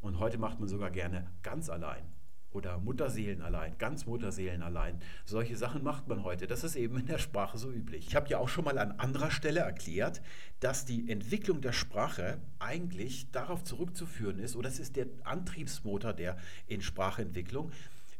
Und 0.00 0.18
heute 0.18 0.38
macht 0.38 0.58
man 0.60 0.68
sogar 0.68 0.90
gerne 0.90 1.26
ganz 1.42 1.70
allein 1.70 2.04
oder 2.54 2.78
Mutterseelen 2.78 3.42
allein, 3.42 3.76
ganz 3.78 4.06
Mutterseelen 4.06 4.62
allein. 4.62 5.00
Solche 5.24 5.56
Sachen 5.56 5.82
macht 5.82 6.08
man 6.08 6.22
heute. 6.22 6.46
Das 6.46 6.64
ist 6.64 6.76
eben 6.76 6.98
in 6.98 7.06
der 7.06 7.18
Sprache 7.18 7.58
so 7.58 7.70
üblich. 7.70 8.06
Ich 8.06 8.14
habe 8.14 8.28
ja 8.28 8.38
auch 8.38 8.48
schon 8.48 8.64
mal 8.64 8.78
an 8.78 8.92
anderer 8.92 9.30
Stelle 9.30 9.60
erklärt, 9.60 10.22
dass 10.60 10.84
die 10.84 11.10
Entwicklung 11.10 11.60
der 11.60 11.72
Sprache 11.72 12.38
eigentlich 12.60 13.30
darauf 13.32 13.64
zurückzuführen 13.64 14.38
ist, 14.38 14.56
oder 14.56 14.68
es 14.68 14.78
ist 14.78 14.96
der 14.96 15.06
Antriebsmotor 15.24 16.12
der 16.12 16.36
in 16.66 16.80
Sprachentwicklung, 16.80 17.72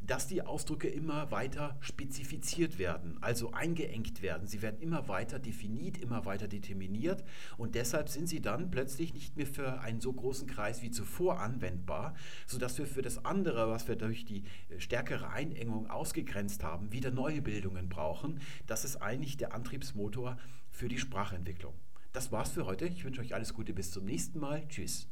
dass 0.06 0.26
die 0.26 0.42
Ausdrücke 0.42 0.88
immer 0.88 1.30
weiter 1.30 1.76
spezifiziert 1.80 2.78
werden, 2.78 3.18
also 3.20 3.52
eingeengt 3.52 4.22
werden. 4.22 4.46
Sie 4.46 4.62
werden 4.62 4.80
immer 4.80 5.08
weiter 5.08 5.38
definiert, 5.38 5.98
immer 5.98 6.24
weiter 6.24 6.48
determiniert 6.48 7.24
und 7.56 7.74
deshalb 7.74 8.08
sind 8.08 8.28
sie 8.28 8.40
dann 8.40 8.70
plötzlich 8.70 9.14
nicht 9.14 9.36
mehr 9.36 9.46
für 9.46 9.80
einen 9.80 10.00
so 10.00 10.12
großen 10.12 10.46
Kreis 10.46 10.82
wie 10.82 10.90
zuvor 10.90 11.40
anwendbar, 11.40 12.14
sodass 12.46 12.78
wir 12.78 12.86
für 12.86 13.02
das 13.02 13.24
andere, 13.24 13.68
was 13.68 13.88
wir 13.88 13.96
durch 13.96 14.24
die 14.24 14.44
äh, 14.68 14.80
stärkere 14.80 15.30
Einengung 15.30 15.88
ausgegrenzt 15.90 16.62
haben, 16.62 16.92
wieder 16.92 17.10
neue 17.10 17.42
Bildungen 17.42 17.88
brauchen. 17.88 18.40
Das 18.66 18.84
ist 18.84 18.96
eigentlich 18.96 19.36
der 19.36 19.54
Antriebsmotor 19.54 20.36
für 20.70 20.88
die 20.88 20.98
Sprachentwicklung. 20.98 21.74
Das 22.12 22.30
war's 22.30 22.50
für 22.50 22.66
heute. 22.66 22.86
Ich 22.86 23.04
wünsche 23.04 23.20
euch 23.20 23.34
alles 23.34 23.54
Gute 23.54 23.72
bis 23.72 23.90
zum 23.90 24.04
nächsten 24.04 24.38
Mal. 24.38 24.66
Tschüss. 24.68 25.08